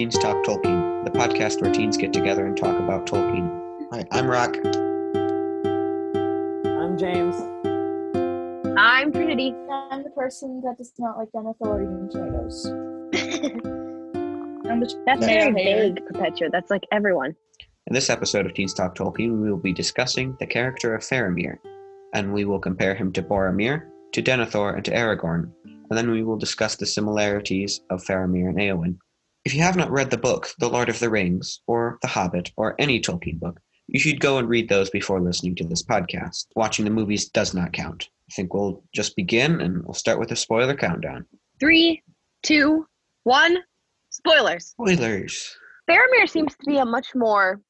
welcome 0.00 0.10
to 0.10 0.10
Teens 0.18 0.18
Talk 0.18 0.44
Tolkien, 0.44 1.04
the 1.04 1.10
podcast 1.10 1.60
where 1.60 1.70
teens 1.72 1.96
get 1.98 2.12
together 2.12 2.46
and 2.46 2.56
talk 2.56 2.78
about 2.78 3.06
Tolkien. 3.06 3.48
Hi, 3.92 4.04
I'm 4.10 4.26
Rock. 4.26 4.56
I'm 6.64 6.96
James. 6.96 7.36
I'm 8.78 9.12
Trinity. 9.12 9.54
I'm 9.70 10.02
the 10.02 10.08
person 10.16 10.62
that 10.64 10.78
does 10.78 10.92
not 10.98 11.18
like 11.18 11.28
Denethor 11.34 11.66
or 11.66 11.82
even 11.82 12.08
tomatoes. 12.10 12.66
I'm 14.70 14.80
the 14.80 14.86
That's 15.06 15.20
tomato 15.20 15.52
very 15.52 15.62
hater. 15.62 15.94
vague, 15.94 16.06
Perpetua. 16.06 16.48
That's 16.50 16.70
like 16.70 16.84
everyone. 16.92 17.36
In 17.86 17.92
this 17.94 18.08
episode 18.08 18.46
of 18.46 18.54
Teens 18.54 18.72
Talk 18.72 18.94
Tolkien, 18.94 19.42
we 19.42 19.50
will 19.50 19.58
be 19.58 19.74
discussing 19.74 20.34
the 20.40 20.46
character 20.46 20.94
of 20.94 21.02
Faramir, 21.02 21.58
and 22.14 22.32
we 22.32 22.46
will 22.46 22.60
compare 22.60 22.94
him 22.94 23.12
to 23.12 23.22
Boromir, 23.22 23.82
to 24.12 24.22
Denethor, 24.22 24.76
and 24.76 24.84
to 24.86 24.92
Aragorn, 24.92 25.50
and 25.64 25.98
then 25.98 26.10
we 26.10 26.22
will 26.22 26.38
discuss 26.38 26.76
the 26.76 26.86
similarities 26.86 27.82
of 27.90 28.02
Faramir 28.02 28.48
and 28.48 28.56
Eowyn. 28.56 28.96
If 29.44 29.54
you 29.54 29.62
have 29.62 29.76
not 29.76 29.90
read 29.90 30.10
the 30.10 30.18
book, 30.18 30.50
The 30.58 30.68
Lord 30.68 30.90
of 30.90 30.98
the 30.98 31.08
Rings, 31.08 31.60
or 31.66 31.98
The 32.02 32.08
Hobbit, 32.08 32.52
or 32.56 32.74
any 32.78 33.00
Tolkien 33.00 33.40
book, 33.40 33.58
you 33.86 33.98
should 33.98 34.20
go 34.20 34.36
and 34.36 34.48
read 34.48 34.68
those 34.68 34.90
before 34.90 35.20
listening 35.20 35.54
to 35.56 35.64
this 35.64 35.82
podcast. 35.82 36.46
Watching 36.56 36.84
the 36.84 36.90
movies 36.90 37.28
does 37.28 37.54
not 37.54 37.72
count. 37.72 38.10
I 38.30 38.34
think 38.34 38.52
we'll 38.52 38.84
just 38.94 39.16
begin, 39.16 39.60
and 39.62 39.82
we'll 39.84 39.94
start 39.94 40.18
with 40.18 40.30
a 40.30 40.36
spoiler 40.36 40.74
countdown. 40.74 41.26
Three, 41.58 42.02
two, 42.42 42.86
one. 43.24 43.58
Spoilers. 44.10 44.66
Spoilers! 44.66 45.56
Faramir 45.88 46.28
seems 46.28 46.54
to 46.56 46.66
be 46.66 46.76
a 46.76 46.84
much 46.84 47.08
more 47.14 47.60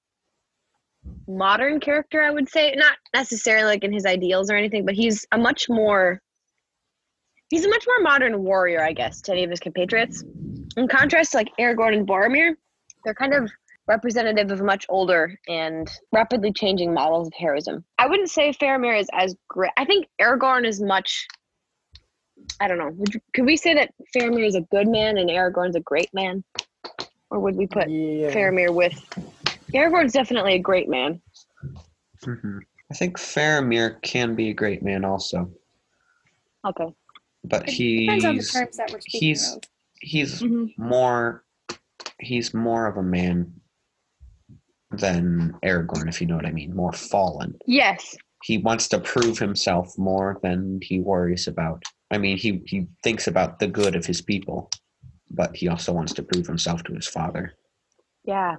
modern 1.29 1.79
character, 1.79 2.23
I 2.23 2.31
would 2.31 2.49
say. 2.49 2.75
Not 2.77 2.97
necessarily 3.15 3.67
like 3.67 3.85
in 3.85 3.93
his 3.93 4.07
ideals 4.07 4.51
or 4.51 4.57
anything, 4.57 4.85
but 4.85 4.95
he's 4.95 5.25
a 5.33 5.39
much 5.39 5.69
more 5.69 6.21
he's 7.49 7.65
a 7.65 7.69
much 7.69 7.85
more 7.87 8.01
modern 8.01 8.43
warrior, 8.43 8.83
I 8.83 8.93
guess, 8.93 9.21
to 9.23 9.33
any 9.33 9.45
of 9.45 9.51
his 9.51 9.61
compatriots. 9.61 10.25
In 10.81 10.89
contrast 10.89 11.33
to 11.33 11.37
like 11.37 11.53
Aragorn 11.61 11.95
and 11.95 12.09
Boromir, 12.09 12.55
they're 13.05 13.13
kind 13.13 13.35
of 13.35 13.51
representative 13.87 14.51
of 14.51 14.63
much 14.63 14.87
older 14.89 15.39
and 15.47 15.87
rapidly 16.11 16.53
changing 16.55 16.95
models 16.95 17.27
of 17.27 17.35
heroism. 17.35 17.85
I 17.99 18.07
wouldn't 18.07 18.31
say 18.31 18.51
Faramir 18.53 18.99
is 18.99 19.07
as 19.13 19.37
great. 19.49 19.73
I 19.77 19.85
think 19.85 20.07
Aragorn 20.19 20.67
is 20.67 20.81
much. 20.81 21.27
I 22.61 22.67
don't 22.67 22.79
know. 22.79 22.93
Would 22.95 23.13
you, 23.15 23.21
could 23.35 23.45
we 23.45 23.59
say 23.59 23.75
that 23.75 23.93
Faramir 24.17 24.47
is 24.47 24.55
a 24.55 24.63
good 24.63 24.89
man 24.89 25.19
and 25.19 25.29
Aragorn's 25.29 25.77
a 25.77 25.81
great 25.81 26.09
man, 26.15 26.43
or 27.31 27.41
would 27.41 27.57
we 27.57 27.67
put 27.67 27.91
Yeah. 27.91 28.31
Faramir 28.31 28.73
with? 28.75 28.95
Aragorn's 29.75 30.15
definitely 30.15 30.55
a 30.55 30.59
great 30.59 30.89
man. 30.89 31.21
hmm 32.25 32.59
I 32.91 32.95
think 32.95 33.19
Faramir 33.19 34.01
can 34.01 34.35
be 34.35 34.49
a 34.49 34.55
great 34.55 34.83
man 34.83 35.05
also, 35.05 35.51
Okay. 36.67 36.87
but 37.45 37.69
It 37.69 37.73
he's 37.75 38.01
depends 38.01 38.25
on 38.25 38.37
the 38.39 38.43
terms 38.45 38.77
that 38.79 38.91
we're 38.91 39.01
speaking 39.01 39.29
he's 39.29 39.53
of. 39.53 39.61
He's 40.01 40.43
Mm-hmm. 40.43 40.83
more 40.83 41.45
he's 42.19 42.53
more 42.53 42.87
of 42.87 42.97
a 42.97 43.03
man 43.03 43.53
than 44.91 45.55
Aragorn, 45.65 46.09
if 46.09 46.21
you 46.21 46.27
know 46.27 46.37
what 46.37 46.47
I 46.47 46.51
mean. 46.51 46.75
More 46.75 46.93
fallen. 46.93 47.57
Yes. 47.67 48.17
He 48.43 48.59
wants 48.59 48.89
to 48.89 48.99
prove 48.99 49.39
himself 49.39 49.97
more 49.97 50.39
than 50.43 50.81
he 50.83 51.01
worries 51.01 51.47
about. 51.47 51.83
I 52.11 52.19
mean, 52.19 52.37
he 52.37 52.63
he 52.67 52.87
thinks 53.05 53.27
about 53.27 53.59
the 53.59 53.69
good 53.69 53.95
of 53.95 54.05
his 54.07 54.21
people, 54.21 54.71
but 55.31 55.55
he 55.57 55.69
also 55.69 55.93
wants 55.93 56.13
to 56.15 56.23
prove 56.23 56.47
himself 56.47 56.83
to 56.85 56.95
his 56.95 57.07
father. 57.07 57.53
Yeah. 58.25 58.57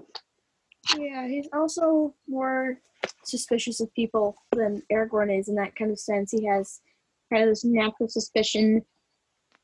Yeah, 0.97 1.27
he's 1.27 1.47
also 1.53 2.15
more 2.27 2.79
suspicious 3.23 3.81
of 3.81 3.93
people 3.93 4.35
than 4.55 4.81
Aragorn 4.91 5.37
is 5.37 5.47
in 5.49 5.55
that 5.55 5.75
kind 5.75 5.91
of 5.91 5.99
sense. 5.99 6.31
He 6.31 6.45
has 6.45 6.79
kind 7.31 7.43
of 7.43 7.49
this 7.49 7.63
natural 7.65 8.09
suspicion 8.09 8.81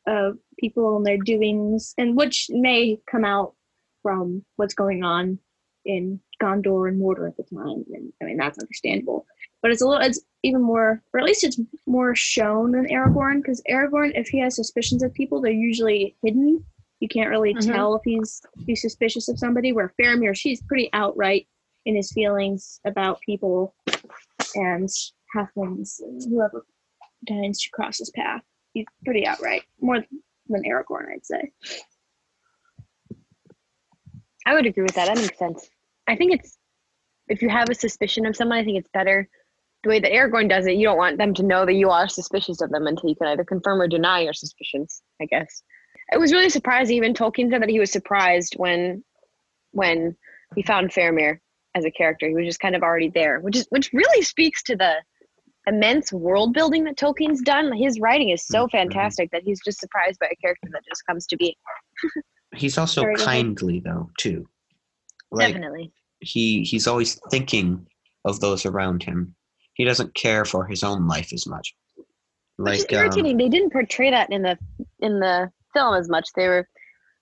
of 0.07 0.37
people 0.57 0.97
and 0.97 1.05
their 1.05 1.17
doings, 1.17 1.93
and 1.97 2.17
which 2.17 2.47
may 2.49 2.99
come 3.11 3.25
out 3.25 3.53
from 4.01 4.43
what's 4.55 4.73
going 4.73 5.03
on 5.03 5.37
in 5.85 6.19
Gondor 6.41 6.87
and 6.87 7.01
Mordor 7.01 7.27
at 7.27 7.37
the 7.37 7.43
time. 7.43 7.83
And 7.93 8.11
I 8.21 8.25
mean, 8.25 8.37
that's 8.37 8.57
understandable. 8.57 9.25
But 9.61 9.71
it's 9.71 9.81
a 9.81 9.87
little, 9.87 10.05
it's 10.05 10.19
even 10.43 10.61
more, 10.61 11.01
or 11.13 11.19
at 11.19 11.25
least 11.25 11.43
it's 11.43 11.59
more 11.85 12.15
shown 12.15 12.71
than 12.71 12.87
Aragorn, 12.87 13.37
because 13.37 13.61
Aragorn, 13.69 14.11
if 14.15 14.27
he 14.27 14.39
has 14.39 14.55
suspicions 14.55 15.03
of 15.03 15.13
people, 15.13 15.41
they're 15.41 15.51
usually 15.51 16.15
hidden. 16.23 16.63
You 16.99 17.07
can't 17.07 17.29
really 17.29 17.53
Mhm. 17.53 17.65
tell 17.65 17.95
if 17.95 18.01
he's 18.05 18.41
he's 18.65 18.81
suspicious 18.81 19.29
of 19.29 19.37
somebody. 19.37 19.71
Where 19.71 19.93
Faramir, 19.99 20.35
she's 20.35 20.61
pretty 20.61 20.89
outright 20.93 21.47
in 21.85 21.95
his 21.95 22.11
feelings 22.11 22.79
about 22.85 23.19
people 23.21 23.75
and 24.55 24.89
halflings, 25.35 25.99
whoever 26.29 26.65
deigns 27.25 27.61
to 27.63 27.69
cross 27.71 27.97
his 27.99 28.09
path. 28.11 28.43
He's 28.77 28.85
pretty 29.03 29.25
outright, 29.25 29.63
more 29.81 30.05
than 30.49 30.61
Aragorn, 30.61 31.11
I'd 31.11 31.25
say. 31.25 31.51
I 34.45 34.53
would 34.53 34.67
agree 34.67 34.83
with 34.83 34.93
that. 34.93 35.07
That 35.07 35.17
makes 35.17 35.39
sense. 35.39 35.67
I 36.07 36.15
think 36.15 36.33
it's 36.33 36.59
if 37.27 37.41
you 37.41 37.49
have 37.49 37.71
a 37.71 37.73
suspicion 37.73 38.27
of 38.27 38.35
someone, 38.35 38.59
I 38.59 38.63
think 38.63 38.77
it's 38.77 38.89
better 38.93 39.27
the 39.81 39.89
way 39.89 39.99
that 39.99 40.11
Aragorn 40.11 40.47
does 40.47 40.67
it. 40.67 40.75
You 40.75 40.85
don't 40.85 40.97
want 40.97 41.17
them 41.17 41.33
to 41.33 41.43
know 41.43 41.65
that 41.65 41.73
you 41.73 41.89
are 41.89 42.07
suspicious 42.07 42.61
of 42.61 42.69
them 42.69 42.85
until 42.85 43.09
you 43.09 43.15
can 43.15 43.29
either 43.29 43.43
confirm 43.43 43.81
or 43.81 43.87
deny 43.87 44.19
your 44.19 44.33
suspicions. 44.33 45.01
I 45.19 45.25
guess 45.25 45.63
it 46.11 46.19
was 46.19 46.31
really 46.31 46.51
surprising. 46.51 46.97
Even 46.97 47.15
Tolkien 47.15 47.49
said 47.49 47.63
that 47.63 47.69
he 47.69 47.79
was 47.79 47.91
surprised 47.91 48.53
when 48.57 49.03
when 49.71 50.15
he 50.55 50.61
found 50.61 50.91
Faramir 50.91 51.39
as 51.73 51.83
a 51.83 51.89
character. 51.89 52.27
He 52.27 52.35
was 52.35 52.45
just 52.45 52.59
kind 52.59 52.75
of 52.75 52.83
already 52.83 53.09
there, 53.09 53.39
which 53.39 53.55
is 53.55 53.65
which 53.71 53.91
really 53.91 54.21
speaks 54.21 54.61
to 54.63 54.75
the 54.75 54.97
immense 55.67 56.11
world 56.13 56.53
building 56.53 56.83
that 56.85 56.95
Tolkien's 56.97 57.41
done. 57.41 57.71
His 57.73 57.99
writing 57.99 58.29
is 58.29 58.45
so 58.45 58.65
Mhm. 58.67 58.71
fantastic 58.71 59.29
that 59.31 59.43
he's 59.43 59.59
just 59.63 59.79
surprised 59.79 60.19
by 60.19 60.27
a 60.31 60.35
character 60.37 60.69
that 60.71 60.83
just 60.87 61.05
comes 61.05 61.27
to 61.27 61.37
be. 61.37 61.55
He's 62.55 62.77
also 62.77 63.01
Very 63.01 63.15
good. 63.15 63.25
kindly 63.25 63.79
though, 63.81 64.09
too. 64.17 64.47
Like 65.31 65.49
Definitely. 65.53 65.91
he 66.21 66.63
he's 66.63 66.87
always 66.87 67.19
thinking 67.29 67.85
of 68.25 68.39
those 68.39 68.65
around 68.65 69.03
him. 69.03 69.35
He 69.73 69.83
doesn't 69.83 70.15
care 70.15 70.45
for 70.45 70.65
his 70.65 70.83
own 70.83 71.07
life 71.07 71.33
as 71.33 71.45
much. 71.45 71.75
Which 72.55 72.73
is 72.77 72.81
Like 72.83 72.93
um, 72.93 72.99
irritating. 72.99 73.37
they 73.37 73.49
didn't 73.49 73.71
portray 73.71 74.09
that 74.09 74.31
in 74.31 74.41
the 74.41 74.57
in 74.99 75.19
the 75.19 75.51
film 75.73 75.95
as 75.95 76.09
much. 76.09 76.27
They 76.35 76.47
were 76.47 76.67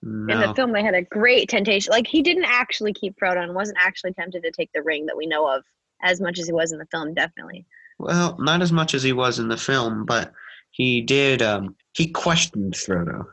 in 0.04 0.28
the 0.28 0.54
film. 0.56 0.72
They 0.72 0.84
had 0.84 0.94
a 0.94 1.02
great 1.02 1.50
temptation. 1.50 1.92
Like 1.92 2.06
he 2.08 2.22
didn't 2.22 2.46
actually 2.46 2.94
keep 2.94 3.16
Frodo 3.20 3.42
and 3.44 3.56
wasn't 3.56 3.80
actually 3.82 4.14
tempted 4.14 4.44
to 4.44 4.52
take 4.52 4.70
the 4.74 4.84
ring 4.84 5.08
that 5.08 5.18
we 5.18 5.26
know 5.26 5.48
of 5.48 5.64
as 6.04 6.22
much 6.22 6.38
as 6.38 6.46
he 6.46 6.54
was 6.54 6.72
in 6.72 6.78
the 6.78 6.86
film. 6.92 7.14
Definitely. 7.16 7.66
Well, 7.98 8.36
not 8.40 8.62
as 8.62 8.72
much 8.72 8.94
as 8.94 9.04
he 9.04 9.14
was 9.14 9.40
in 9.40 9.48
the 9.48 9.58
film, 9.58 10.06
but 10.06 10.34
he 10.72 11.02
did. 11.02 11.42
Um, 11.42 11.76
he 11.94 12.08
questioned 12.12 12.74
Frodo. 12.74 13.26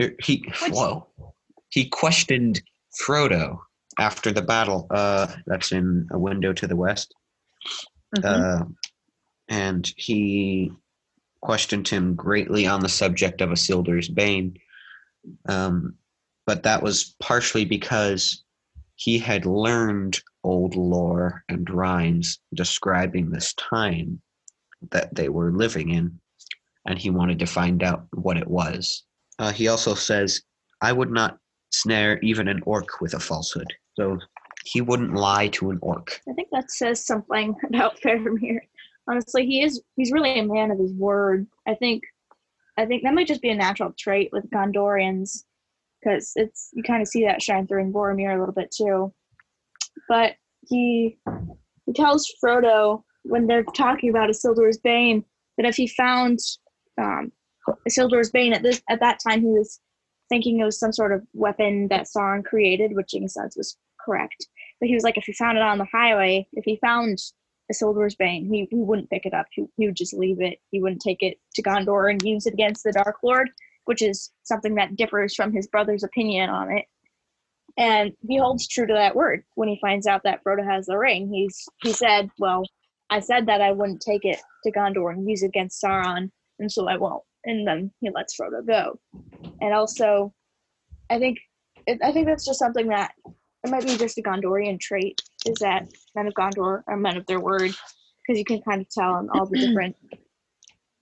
Er, 0.00 0.14
He 0.22 0.44
Which- 0.62 0.72
whoa. 0.72 1.06
He 1.70 1.88
questioned 1.88 2.60
Frodo 3.00 3.60
after 3.98 4.32
the 4.32 4.42
battle. 4.42 4.86
Uh, 4.90 5.28
that's 5.46 5.72
in 5.72 6.08
a 6.10 6.18
window 6.18 6.52
to 6.52 6.66
the 6.66 6.76
west. 6.76 7.14
Mm-hmm. 8.16 8.26
Uh, 8.62 8.64
and 9.48 9.92
he 9.96 10.72
questioned 11.40 11.88
him 11.88 12.14
greatly 12.14 12.66
on 12.66 12.80
the 12.80 12.88
subject 12.88 13.40
of 13.40 13.50
Isildur's 13.50 14.08
bane. 14.08 14.56
Um, 15.48 15.94
but 16.46 16.64
that 16.64 16.82
was 16.82 17.14
partially 17.20 17.64
because 17.64 18.42
he 18.96 19.18
had 19.18 19.46
learned 19.46 20.20
old 20.44 20.76
lore 20.76 21.44
and 21.48 21.68
rhymes 21.70 22.40
describing 22.54 23.30
this 23.30 23.54
time 23.54 24.20
that 24.90 25.14
they 25.14 25.28
were 25.28 25.52
living 25.52 25.90
in, 25.90 26.18
and 26.86 26.98
he 26.98 27.10
wanted 27.10 27.38
to 27.38 27.46
find 27.46 27.82
out 27.82 28.06
what 28.12 28.36
it 28.36 28.48
was. 28.48 29.04
Uh, 29.38 29.52
he 29.52 29.68
also 29.68 29.94
says, 29.94 30.42
I 30.80 30.92
would 30.92 31.10
not 31.10 31.38
snare 31.72 32.18
even 32.20 32.48
an 32.48 32.60
orc 32.64 33.00
with 33.00 33.14
a 33.14 33.20
falsehood. 33.20 33.72
So 33.94 34.18
he 34.64 34.80
wouldn't 34.80 35.14
lie 35.14 35.48
to 35.48 35.70
an 35.70 35.78
orc. 35.82 36.20
I 36.28 36.32
think 36.32 36.48
that 36.52 36.70
says 36.70 37.04
something 37.04 37.54
about 37.68 38.00
Faramir. 38.00 38.60
Honestly, 39.08 39.46
he 39.46 39.62
is 39.62 39.82
he's 39.96 40.12
really 40.12 40.38
a 40.38 40.44
man 40.44 40.70
of 40.70 40.78
his 40.78 40.92
word. 40.92 41.46
I 41.66 41.74
think 41.74 42.02
I 42.76 42.86
think 42.86 43.02
that 43.02 43.14
might 43.14 43.26
just 43.26 43.42
be 43.42 43.50
a 43.50 43.54
natural 43.54 43.92
trait 43.98 44.30
with 44.32 44.48
Gondorians 44.50 45.44
because 46.00 46.32
it's 46.36 46.70
you 46.72 46.82
kind 46.82 47.02
of 47.02 47.08
see 47.08 47.24
that 47.24 47.42
shine 47.42 47.66
through 47.66 47.82
in 47.82 47.92
Boromir 47.92 48.34
a 48.34 48.38
little 48.38 48.54
bit 48.54 48.70
too. 48.70 49.12
But 50.10 50.32
he 50.66 51.16
he 51.86 51.92
tells 51.92 52.30
Frodo 52.42 53.04
when 53.22 53.46
they're 53.46 53.62
talking 53.62 54.10
about 54.10 54.28
Isildur's 54.28 54.78
Bane 54.78 55.24
that 55.56 55.66
if 55.66 55.76
he 55.76 55.86
found 55.86 56.40
um, 57.00 57.30
Isildur's 57.88 58.32
Bane 58.32 58.52
at 58.52 58.64
this 58.64 58.82
at 58.90 58.98
that 58.98 59.20
time 59.20 59.40
he 59.40 59.46
was 59.46 59.78
thinking 60.28 60.58
it 60.58 60.64
was 60.64 60.80
some 60.80 60.92
sort 60.92 61.12
of 61.12 61.22
weapon 61.32 61.86
that 61.88 62.08
Sauron 62.08 62.44
created, 62.44 62.96
which 62.96 63.14
in 63.14 63.22
a 63.22 63.28
sense 63.28 63.56
was 63.56 63.76
correct. 64.04 64.48
But 64.80 64.88
he 64.88 64.94
was 64.94 65.04
like, 65.04 65.16
if 65.16 65.24
he 65.24 65.32
found 65.32 65.58
it 65.58 65.62
on 65.62 65.78
the 65.78 65.86
highway, 65.92 66.46
if 66.54 66.64
he 66.64 66.76
found 66.80 67.18
Isildur's 67.72 68.16
Bane, 68.16 68.46
he, 68.52 68.66
he 68.70 68.76
wouldn't 68.76 69.10
pick 69.10 69.26
it 69.26 69.34
up. 69.34 69.46
He, 69.52 69.64
he 69.76 69.86
would 69.86 69.96
just 69.96 70.14
leave 70.14 70.40
it. 70.40 70.58
He 70.70 70.80
wouldn't 70.80 71.02
take 71.02 71.22
it 71.22 71.38
to 71.54 71.62
Gondor 71.62 72.10
and 72.10 72.22
use 72.22 72.46
it 72.46 72.54
against 72.54 72.82
the 72.82 72.92
Dark 72.92 73.16
Lord, 73.22 73.50
which 73.84 74.02
is 74.02 74.30
something 74.42 74.74
that 74.74 74.96
differs 74.96 75.34
from 75.34 75.52
his 75.52 75.68
brother's 75.68 76.02
opinion 76.02 76.50
on 76.50 76.70
it. 76.72 76.86
And 77.76 78.12
he 78.26 78.38
holds 78.38 78.66
true 78.66 78.86
to 78.86 78.94
that 78.94 79.16
word 79.16 79.44
when 79.54 79.68
he 79.68 79.78
finds 79.80 80.06
out 80.06 80.22
that 80.24 80.42
Frodo 80.44 80.64
has 80.64 80.86
the 80.86 80.98
ring. 80.98 81.32
He's 81.32 81.68
he 81.82 81.92
said, 81.92 82.30
Well, 82.38 82.64
I 83.10 83.20
said 83.20 83.46
that 83.46 83.60
I 83.60 83.72
wouldn't 83.72 84.00
take 84.00 84.24
it 84.24 84.40
to 84.64 84.72
Gondor 84.72 85.12
and 85.12 85.28
use 85.28 85.42
it 85.42 85.48
against 85.48 85.82
Sauron, 85.82 86.30
and 86.58 86.70
so 86.70 86.88
I 86.88 86.96
won't. 86.96 87.22
And 87.44 87.66
then 87.66 87.90
he 88.00 88.10
lets 88.10 88.36
Frodo 88.38 88.66
go. 88.66 88.98
And 89.60 89.72
also, 89.72 90.32
I 91.10 91.18
think 91.18 91.38
I 92.02 92.12
think 92.12 92.26
that's 92.26 92.46
just 92.46 92.58
something 92.58 92.88
that 92.88 93.12
it 93.24 93.70
might 93.70 93.84
be 93.84 93.96
just 93.96 94.18
a 94.18 94.22
Gondorian 94.22 94.78
trait. 94.78 95.22
Is 95.46 95.58
that 95.60 95.88
men 96.14 96.26
of 96.26 96.34
Gondor 96.34 96.82
are 96.86 96.96
men 96.96 97.16
of 97.16 97.26
their 97.26 97.40
word 97.40 97.72
because 98.22 98.38
you 98.38 98.44
can 98.44 98.62
kind 98.62 98.80
of 98.80 98.88
tell 98.90 99.18
in 99.18 99.28
all 99.30 99.46
the 99.46 99.58
different 99.66 99.96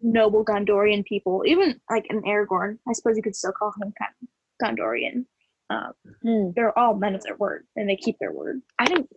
noble 0.01 0.45
Gondorian 0.45 1.05
people, 1.05 1.43
even 1.47 1.81
like 1.91 2.07
in 2.11 2.23
Aragorn. 2.23 2.79
I 2.89 2.93
suppose 2.93 3.17
you 3.17 3.23
could 3.23 3.37
still 3.37 3.53
call 3.53 3.73
him 3.81 3.93
kind 3.99 4.13
of 4.23 4.29
Gondorian. 4.63 5.25
Um, 5.71 5.93
Hmm. 6.29 6.51
they're 6.55 6.79
all 6.79 6.95
men 6.95 7.15
of 7.15 7.23
their 7.23 7.37
word 7.37 7.65
and 7.75 7.89
they 7.89 7.97
keep 7.97 8.19
their 8.19 8.33
word. 8.33 8.61
I 8.79 8.85
think 8.85 9.09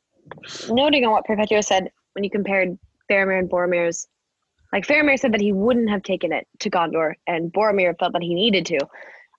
noting 0.69 1.04
on 1.04 1.12
what 1.12 1.25
Perpetua 1.25 1.62
said 1.62 1.92
when 2.13 2.24
you 2.24 2.30
compared 2.30 2.80
Faramir 3.12 3.38
and 3.38 3.50
Boromir's, 3.50 4.08
like 4.72 4.88
Faramir 4.88 5.19
said 5.19 5.34
that 5.34 5.42
he 5.42 5.52
wouldn't 5.52 5.90
have 5.90 6.04
taken 6.04 6.31
it 6.31 6.48
to 6.60 6.69
Gondor, 6.69 7.16
and 7.28 7.52
Boromir 7.52 8.00
felt 8.00 8.13
that 8.13 8.22
he 8.22 8.34
needed 8.34 8.66
to. 8.68 8.80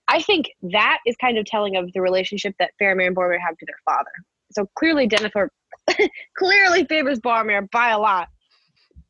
I 0.06 0.20
think 0.20 0.50
that 0.72 0.98
is 1.06 1.16
kind 1.16 1.38
of 1.38 1.46
telling 1.46 1.76
of 1.76 1.90
the 1.94 2.02
relationship 2.02 2.54
that 2.58 2.72
Faramir 2.78 3.06
and 3.06 3.16
Boromir 3.16 3.40
have 3.40 3.56
to 3.56 3.64
their 3.64 3.76
father. 3.86 4.10
So 4.50 4.69
clearly, 4.78 5.08
Denethor 5.08 5.48
clearly 6.36 6.84
favors 6.84 7.20
Boromir 7.20 7.70
by 7.70 7.88
a 7.90 7.98
lot. 7.98 8.28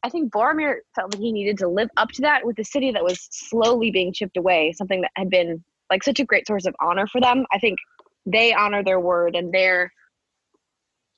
I 0.04 0.08
think 0.08 0.32
Boromir 0.32 0.76
felt 0.94 1.10
that 1.10 1.18
he 1.18 1.32
needed 1.32 1.58
to 1.58 1.68
live 1.68 1.88
up 1.96 2.10
to 2.10 2.22
that 2.22 2.46
with 2.46 2.56
a 2.60 2.64
city 2.64 2.92
that 2.92 3.02
was 3.02 3.26
slowly 3.32 3.90
being 3.90 4.12
chipped 4.12 4.36
away, 4.36 4.72
something 4.72 5.00
that 5.00 5.10
had 5.16 5.30
been 5.30 5.64
like 5.90 6.04
such 6.04 6.20
a 6.20 6.24
great 6.24 6.46
source 6.46 6.66
of 6.66 6.76
honor 6.80 7.08
for 7.08 7.20
them. 7.20 7.44
I 7.52 7.58
think 7.58 7.78
they 8.26 8.52
honor 8.52 8.82
their 8.84 9.00
word 9.00 9.34
and 9.34 9.52
they're 9.52 9.92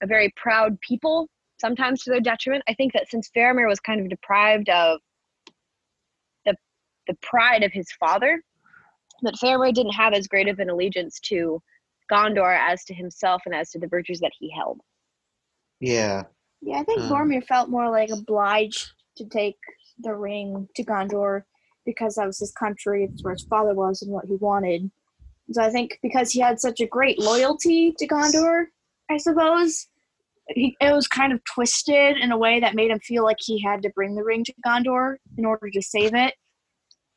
a 0.02 0.06
very 0.06 0.32
proud 0.36 0.80
people, 0.80 1.28
sometimes 1.60 2.02
to 2.02 2.10
their 2.10 2.20
detriment. 2.20 2.64
I 2.68 2.74
think 2.74 2.92
that 2.92 3.08
since 3.08 3.30
Faramir 3.36 3.68
was 3.68 3.80
kind 3.80 4.00
of 4.00 4.08
deprived 4.08 4.68
of 4.68 5.00
the 6.44 6.56
the 7.06 7.16
pride 7.22 7.62
of 7.62 7.72
his 7.72 7.90
father, 7.92 8.42
that 9.22 9.34
Faramir 9.34 9.72
didn't 9.72 9.92
have 9.92 10.12
as 10.14 10.26
great 10.28 10.48
of 10.48 10.58
an 10.58 10.70
allegiance 10.70 11.20
to 11.20 11.60
Gondor 12.10 12.58
as 12.58 12.84
to 12.84 12.94
himself 12.94 13.42
and 13.46 13.54
as 13.54 13.70
to 13.70 13.78
the 13.78 13.88
virtues 13.88 14.20
that 14.20 14.32
he 14.38 14.50
held. 14.50 14.80
Yeah. 15.80 16.24
Yeah, 16.60 16.78
I 16.78 16.84
think 16.84 17.00
Um, 17.02 17.10
Boromir 17.10 17.44
felt 17.44 17.68
more 17.68 17.90
like 17.90 18.10
obliged 18.10 18.92
to 19.18 19.26
take 19.26 19.56
the 19.98 20.14
ring 20.14 20.68
to 20.76 20.84
Gondor 20.84 21.42
because 21.84 22.14
that 22.14 22.26
was 22.26 22.38
his 22.38 22.52
country, 22.52 23.04
it's 23.04 23.22
where 23.22 23.34
his 23.34 23.44
father 23.44 23.74
was 23.74 24.00
and 24.02 24.10
what 24.10 24.24
he 24.24 24.36
wanted. 24.36 24.90
So 25.52 25.62
I 25.62 25.70
think 25.70 25.98
because 26.02 26.30
he 26.30 26.40
had 26.40 26.60
such 26.60 26.80
a 26.80 26.86
great 26.86 27.18
loyalty 27.18 27.94
to 27.98 28.06
Gondor, 28.06 28.66
I 29.10 29.18
suppose, 29.18 29.86
he, 30.48 30.76
it 30.80 30.92
was 30.92 31.06
kind 31.06 31.32
of 31.32 31.40
twisted 31.44 32.16
in 32.16 32.32
a 32.32 32.38
way 32.38 32.60
that 32.60 32.74
made 32.74 32.90
him 32.90 33.00
feel 33.00 33.24
like 33.24 33.36
he 33.40 33.62
had 33.62 33.82
to 33.82 33.90
bring 33.90 34.14
the 34.14 34.24
ring 34.24 34.44
to 34.44 34.54
Gondor 34.66 35.16
in 35.36 35.44
order 35.44 35.70
to 35.70 35.82
save 35.82 36.14
it. 36.14 36.34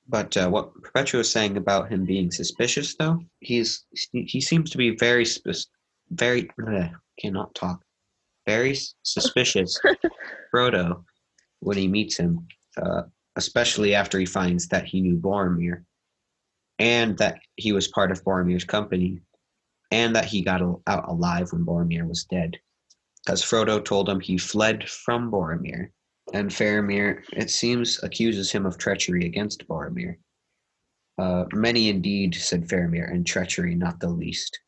But 0.09 0.35
uh, 0.37 0.49
what 0.49 0.73
Perpetua 0.81 1.19
was 1.19 1.31
saying 1.31 1.57
about 1.57 1.89
him 1.91 2.05
being 2.05 2.31
suspicious, 2.31 2.95
though, 2.95 3.19
he's 3.41 3.85
he 4.11 4.39
seems 4.39 4.69
to 4.69 4.77
be 4.77 4.95
very 4.95 5.25
sus- 5.25 5.67
very 6.11 6.49
bleh, 6.59 6.93
cannot 7.19 7.53
talk, 7.55 7.81
very 8.45 8.77
suspicious. 9.03 9.77
Frodo, 10.53 11.03
when 11.59 11.77
he 11.77 11.89
meets 11.89 12.17
him, 12.17 12.47
uh, 12.81 13.03
especially 13.35 13.95
after 13.95 14.17
he 14.17 14.25
finds 14.25 14.67
that 14.69 14.85
he 14.85 15.01
knew 15.01 15.17
Boromir, 15.17 15.83
and 16.79 17.17
that 17.17 17.39
he 17.55 17.71
was 17.71 17.87
part 17.87 18.11
of 18.11 18.23
Boromir's 18.23 18.63
company, 18.63 19.19
and 19.91 20.15
that 20.15 20.25
he 20.25 20.41
got 20.41 20.61
out 20.61 21.09
alive 21.09 21.51
when 21.51 21.65
Boromir 21.65 22.07
was 22.07 22.25
dead, 22.25 22.57
because 23.25 23.41
Frodo 23.41 23.83
told 23.83 24.09
him 24.09 24.19
he 24.19 24.37
fled 24.37 24.87
from 24.87 25.31
Boromir 25.31 25.91
and 26.33 26.49
Faramir, 26.49 27.23
it 27.33 27.49
seems, 27.49 28.03
accuses 28.03 28.51
him 28.51 28.65
of 28.65 28.77
treachery 28.77 29.25
against 29.25 29.67
Boromir. 29.67 30.17
Uh, 31.17 31.45
many 31.53 31.89
indeed, 31.89 32.35
said 32.35 32.67
Faramir, 32.67 33.09
and 33.11 33.25
treachery 33.25 33.75
not 33.75 33.99
the 33.99 34.09
least. 34.09 34.59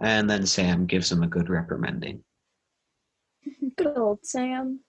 And 0.00 0.28
then 0.28 0.46
Sam 0.46 0.86
gives 0.86 1.10
him 1.10 1.22
a 1.22 1.28
good 1.28 1.48
reprimanding. 1.48 2.24
Good 3.76 3.96
old 3.96 4.24
Sam. 4.24 4.80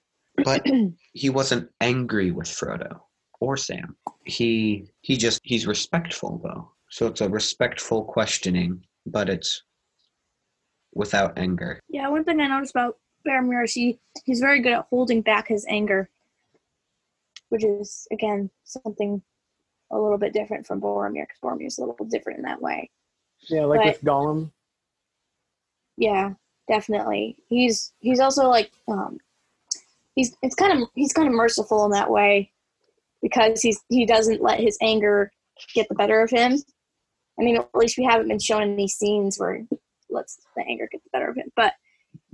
But 0.43 0.65
he 1.13 1.29
wasn't 1.29 1.69
angry 1.79 2.31
with 2.31 2.47
Frodo 2.47 3.01
or 3.43 3.57
Sam. 3.57 3.95
He 4.23 4.87
he 5.01 5.17
just 5.17 5.41
he's 5.43 5.67
respectful 5.67 6.39
though. 6.43 6.71
So 6.89 7.07
it's 7.07 7.21
a 7.21 7.27
respectful 7.29 8.03
questioning, 8.03 8.85
but 9.05 9.29
it's 9.29 9.63
without 10.93 11.37
anger. 11.37 11.79
Yeah, 11.89 12.07
one 12.07 12.23
thing 12.23 12.39
I 12.39 12.47
noticed 12.47 12.71
about 12.71 12.97
Faramir 13.27 13.63
is 13.63 13.73
he, 13.73 13.99
he's 14.25 14.39
very 14.39 14.61
good 14.61 14.73
at 14.73 14.85
holding 14.89 15.21
back 15.21 15.47
his 15.47 15.65
anger, 15.67 16.09
which 17.49 17.63
is, 17.63 18.07
again, 18.11 18.49
something 18.63 19.21
a 19.91 19.99
little 19.99 20.17
bit 20.17 20.33
different 20.33 20.67
from 20.67 20.81
Boromir, 20.81 21.23
because 21.23 21.39
Boromir 21.43 21.67
is 21.67 21.79
a 21.79 21.85
little 21.85 22.05
different 22.05 22.37
in 22.39 22.45
that 22.45 22.61
way. 22.61 22.91
Yeah, 23.49 23.65
like 23.65 23.79
But- 23.79 23.87
with 23.87 24.03
Gollum. 24.03 24.51
Yeah, 25.97 26.33
definitely. 26.67 27.37
He's 27.49 27.93
he's 27.99 28.19
also 28.19 28.47
like 28.49 28.71
um 28.87 29.19
he's 30.15 30.35
it's 30.41 30.55
kind 30.55 30.81
of 30.81 30.89
he's 30.95 31.13
kind 31.13 31.27
of 31.27 31.33
merciful 31.33 31.85
in 31.85 31.91
that 31.91 32.09
way 32.09 32.51
because 33.23 33.61
he's 33.61 33.79
he 33.89 34.05
doesn't 34.05 34.43
let 34.43 34.59
his 34.59 34.77
anger 34.81 35.31
get 35.73 35.87
the 35.89 35.95
better 35.95 36.21
of 36.21 36.29
him. 36.29 36.61
I 37.39 37.43
mean, 37.43 37.57
at 37.57 37.69
least 37.73 37.97
we 37.97 38.03
haven't 38.03 38.27
been 38.27 38.37
shown 38.37 38.61
any 38.61 38.87
scenes 38.87 39.39
where 39.39 39.55
he 39.55 39.77
lets 40.11 40.39
the 40.55 40.63
anger 40.67 40.87
get 40.91 41.01
the 41.03 41.09
better 41.11 41.29
of 41.29 41.37
him, 41.37 41.49
but 41.55 41.73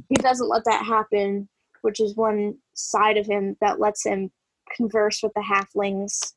he 0.10 0.16
doesn't 0.16 0.50
let 0.50 0.66
that 0.66 0.84
happen, 0.84 1.48
which 1.84 2.02
is 2.02 2.18
one 2.18 2.56
side 2.74 3.16
of 3.16 3.28
him 3.28 3.56
that 3.62 3.80
lets 3.80 4.06
him 4.06 4.32
converse 4.76 5.22
with 5.24 5.32
the 5.36 5.42
halflings 5.42 6.34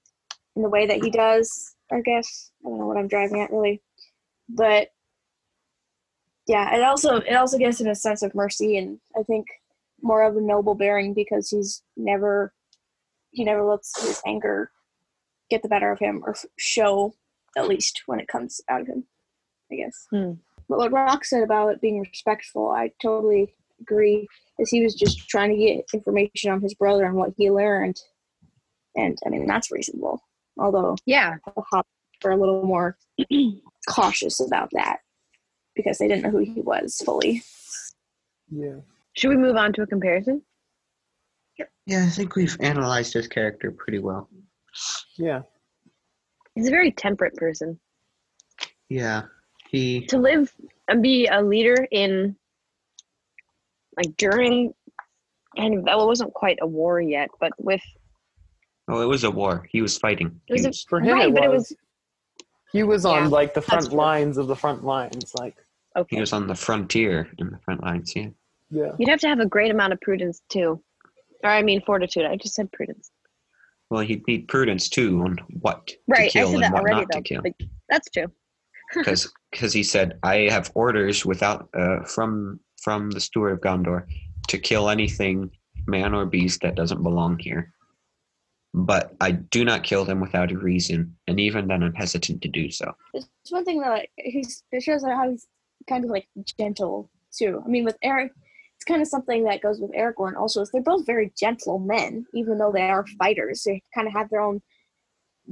in 0.55 0.63
the 0.63 0.69
way 0.69 0.87
that 0.87 1.03
he 1.03 1.11
does. 1.11 1.75
I 1.91 2.01
guess 2.03 2.53
I 2.65 2.69
don't 2.69 2.79
know 2.79 2.87
what 2.87 2.99
I'm 2.99 3.09
driving 3.09 3.41
at 3.41 3.51
really, 3.51 3.83
but 4.49 4.89
yeah, 6.47 6.77
it 6.77 6.83
also 6.83 7.17
it 7.17 7.35
also 7.35 7.59
gives 7.59 7.81
him 7.81 7.89
a 7.89 7.95
sense 7.95 8.23
of 8.23 8.35
mercy 8.35 8.77
and 8.77 8.99
I 9.19 9.23
think 9.23 9.47
more 10.03 10.23
of 10.23 10.37
a 10.37 10.41
noble 10.41 10.75
bearing 10.75 11.15
because 11.15 11.49
he's 11.49 11.83
never 11.97 12.53
he 13.33 13.45
never 13.45 13.65
lets 13.65 14.01
his 14.01 14.21
anger 14.27 14.71
get 15.51 15.63
the 15.63 15.69
better 15.69 15.91
of 15.91 15.99
him 15.99 16.23
or 16.25 16.35
show 16.59 17.13
at 17.57 17.69
least 17.69 18.03
when 18.07 18.21
it 18.21 18.29
comes 18.29 18.61
out 18.71 18.81
of 18.81 18.87
him. 18.87 19.05
I 19.71 19.77
guess. 19.77 20.07
Hmm. 20.11 20.33
But 20.69 20.79
what 20.79 20.93
Rock 20.93 21.25
said 21.25 21.43
about 21.43 21.69
it 21.73 21.81
being 21.81 22.01
respectful, 22.01 22.71
I 22.71 22.93
totally 23.01 23.53
agree. 23.81 24.29
As 24.61 24.71
he 24.71 24.83
was 24.83 24.95
just 24.95 25.29
trying 25.29 25.51
to 25.51 25.57
get 25.57 25.85
information 25.93 26.51
on 26.51 26.61
his 26.61 26.75
brother 26.75 27.05
and 27.05 27.17
what 27.17 27.33
he 27.37 27.51
learned, 27.51 28.01
and 28.95 29.19
I 29.27 29.31
mean 29.31 29.47
that's 29.47 29.73
reasonable. 29.73 30.23
Although 30.59 30.97
Yeah. 31.07 31.37
the 31.45 31.63
Hobbits 31.73 31.85
were 32.23 32.31
a 32.33 32.37
little 32.37 32.65
more 32.65 32.97
cautious 33.89 34.41
about 34.41 34.69
that 34.73 34.99
because 35.75 35.99
they 35.99 36.07
didn't 36.09 36.23
know 36.23 36.31
who 36.31 36.39
he 36.39 36.61
was 36.61 37.01
fully. 37.05 37.43
Yeah. 38.51 38.77
Should 39.15 39.31
we 39.31 39.37
move 39.37 39.57
on 39.57 39.73
to 39.75 39.83
a 39.83 39.87
comparison? 39.87 40.43
Yeah, 41.87 42.05
I 42.05 42.09
think 42.09 42.37
we've 42.37 42.57
analyzed 42.61 43.13
his 43.15 43.27
character 43.29 43.71
pretty 43.73 43.99
well. 43.99 44.29
Yeah. 45.19 45.43
He's 46.55 46.69
a 46.69 46.71
very 46.71 46.93
temperate 46.93 47.35
person. 47.37 47.79
Yeah. 48.89 49.23
He 49.69 50.07
To 50.07 50.19
live 50.19 50.53
and 50.89 51.03
be 51.03 51.27
a 51.27 51.43
leader 51.43 51.87
in 51.91 52.37
like 53.97 54.17
during 54.17 54.73
and 55.57 55.83
well, 55.85 56.03
it 56.03 56.07
wasn't 56.07 56.33
quite 56.35 56.59
a 56.63 56.67
war 56.67 57.01
yet, 57.01 57.29
but 57.41 57.53
with 57.59 57.83
Oh, 58.89 59.01
it 59.01 59.07
was 59.07 59.25
a 59.25 59.31
war. 59.31 59.67
He 59.71 59.81
was 59.81 59.97
fighting. 59.97 60.41
it 60.49 60.53
was 60.53 60.61
He 60.63 60.67
a, 60.67 60.69
was- 60.71 60.83
For 60.89 61.01
him, 61.01 61.15
right, 61.17 61.29
it 61.29 61.35
but 61.35 61.45
it 61.45 61.51
was. 61.51 61.71
was 61.71 61.75
He 62.73 62.83
was 62.83 63.05
on 63.05 63.25
Yeah, 63.25 63.29
like 63.29 63.55
the 63.55 63.63
front 63.63 63.93
lines 63.93 64.39
of 64.39 64.47
the 64.47 64.57
front 64.57 64.85
lines. 64.85 65.35
Like, 65.35 65.57
okay. 65.97 66.17
he 66.17 66.21
was 66.21 66.33
on 66.33 66.47
the 66.47 66.55
frontier 66.55 67.29
in 67.39 67.51
the 67.51 67.59
front 67.59 67.83
lines. 67.83 68.15
Yeah. 68.15 68.29
yeah. 68.71 68.93
You'd 68.99 69.09
have 69.09 69.21
to 69.21 69.29
have 69.29 69.41
a 69.41 69.47
great 69.47 69.71
amount 69.71 69.93
of 69.93 70.01
prudence 70.01 70.43
too. 70.49 70.83
Or 71.43 71.51
I 71.51 71.63
mean 71.63 71.83
fortitude. 71.83 72.25
I 72.25 72.37
just 72.37 72.55
said 72.55 72.71
prudence. 72.73 73.11
Well, 73.91 74.01
he'd 74.03 74.27
need 74.27 74.49
prudence 74.49 74.89
too 74.89 75.21
on 75.23 75.39
what 75.61 75.91
Right. 76.09 76.19
to 76.19 76.25
I 76.25 76.29
kill 76.29 76.49
said 76.49 76.55
and 76.55 76.65
that 76.65 76.73
what 76.73 76.81
already 76.83 77.01
not 77.01 77.09
though. 77.13 77.19
to 77.19 77.23
kill. 77.23 77.43
Like, 77.43 77.57
that's 77.89 78.09
true. 78.11 78.27
Because 79.51 79.73
he 79.75 79.83
said, 79.83 80.19
"I 80.23 80.49
have 80.51 80.71
orders 80.75 81.27
without 81.27 81.69
uh, 81.75 82.05
from 82.05 82.61
from 82.83 83.11
the 83.11 83.21
steward 83.21 83.53
of 83.53 83.61
Gondor 83.61 84.07
to 84.49 84.59
kill 84.59 84.89
anything, 84.89 85.51
man 85.87 86.15
or 86.15 86.25
beast, 86.27 86.63
that 86.63 86.75
doesn't 86.75 87.03
belong 87.03 87.39
here. 87.39 87.73
But 88.75 89.15
I 89.21 89.33
do 89.33 89.65
not 89.65 89.83
kill 89.83 90.05
them 90.07 90.21
without 90.21 90.51
a 90.53 90.59
reason, 90.59 91.17
and 91.27 91.39
even 91.39 91.69
then, 91.69 91.83
I'm 91.83 91.95
hesitant 91.95 92.41
to 92.43 92.49
do 92.49 92.71
so." 92.71 92.93
It's 93.15 93.29
one 93.51 93.65
thing 93.67 93.81
that 93.81 93.91
like, 93.91 94.11
he's 94.17 94.63
it 94.73 94.83
shows 94.83 95.05
how 95.05 95.31
he's 95.31 95.47
kind 95.89 96.05
of 96.05 96.11
like 96.11 96.29
gentle 96.59 97.11
too. 97.31 97.63
I 97.65 97.69
mean, 97.69 97.85
with 97.85 97.97
Eric, 98.03 98.33
it's 98.83 98.89
kind 98.89 99.01
of 99.01 99.07
something 99.07 99.45
that 99.45 99.61
goes 99.61 99.79
with 99.81 99.93
Aragorn 99.93 100.35
also. 100.37 100.61
Is 100.61 100.71
they're 100.73 100.83
both 100.83 101.07
very 101.07 101.33
gentle 101.39 101.79
men, 101.79 102.27
even 102.35 102.59
though 102.59 102.73
they 102.73 102.83
are 102.91 103.07
fighters. 103.17 103.63
They 103.63 103.81
kind 103.95 104.09
of 104.09 104.13
have 104.13 104.29
their 104.29 104.41
own 104.41 104.61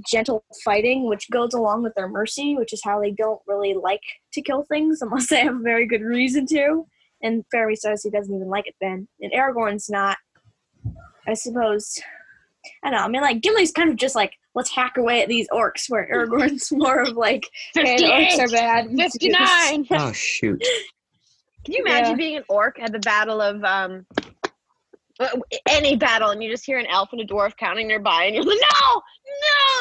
gentle 0.05 0.45
fighting, 0.65 1.09
which 1.09 1.31
goes 1.31 1.55
along 1.55 1.85
with 1.85 1.95
their 1.95 2.09
mercy, 2.09 2.57
which 2.57 2.73
is 2.73 2.83
how 2.83 3.01
they 3.01 3.13
don't 3.13 3.41
really 3.47 3.75
like 3.75 4.03
to 4.33 4.43
kill 4.43 4.65
things 4.65 5.01
unless 5.03 5.29
they 5.29 5.43
have 5.43 5.55
a 5.55 5.63
very 5.63 5.87
good 5.87 6.03
reason 6.03 6.45
to. 6.47 6.87
And 7.23 7.45
Faramir 7.55 7.77
says 7.77 8.03
he 8.03 8.11
doesn't 8.11 8.35
even 8.35 8.49
like 8.49 8.67
it 8.67 8.75
then. 8.81 9.07
And 9.21 9.33
Aragorn's 9.33 9.89
not, 9.89 10.17
I 11.29 11.35
suppose, 11.35 12.01
I 12.83 12.91
don't 12.91 12.99
know. 12.99 13.05
I 13.05 13.09
mean, 13.09 13.23
like 13.23 13.43
Gimli's 13.43 13.71
kind 13.71 13.91
of 13.91 13.97
just 13.97 14.17
like 14.17 14.33
let's 14.57 14.71
hack 14.71 14.97
away 14.97 15.23
at 15.23 15.29
these 15.29 15.47
orcs, 15.53 15.89
where 15.89 16.09
Aragorn's 16.13 16.73
more 16.73 17.03
of 17.03 17.17
like 17.17 17.49
hey, 17.75 17.97
orcs 17.97 18.41
are 18.41 18.49
bad. 18.49 18.89
let's 18.93 19.17
do 19.17 19.29
this." 19.29 19.39
59. 19.39 19.87
Oh 19.93 20.11
shoot! 20.11 20.65
Can 21.65 21.75
you 21.75 21.85
imagine 21.85 22.11
Yeah. 22.13 22.17
being 22.17 22.37
an 22.37 22.45
orc 22.49 22.79
at 22.81 22.93
the 22.93 22.99
battle 23.01 23.41
of 23.41 23.63
um 23.65 24.07
uh, 25.19 25.29
any 25.69 25.97
battle 25.97 26.31
and 26.31 26.43
you 26.43 26.51
just 26.51 26.65
hear 26.65 26.79
an 26.79 26.87
elf 26.87 27.11
and 27.13 27.21
a 27.21 27.27
dwarf 27.27 27.55
counting 27.57 27.87
nearby 27.89 28.25
and 28.25 28.35
you're 28.35 28.45
like, 28.45 28.59
no, 28.81 29.03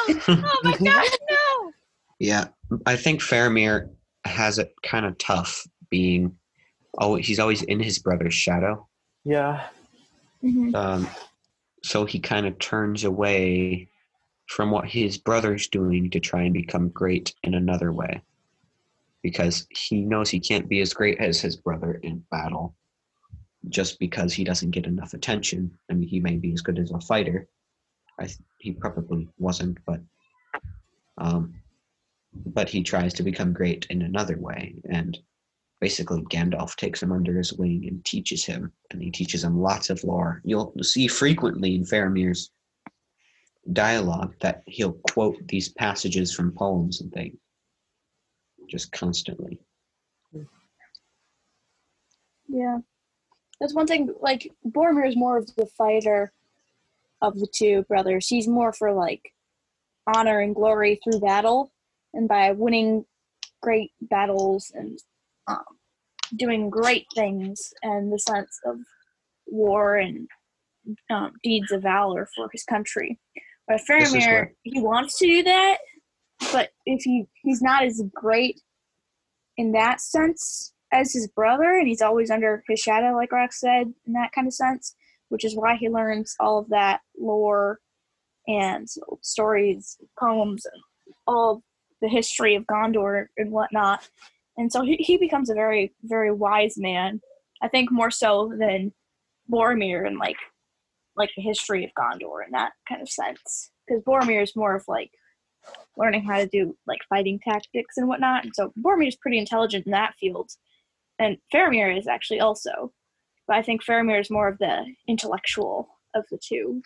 no, 0.09 0.21
oh 0.45 0.59
my 0.63 0.71
gosh, 0.83 1.07
no. 1.29 1.71
Yeah, 2.19 2.47
I 2.85 2.97
think 2.97 3.21
Faramir 3.21 3.89
has 4.25 4.59
it 4.59 4.73
kind 4.83 5.05
of 5.05 5.17
tough 5.17 5.65
being. 5.89 6.35
Oh, 6.97 7.15
he's 7.15 7.39
always 7.39 7.61
in 7.61 7.79
his 7.79 7.99
brother's 7.99 8.33
shadow. 8.33 8.85
Yeah. 9.23 9.67
Mhm. 10.43 10.75
Um, 10.75 11.07
so 11.83 12.03
he 12.03 12.19
kind 12.19 12.45
of 12.45 12.59
turns 12.59 13.05
away 13.05 13.87
from 14.47 14.71
what 14.71 14.89
his 14.89 15.17
brother's 15.17 15.67
doing 15.69 16.09
to 16.09 16.19
try 16.19 16.41
and 16.41 16.53
become 16.53 16.89
great 16.89 17.33
in 17.43 17.53
another 17.53 17.93
way. 17.93 18.21
Because 19.21 19.67
he 19.69 20.01
knows 20.01 20.29
he 20.29 20.39
can't 20.39 20.69
be 20.69 20.81
as 20.81 20.93
great 20.93 21.19
as 21.19 21.41
his 21.41 21.57
brother 21.57 21.99
in 22.03 22.23
battle 22.31 22.75
just 23.67 23.99
because 23.99 24.33
he 24.33 24.43
doesn't 24.43 24.71
get 24.71 24.85
enough 24.85 25.13
attention. 25.13 25.77
I 25.89 25.93
mean, 25.93 26.07
he 26.07 26.19
may 26.19 26.37
be 26.37 26.53
as 26.53 26.61
good 26.61 26.79
as 26.79 26.91
a 26.91 26.99
fighter. 27.01 27.47
I 28.17 28.25
th- 28.25 28.39
he 28.59 28.71
probably 28.71 29.27
wasn't, 29.37 29.77
but 29.85 30.01
um, 31.17 31.55
but 32.45 32.69
he 32.69 32.83
tries 32.83 33.13
to 33.15 33.23
become 33.23 33.53
great 33.53 33.85
in 33.89 34.01
another 34.01 34.37
way, 34.37 34.75
and 34.89 35.17
basically 35.81 36.21
Gandalf 36.23 36.75
takes 36.75 37.01
him 37.01 37.11
under 37.11 37.37
his 37.37 37.53
wing 37.53 37.85
and 37.87 38.03
teaches 38.05 38.45
him, 38.45 38.71
and 38.91 39.01
he 39.01 39.11
teaches 39.11 39.43
him 39.43 39.59
lots 39.59 39.89
of 39.89 40.03
lore. 40.03 40.41
You'll 40.45 40.73
see 40.81 41.07
frequently 41.07 41.75
in 41.75 41.83
Faramir's 41.83 42.51
dialogue 43.73 44.35
that 44.41 44.63
he'll 44.67 44.93
quote 45.11 45.35
these 45.47 45.69
passages 45.69 46.33
from 46.33 46.51
poems 46.51 47.01
and 47.01 47.11
things, 47.11 47.37
just 48.69 48.91
constantly. 48.91 49.59
Yeah. 52.47 52.79
That's 53.59 53.73
one 53.73 53.87
thing, 53.87 54.13
like, 54.21 54.51
Boromir 54.65 55.07
is 55.07 55.17
more 55.17 55.37
of 55.37 55.53
the 55.55 55.67
fighter 55.77 56.31
of 57.21 57.37
the 57.39 57.47
two 57.53 57.83
brothers. 57.89 58.27
He's 58.27 58.47
more 58.47 58.71
for, 58.71 58.93
like, 58.93 59.33
honor 60.07 60.39
and 60.39 60.55
glory 60.55 60.99
through 61.03 61.19
battle 61.19 61.71
and 62.13 62.27
by 62.27 62.51
winning 62.51 63.05
great 63.61 63.91
battles 64.01 64.71
and 64.73 64.97
um, 65.47 65.63
doing 66.35 66.69
great 66.69 67.05
things 67.13 67.73
in 67.83 68.09
the 68.09 68.19
sense 68.19 68.59
of 68.65 68.77
war 69.45 69.97
and 69.97 70.27
um, 71.11 71.33
deeds 71.43 71.71
of 71.71 71.83
valor 71.83 72.27
for 72.35 72.49
his 72.51 72.63
country. 72.63 73.19
But 73.67 73.81
Faramir, 73.87 74.51
he 74.63 74.81
wants 74.81 75.19
to 75.19 75.27
do 75.27 75.43
that, 75.43 75.77
but 76.51 76.69
if 76.85 77.03
he 77.03 77.25
he's 77.43 77.61
not 77.61 77.83
as 77.83 78.01
great 78.13 78.61
in 79.57 79.71
that 79.73 80.01
sense 80.01 80.73
as 80.91 81.13
his 81.13 81.27
brother, 81.27 81.77
and 81.77 81.87
he's 81.87 82.01
always 82.01 82.31
under 82.31 82.63
his 82.67 82.79
shadow, 82.79 83.15
like 83.15 83.29
Rox 83.31 83.53
said, 83.53 83.93
in 84.07 84.13
that 84.13 84.31
kind 84.33 84.47
of 84.47 84.53
sense, 84.53 84.95
which 85.29 85.45
is 85.45 85.55
why 85.55 85.75
he 85.75 85.89
learns 85.89 86.35
all 86.39 86.59
of 86.59 86.69
that 86.69 87.01
lore 87.19 87.79
and 88.47 88.87
stories, 89.21 89.97
poems, 90.19 90.65
and 90.65 90.81
all 91.27 91.61
the 92.01 92.07
history 92.07 92.55
of 92.55 92.65
Gondor 92.65 93.27
and 93.37 93.51
whatnot. 93.51 94.09
And 94.57 94.71
so 94.71 94.81
he, 94.81 94.95
he 94.95 95.17
becomes 95.17 95.49
a 95.49 95.53
very, 95.53 95.93
very 96.03 96.31
wise 96.31 96.75
man. 96.77 97.21
I 97.61 97.67
think 97.67 97.91
more 97.91 98.11
so 98.11 98.51
than 98.57 98.93
Boromir 99.51 100.07
and 100.07 100.17
like 100.17 100.37
like 101.15 101.29
the 101.35 101.41
history 101.41 101.83
of 101.83 101.91
Gondor 101.99 102.45
in 102.45 102.51
that 102.51 102.71
kind 102.87 103.01
of 103.01 103.09
sense. 103.09 103.71
Because 103.87 104.03
Boromir 104.03 104.41
is 104.41 104.55
more 104.55 104.75
of 104.75 104.85
like 104.87 105.11
learning 105.97 106.23
how 106.23 106.37
to 106.37 106.47
do 106.47 106.75
like 106.87 106.99
fighting 107.09 107.39
tactics 107.43 107.97
and 107.97 108.07
whatnot. 108.07 108.45
And 108.45 108.53
so 108.55 108.71
Boromir 108.79 109.07
is 109.07 109.17
pretty 109.17 109.37
intelligent 109.37 109.85
in 109.85 109.91
that 109.91 110.15
field. 110.19 110.49
And 111.19 111.37
Faramir 111.53 111.97
is 111.97 112.07
actually 112.07 112.39
also. 112.39 112.93
But 113.47 113.57
I 113.57 113.61
think 113.61 113.83
Faramir 113.83 114.21
is 114.21 114.29
more 114.29 114.47
of 114.47 114.57
the 114.59 114.85
intellectual 115.07 115.89
of 116.15 116.23
the 116.31 116.39
two. 116.41 116.81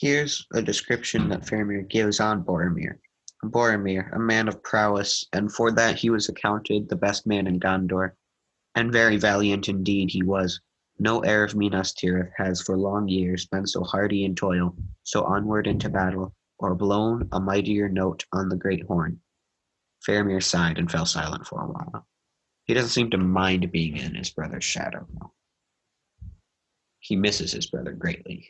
Here's 0.00 0.46
a 0.54 0.62
description 0.62 1.28
that 1.28 1.42
Faramir 1.42 1.88
gives 1.88 2.20
on 2.20 2.44
Boromir. 2.44 2.98
Boromir, 3.44 4.14
a 4.14 4.18
man 4.18 4.48
of 4.48 4.62
prowess, 4.62 5.26
and 5.32 5.52
for 5.52 5.72
that 5.72 5.98
he 5.98 6.10
was 6.10 6.28
accounted 6.28 6.88
the 6.88 6.96
best 6.96 7.26
man 7.26 7.46
in 7.46 7.58
Gondor, 7.58 8.12
and 8.74 8.92
very 8.92 9.16
valiant 9.16 9.68
indeed 9.68 10.10
he 10.10 10.22
was. 10.22 10.60
No 10.98 11.20
heir 11.20 11.42
of 11.42 11.56
Minas 11.56 11.92
Tirith 11.92 12.30
has 12.36 12.62
for 12.62 12.78
long 12.78 13.08
years 13.08 13.46
been 13.46 13.66
so 13.66 13.82
hardy 13.82 14.24
in 14.24 14.36
toil, 14.36 14.76
so 15.02 15.24
onward 15.24 15.66
into 15.66 15.90
battle, 15.90 16.32
or 16.62 16.74
blown 16.74 17.28
a 17.32 17.40
mightier 17.40 17.88
note 17.88 18.24
on 18.32 18.48
the 18.48 18.56
great 18.56 18.86
horn. 18.86 19.20
Faramir 20.06 20.42
sighed 20.42 20.78
and 20.78 20.90
fell 20.90 21.06
silent 21.06 21.46
for 21.46 21.62
a 21.62 21.66
while. 21.66 22.06
He 22.64 22.74
doesn't 22.74 22.90
seem 22.90 23.10
to 23.10 23.18
mind 23.18 23.70
being 23.72 23.96
in 23.96 24.14
his 24.14 24.30
brother's 24.30 24.64
shadow. 24.64 25.06
He 27.00 27.16
misses 27.16 27.52
his 27.52 27.66
brother 27.66 27.92
greatly. 27.92 28.48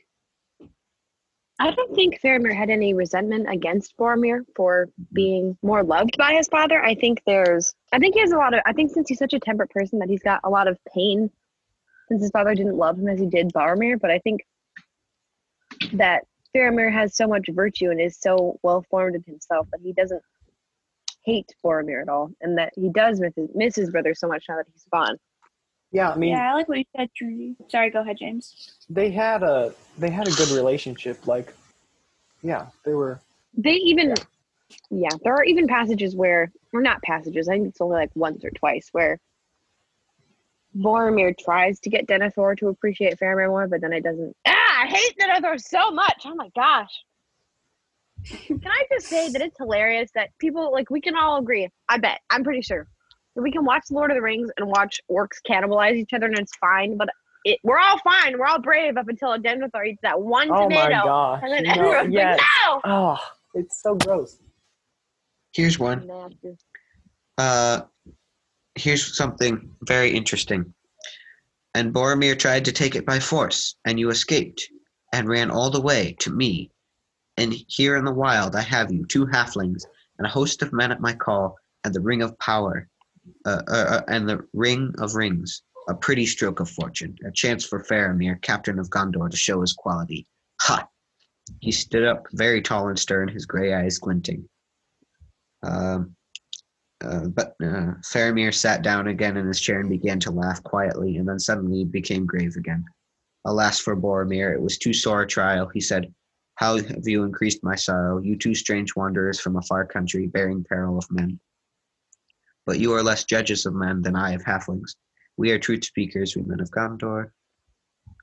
I 1.58 1.70
don't 1.70 1.94
think 1.94 2.20
Faramir 2.20 2.54
had 2.54 2.70
any 2.70 2.92
resentment 2.92 3.46
against 3.48 3.96
Boromir 3.96 4.44
for 4.56 4.88
hmm. 4.96 5.04
being 5.12 5.58
more 5.62 5.82
loved 5.82 6.16
by 6.18 6.34
his 6.34 6.48
father. 6.48 6.82
I 6.84 6.94
think 6.94 7.22
there's, 7.26 7.74
I 7.92 7.98
think 7.98 8.14
he 8.14 8.20
has 8.20 8.32
a 8.32 8.36
lot 8.36 8.52
of, 8.52 8.60
I 8.66 8.72
think 8.72 8.92
since 8.92 9.08
he's 9.08 9.18
such 9.18 9.32
a 9.32 9.40
temperate 9.40 9.70
person 9.70 9.98
that 10.00 10.08
he's 10.08 10.22
got 10.22 10.40
a 10.44 10.50
lot 10.50 10.68
of 10.68 10.78
pain 10.94 11.30
since 12.08 12.20
his 12.20 12.30
father 12.30 12.54
didn't 12.54 12.76
love 12.76 12.98
him 12.98 13.08
as 13.08 13.20
he 13.20 13.26
did 13.26 13.52
Boromir. 13.52 13.98
But 13.98 14.10
I 14.10 14.18
think 14.18 14.42
that 15.94 16.24
Faramir 16.54 16.92
has 16.92 17.16
so 17.16 17.26
much 17.26 17.46
virtue 17.50 17.90
and 17.90 18.00
is 18.00 18.16
so 18.16 18.58
well 18.62 18.84
formed 18.90 19.14
in 19.14 19.22
himself 19.26 19.68
that 19.72 19.80
he 19.82 19.92
doesn't 19.92 20.22
hate 21.24 21.54
Boromir 21.64 22.02
at 22.02 22.08
all, 22.08 22.30
and 22.40 22.58
that 22.58 22.72
he 22.74 22.90
does 22.90 23.20
miss 23.20 23.34
his, 23.36 23.48
miss 23.54 23.76
his 23.76 23.90
brother 23.90 24.14
so 24.14 24.28
much 24.28 24.44
now 24.48 24.56
that 24.56 24.66
he's 24.72 24.84
gone. 24.92 25.16
Yeah, 25.92 26.10
I 26.10 26.16
mean, 26.16 26.30
yeah, 26.30 26.50
I 26.50 26.54
like 26.54 26.68
what 26.68 26.78
you 26.78 26.84
said, 26.96 27.10
Trinity. 27.14 27.54
Sorry, 27.68 27.90
go 27.90 28.00
ahead, 28.00 28.16
James. 28.18 28.72
they 28.88 29.10
had 29.10 29.42
a 29.42 29.74
they 29.98 30.10
had 30.10 30.26
a 30.26 30.32
good 30.32 30.50
relationship. 30.50 31.26
Like, 31.26 31.54
yeah, 32.42 32.66
they 32.84 32.94
were. 32.94 33.20
They 33.54 33.74
even, 33.74 34.14
yeah. 34.90 35.10
there 35.22 35.34
are 35.34 35.44
even 35.44 35.66
passages 35.68 36.16
where, 36.16 36.50
or 36.72 36.80
not 36.80 37.02
passages, 37.02 37.48
I 37.48 37.52
think 37.52 37.68
it's 37.68 37.80
only 37.82 37.96
like 37.96 38.10
once 38.14 38.42
or 38.42 38.50
twice, 38.50 38.88
where 38.92 39.20
Boromir 40.74 41.36
tries 41.38 41.78
to 41.80 41.90
get 41.90 42.06
Denethor 42.06 42.56
to 42.58 42.68
appreciate 42.68 43.18
Faramir 43.18 43.48
more, 43.48 43.68
but 43.68 43.82
then 43.82 43.92
it 43.92 44.02
doesn't. 44.02 44.34
I 44.82 44.86
hate 44.86 45.14
Denethor 45.20 45.60
so 45.60 45.92
much. 45.92 46.22
Oh 46.26 46.34
my 46.34 46.48
gosh. 46.56 46.90
Can 48.46 48.60
I 48.66 48.82
just 48.92 49.06
say 49.08 49.28
that 49.30 49.40
it's 49.40 49.56
hilarious 49.58 50.10
that 50.16 50.30
people, 50.40 50.72
like, 50.72 50.90
we 50.90 51.00
can 51.00 51.14
all 51.16 51.38
agree, 51.38 51.68
I 51.88 51.98
bet, 51.98 52.18
I'm 52.30 52.42
pretty 52.42 52.62
sure, 52.62 52.86
that 53.36 53.42
we 53.42 53.52
can 53.52 53.64
watch 53.64 53.84
Lord 53.90 54.10
of 54.10 54.16
the 54.16 54.22
Rings 54.22 54.50
and 54.56 54.66
watch 54.68 55.00
orcs 55.10 55.38
cannibalize 55.48 55.94
each 55.94 56.12
other 56.12 56.26
and 56.26 56.38
it's 56.38 56.54
fine, 56.56 56.96
but 56.96 57.08
it, 57.44 57.58
we're 57.64 57.78
all 57.78 57.98
fine. 57.98 58.38
We're 58.38 58.46
all 58.46 58.60
brave 58.60 58.96
up 58.96 59.08
until 59.08 59.32
a 59.32 59.38
Denethor 59.38 59.86
eats 59.86 60.00
that 60.02 60.20
one 60.20 60.48
Oh 60.50 60.62
tomato. 60.62 60.90
my 60.96 61.02
gosh! 61.04 61.40
And 61.44 61.52
then 61.52 61.62
No, 61.64 61.72
everyone's 61.92 62.14
yes. 62.14 62.38
like, 62.38 62.46
no! 62.64 62.80
Oh, 62.84 63.18
it's 63.54 63.82
so 63.82 63.94
gross. 63.96 64.38
Here's 65.52 65.78
one. 65.78 66.08
Uh, 67.38 67.80
here's 68.76 69.16
something 69.16 69.70
very 69.82 70.10
interesting. 70.16 70.72
And 71.74 71.92
Boromir 71.92 72.38
tried 72.38 72.66
to 72.66 72.72
take 72.72 72.94
it 72.94 73.06
by 73.06 73.18
force, 73.18 73.76
and 73.84 73.98
you 73.98 74.10
escaped, 74.10 74.68
and 75.12 75.28
ran 75.28 75.50
all 75.50 75.70
the 75.70 75.80
way 75.80 76.14
to 76.20 76.30
me. 76.30 76.70
And 77.36 77.54
here 77.66 77.96
in 77.96 78.04
the 78.04 78.12
wild 78.12 78.54
I 78.54 78.60
have 78.60 78.92
you, 78.92 79.06
two 79.06 79.26
halflings, 79.26 79.84
and 80.18 80.26
a 80.26 80.30
host 80.30 80.62
of 80.62 80.72
men 80.72 80.92
at 80.92 81.00
my 81.00 81.14
call, 81.14 81.56
and 81.84 81.94
the 81.94 82.00
ring 82.00 82.22
of 82.22 82.38
power, 82.38 82.88
uh, 83.46 83.62
uh, 83.68 83.72
uh, 83.72 84.02
and 84.08 84.28
the 84.28 84.46
ring 84.52 84.94
of 84.98 85.14
rings. 85.14 85.62
A 85.88 85.94
pretty 85.94 86.26
stroke 86.26 86.60
of 86.60 86.70
fortune, 86.70 87.16
a 87.26 87.32
chance 87.32 87.64
for 87.64 87.82
Faramir, 87.82 88.40
captain 88.40 88.78
of 88.78 88.88
Gondor, 88.88 89.28
to 89.28 89.36
show 89.36 89.60
his 89.62 89.72
quality. 89.72 90.28
Ha! 90.60 90.86
He 91.60 91.72
stood 91.72 92.04
up, 92.04 92.26
very 92.32 92.62
tall 92.62 92.88
and 92.88 92.98
stern, 92.98 93.28
his 93.28 93.46
gray 93.46 93.74
eyes 93.74 93.98
glinting. 93.98 94.48
Um, 95.64 96.14
uh, 97.02 97.26
but 97.28 97.54
uh, 97.62 97.94
Faramir 98.02 98.54
sat 98.54 98.82
down 98.82 99.08
again 99.08 99.36
in 99.36 99.46
his 99.46 99.60
chair 99.60 99.80
and 99.80 99.88
began 99.88 100.20
to 100.20 100.30
laugh 100.30 100.62
quietly, 100.62 101.16
and 101.16 101.28
then 101.28 101.38
suddenly 101.38 101.84
became 101.84 102.26
grave 102.26 102.54
again. 102.56 102.84
Alas 103.44 103.80
for 103.80 103.96
Boromir, 103.96 104.54
it 104.54 104.60
was 104.60 104.78
too 104.78 104.92
sore 104.92 105.22
a 105.22 105.26
trial. 105.26 105.68
He 105.68 105.80
said, 105.80 106.12
How 106.56 106.76
have 106.76 107.06
you 107.06 107.24
increased 107.24 107.64
my 107.64 107.74
sorrow, 107.74 108.18
you 108.18 108.36
two 108.36 108.54
strange 108.54 108.94
wanderers 108.94 109.40
from 109.40 109.56
a 109.56 109.62
far 109.62 109.84
country, 109.84 110.26
bearing 110.26 110.64
peril 110.64 110.96
of 110.96 111.10
men? 111.10 111.40
But 112.64 112.78
you 112.78 112.92
are 112.92 113.02
less 113.02 113.24
judges 113.24 113.66
of 113.66 113.74
men 113.74 114.02
than 114.02 114.14
I 114.14 114.32
of 114.32 114.42
halflings. 114.42 114.94
We 115.36 115.50
are 115.50 115.58
truth 115.58 115.84
speakers, 115.84 116.36
we 116.36 116.42
men 116.42 116.60
of 116.60 116.70
Gondor. 116.70 117.30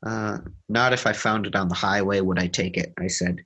Uh, 0.05 0.37
not 0.69 0.93
if 0.93 1.05
I 1.05 1.11
found 1.11 1.45
it 1.45 1.55
on 1.55 1.67
the 1.67 1.75
highway 1.75 2.21
would 2.21 2.39
I 2.39 2.47
take 2.47 2.77
it, 2.77 2.93
I 2.97 3.07
said. 3.07 3.43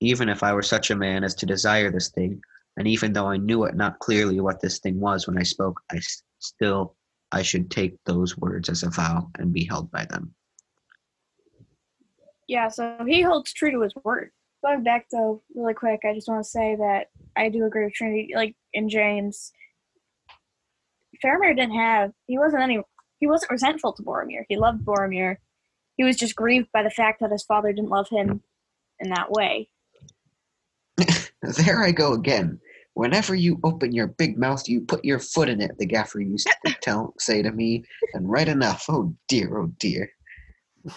Even 0.00 0.28
if 0.28 0.42
I 0.42 0.52
were 0.52 0.62
such 0.62 0.90
a 0.90 0.96
man 0.96 1.24
as 1.24 1.34
to 1.36 1.46
desire 1.46 1.90
this 1.90 2.10
thing, 2.10 2.40
and 2.76 2.86
even 2.86 3.12
though 3.12 3.26
I 3.26 3.36
knew 3.36 3.64
it 3.64 3.74
not 3.74 3.98
clearly 3.98 4.40
what 4.40 4.60
this 4.60 4.78
thing 4.78 5.00
was 5.00 5.26
when 5.26 5.38
I 5.38 5.42
spoke, 5.42 5.80
I 5.90 5.96
s- 5.96 6.22
still 6.38 6.96
I 7.32 7.42
should 7.42 7.70
take 7.70 7.96
those 8.04 8.36
words 8.38 8.68
as 8.68 8.82
a 8.82 8.90
vow 8.90 9.30
and 9.38 9.52
be 9.52 9.64
held 9.64 9.90
by 9.90 10.04
them. 10.04 10.34
Yeah, 12.48 12.68
so 12.68 12.98
he 13.06 13.22
holds 13.22 13.52
true 13.52 13.72
to 13.72 13.80
his 13.80 13.94
word. 14.04 14.30
Going 14.64 14.84
back 14.84 15.06
though, 15.10 15.42
really 15.54 15.74
quick, 15.74 16.00
I 16.04 16.14
just 16.14 16.28
want 16.28 16.44
to 16.44 16.48
say 16.48 16.76
that 16.76 17.06
I 17.36 17.48
do 17.48 17.64
agree 17.64 17.84
with 17.84 17.94
Trinity. 17.94 18.32
Like 18.34 18.54
in 18.72 18.88
James, 18.88 19.52
Faramir 21.24 21.56
didn't 21.56 21.74
have. 21.74 22.12
He 22.26 22.38
wasn't 22.38 22.62
any. 22.62 22.80
He 23.18 23.26
wasn't 23.26 23.50
resentful 23.50 23.92
to 23.94 24.02
Boromir. 24.02 24.44
He 24.48 24.56
loved 24.56 24.84
Boromir. 24.84 25.36
He 25.96 26.04
was 26.04 26.16
just 26.16 26.36
grieved 26.36 26.68
by 26.72 26.82
the 26.82 26.90
fact 26.90 27.20
that 27.20 27.32
his 27.32 27.42
father 27.44 27.72
didn't 27.72 27.88
love 27.90 28.08
him 28.10 28.42
in 29.00 29.10
that 29.10 29.30
way. 29.30 29.68
There 31.64 31.84
I 31.84 31.92
go 31.92 32.12
again. 32.12 32.58
Whenever 32.96 33.34
you 33.34 33.60
open 33.62 33.92
your 33.92 34.06
big 34.06 34.38
mouth, 34.38 34.66
you 34.66 34.80
put 34.80 35.04
your 35.04 35.18
foot 35.18 35.50
in 35.50 35.60
it, 35.60 35.76
the 35.76 35.84
gaffer 35.84 36.18
used 36.18 36.48
to 36.64 36.74
tell 36.80 37.12
say 37.18 37.42
to 37.42 37.52
me, 37.52 37.84
and 38.14 38.26
right 38.26 38.48
enough. 38.48 38.86
Oh 38.88 39.14
dear, 39.28 39.58
oh 39.58 39.66
dear. 39.78 40.10
I 40.88 40.92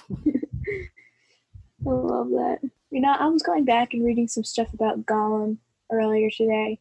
love 1.84 2.30
that. 2.30 2.60
You 2.90 3.02
know, 3.02 3.12
I 3.12 3.28
was 3.28 3.44
going 3.44 3.66
back 3.66 3.94
and 3.94 4.06
reading 4.06 4.30
some 4.30 4.46
stuff 4.46 4.74
about 4.74 5.06
Gollum 5.06 5.58
earlier 5.92 6.30
today, 6.30 6.80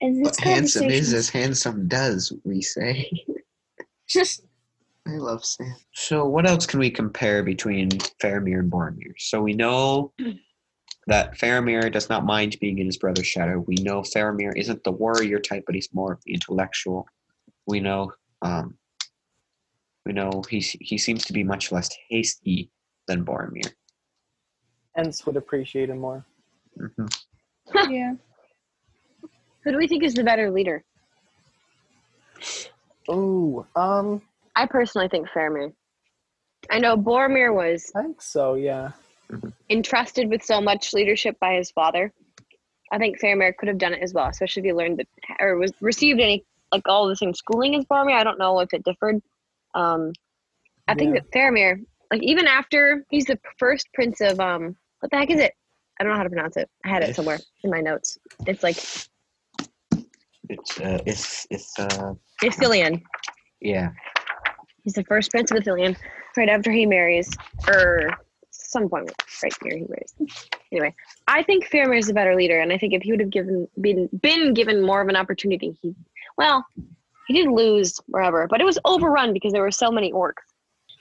and 0.00 0.22
What 0.22 0.32
this 0.32 0.38
handsome 0.38 0.88
is 0.88 1.12
as 1.12 1.28
handsome 1.28 1.86
does, 1.86 2.32
we 2.42 2.62
say. 2.62 3.10
just 4.08 4.46
I 5.06 5.16
love 5.16 5.44
Sam. 5.44 5.76
So, 5.92 6.24
what 6.24 6.48
else 6.48 6.64
can 6.64 6.80
we 6.80 6.90
compare 6.90 7.42
between 7.42 7.90
Faramir 8.22 8.60
and 8.60 8.72
Boromir? 8.72 9.12
So, 9.18 9.42
we 9.42 9.52
know 9.52 10.14
that 11.06 11.36
Faramir 11.38 11.90
does 11.90 12.08
not 12.08 12.24
mind 12.24 12.56
being 12.60 12.78
in 12.78 12.86
his 12.86 12.96
brother's 12.96 13.26
shadow. 13.26 13.64
We 13.66 13.76
know 13.76 14.02
Faramir 14.02 14.52
isn't 14.56 14.84
the 14.84 14.92
warrior 14.92 15.40
type, 15.40 15.64
but 15.66 15.74
he's 15.74 15.88
more 15.92 16.12
of 16.12 16.20
the 16.24 16.32
intellectual. 16.32 17.06
We 17.66 17.80
know, 17.80 18.12
um, 18.42 18.76
we 20.06 20.12
know 20.12 20.42
he 20.48 20.60
he 20.60 20.98
seems 20.98 21.24
to 21.24 21.32
be 21.32 21.44
much 21.44 21.72
less 21.72 21.88
hasty 22.08 22.70
than 23.06 23.24
Boromir. 23.24 23.72
Ents 24.96 25.24
would 25.26 25.36
appreciate 25.36 25.90
him 25.90 25.98
more. 25.98 26.24
hmm 26.76 27.06
yeah. 27.88 28.14
Who 29.64 29.70
do 29.70 29.78
we 29.78 29.86
think 29.86 30.02
is 30.02 30.14
the 30.14 30.24
better 30.24 30.50
leader? 30.50 30.84
Ooh, 33.08 33.64
um, 33.76 34.22
I 34.56 34.66
personally 34.66 35.08
think 35.08 35.28
Faramir. 35.28 35.72
I 36.70 36.78
know 36.78 36.96
Boromir 36.96 37.54
was 37.54 37.90
I 37.94 38.02
think 38.02 38.22
so. 38.22 38.54
Yeah. 38.54 38.92
Entrusted 39.72 40.28
with 40.28 40.42
so 40.42 40.60
much 40.60 40.92
leadership 40.92 41.36
by 41.40 41.54
his 41.54 41.70
father. 41.70 42.12
I 42.92 42.98
think 42.98 43.18
Faramir 43.20 43.56
could 43.56 43.68
have 43.68 43.78
done 43.78 43.94
it 43.94 44.02
as 44.02 44.12
well, 44.12 44.28
especially 44.28 44.60
if 44.60 44.66
he 44.66 44.72
learned 44.72 44.98
that 44.98 45.06
or 45.40 45.56
was 45.56 45.72
received 45.80 46.20
any 46.20 46.44
like 46.70 46.86
all 46.86 47.08
the 47.08 47.16
same 47.16 47.34
schooling 47.34 47.74
as 47.74 47.84
Boromir. 47.86 48.14
I 48.14 48.24
don't 48.24 48.38
know 48.38 48.60
if 48.60 48.72
it 48.72 48.84
differed. 48.84 49.20
Um, 49.74 50.12
I 50.88 50.94
think 50.94 51.14
Yeah. 51.14 51.20
that 51.20 51.32
Faramir, 51.32 51.84
like 52.10 52.22
even 52.22 52.46
after 52.46 53.04
he's 53.10 53.24
the 53.26 53.38
first 53.58 53.88
prince 53.94 54.20
of 54.20 54.38
um, 54.40 54.76
what 55.00 55.10
the 55.10 55.16
heck 55.16 55.30
is 55.30 55.40
it? 55.40 55.54
I 55.98 56.04
don't 56.04 56.12
know 56.12 56.18
how 56.18 56.24
to 56.24 56.30
pronounce 56.30 56.56
it. 56.56 56.68
I 56.84 56.88
had 56.88 57.02
it 57.02 57.14
somewhere 57.14 57.38
in 57.64 57.70
my 57.70 57.80
notes. 57.80 58.18
It's 58.46 58.62
like 58.62 58.76
It's 60.48 60.80
uh, 60.80 60.98
it's 61.06 61.46
it's 61.50 61.78
uh, 61.78 62.14
Ithilien. 62.42 63.02
yeah. 63.60 63.90
He's 64.84 64.94
the 64.94 65.04
first 65.04 65.30
prince 65.30 65.50
of 65.50 65.58
Ithilien, 65.58 65.96
right 66.36 66.48
after 66.48 66.72
he 66.72 66.86
marries, 66.86 67.30
or 67.68 68.10
some 68.72 68.88
point 68.88 69.10
right 69.42 69.52
here 69.62 69.76
he 69.78 69.86
marries. 69.88 70.14
Anyway, 70.72 70.94
I 71.28 71.42
think 71.42 71.68
Faramir 71.68 71.98
is 71.98 72.08
a 72.08 72.14
better 72.14 72.34
leader, 72.34 72.60
and 72.60 72.72
I 72.72 72.78
think 72.78 72.94
if 72.94 73.02
he 73.02 73.12
would 73.12 73.20
have 73.20 73.30
given 73.30 73.68
been 73.80 74.08
been 74.20 74.54
given 74.54 74.82
more 74.82 75.00
of 75.00 75.08
an 75.08 75.16
opportunity, 75.16 75.76
he 75.80 75.94
well, 76.38 76.64
he 77.28 77.34
did 77.34 77.48
lose 77.50 78.00
wherever, 78.06 78.46
but 78.48 78.60
it 78.60 78.64
was 78.64 78.78
overrun 78.84 79.32
because 79.32 79.52
there 79.52 79.62
were 79.62 79.70
so 79.70 79.90
many 79.90 80.12
orcs. 80.12 80.42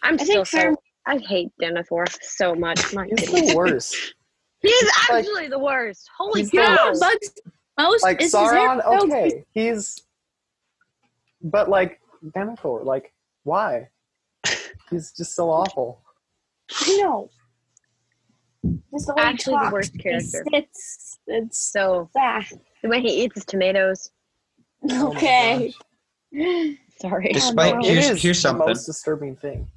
I'm 0.04 0.16
I 0.20 0.24
still 0.24 0.46
think 0.46 0.76
so 0.76 0.82
I 1.06 1.18
hate 1.18 1.52
Denethor 1.62 2.06
so 2.22 2.54
much. 2.54 2.94
My 2.94 3.08
He's 3.08 3.28
goodness. 3.30 3.52
the 3.52 3.58
worst. 3.58 3.96
he 4.62 4.68
is 4.70 4.92
like- 5.10 5.50
the 5.50 5.60
worst. 5.60 6.10
Holy 6.18 6.42
he's 6.42 6.52
the 6.52 6.58
cow! 6.58 6.88
worst. 6.90 7.02
bugs 7.02 7.32
most 7.80 8.04
like 8.04 8.22
is 8.22 8.26
his 8.26 8.34
Sauron, 8.34 8.86
okay, 8.86 9.44
he's, 9.54 10.02
but 11.42 11.70
like 11.70 12.00
Denethor, 12.24 12.84
like 12.84 13.14
why? 13.44 13.88
He's 14.90 15.12
just 15.14 15.36
so 15.36 15.50
awful. 15.50 16.02
I 16.86 16.98
know. 16.98 17.30
Just 18.94 19.08
the 19.08 19.14
way 19.16 19.22
he 19.24 19.28
Actually, 19.30 19.54
the 19.54 19.60
talks, 19.60 19.74
worst 19.74 19.92
he 19.94 20.00
character. 20.00 20.44
sits, 20.54 21.20
it's 21.28 21.60
So 21.72 22.10
fast. 22.14 22.54
the 22.84 22.90
way 22.90 23.02
he 23.02 23.24
eats 23.24 23.36
his 23.36 23.46
tomatoes. 23.46 24.12
Oh 24.90 25.12
Okay. 25.12 25.74
Sorry. 27.00 27.32
Despite 27.34 27.76
no. 27.76 27.82
here's 27.84 28.06
it 28.08 28.12
is 28.16 28.22
here's 28.22 28.38
the 28.38 28.42
something. 28.50 28.68
most 28.68 28.86
disturbing 28.86 29.36
thing. 29.36 29.68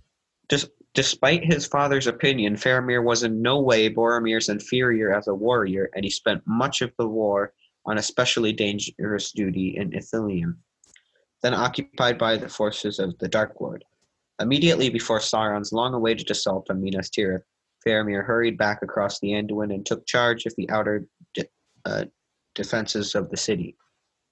Despite 0.95 1.45
his 1.45 1.67
father's 1.67 2.07
opinion, 2.07 2.55
Faramir 2.55 3.03
was 3.03 3.25
in 3.25 3.43
no 3.43 3.61
way 3.61 3.91
Boromir's 3.91 4.49
inferior 4.49 5.13
as 5.13 5.27
a 5.27 5.35
warrior, 5.35 5.91
and 5.97 6.05
he 6.05 6.11
spent 6.11 6.41
much 6.47 6.83
of 6.83 6.93
the 6.99 7.09
war 7.09 7.53
on 7.85 7.99
especially 7.99 8.53
dangerous 8.53 9.33
duty 9.33 9.77
in 9.77 9.91
Ithilien, 9.91 10.55
then 11.43 11.53
occupied 11.53 12.17
by 12.17 12.37
the 12.37 12.49
forces 12.49 13.01
of 13.01 13.19
the 13.19 13.27
Dark 13.27 13.61
Lord. 13.61 13.85
Immediately 14.41 14.89
before 14.91 15.19
Sauron's 15.19 15.73
long-awaited 15.73 16.31
assault 16.31 16.71
on 16.71 16.81
Minas 16.81 17.11
Tirith, 17.11 17.43
Faramir 17.87 18.25
hurried 18.25 18.59
back 18.59 18.83
across 18.83 19.21
the 19.21 19.29
Anduin 19.31 19.73
and 19.73 19.85
took 19.85 20.07
charge 20.07 20.47
of 20.47 20.55
the 20.57 20.69
outer 20.71 21.07
de- 21.35 21.49
uh, 21.85 22.05
defenses 22.55 23.15
of 23.15 23.31
the 23.31 23.37
city. 23.37 23.77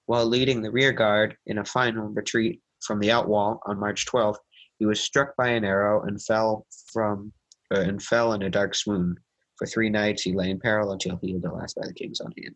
While 0.06 0.26
leading 0.26 0.62
the 0.62 0.70
rear 0.70 0.92
guard 0.92 1.36
in 1.46 1.58
a 1.58 1.64
final 1.64 2.08
retreat 2.08 2.60
from 2.84 2.98
the 2.98 3.10
outwall 3.10 3.60
on 3.66 3.78
March 3.78 4.06
12th, 4.06 4.38
he 4.78 4.86
was 4.86 5.00
struck 5.00 5.36
by 5.36 5.48
an 5.48 5.64
arrow 5.64 6.02
and 6.02 6.20
fell 6.22 6.66
from 6.92 7.32
uh, 7.72 7.80
and 7.80 8.02
fell 8.02 8.32
in 8.32 8.42
a 8.42 8.50
dark 8.50 8.74
swoon. 8.74 9.16
For 9.56 9.66
three 9.66 9.88
nights 9.88 10.22
he 10.22 10.32
lay 10.32 10.50
in 10.50 10.58
peril 10.58 10.92
until 10.92 11.18
healed 11.22 11.44
at 11.44 11.54
last 11.54 11.76
by 11.76 11.86
the 11.86 11.94
king's 11.94 12.20
own 12.20 12.32
hand. 12.42 12.54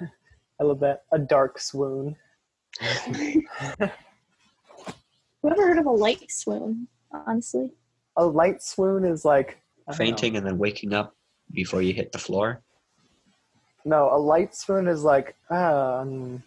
I 0.60 0.64
love 0.64 0.80
that. 0.80 1.02
A 1.12 1.18
dark 1.18 1.58
swoon. 1.58 2.16
Whoever 5.42 5.68
heard 5.68 5.78
of 5.78 5.86
a 5.86 5.90
light 5.90 6.30
swoon? 6.30 6.88
Honestly, 7.12 7.70
A 8.16 8.24
light 8.24 8.62
swoon 8.62 9.04
is 9.04 9.24
like 9.24 9.59
I 9.90 9.92
know. 9.92 9.96
Fainting 9.96 10.36
and 10.36 10.46
then 10.46 10.58
waking 10.58 10.92
up 10.92 11.14
before 11.52 11.82
you 11.82 11.92
hit 11.92 12.12
the 12.12 12.18
floor. 12.18 12.62
No, 13.84 14.10
a 14.14 14.18
light 14.18 14.54
swoon 14.54 14.88
is 14.88 15.02
like 15.04 15.34
um, 15.50 16.42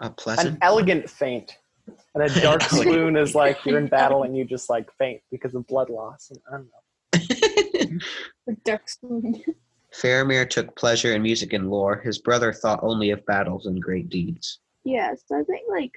A 0.00 0.06
an 0.06 0.12
pleasant. 0.14 0.58
elegant 0.62 1.08
faint, 1.08 1.56
and 2.14 2.22
a 2.24 2.28
dark 2.42 2.62
Elegant. 2.72 2.92
swoon 2.92 3.16
is 3.16 3.34
like 3.34 3.64
you're 3.64 3.78
in 3.78 3.86
battle 3.86 4.22
and 4.24 4.36
you 4.36 4.44
just 4.44 4.68
like 4.68 4.88
faint 4.98 5.20
because 5.30 5.54
of 5.54 5.66
blood 5.66 5.88
loss. 5.90 6.30
And 6.30 6.40
I 6.48 6.50
don't 6.56 6.68
know. 7.90 7.98
the 8.46 8.56
dark 8.64 8.88
swoon. 8.88 9.42
Faramir 9.94 10.48
took 10.48 10.76
pleasure 10.76 11.14
in 11.14 11.22
music 11.22 11.54
and 11.54 11.70
lore. 11.70 11.96
His 11.96 12.18
brother 12.18 12.52
thought 12.52 12.80
only 12.82 13.10
of 13.10 13.24
battles 13.24 13.64
and 13.66 13.80
great 13.82 14.08
deeds. 14.10 14.60
yeah, 14.84 15.14
so 15.26 15.40
I 15.40 15.42
think 15.44 15.62
like 15.70 15.92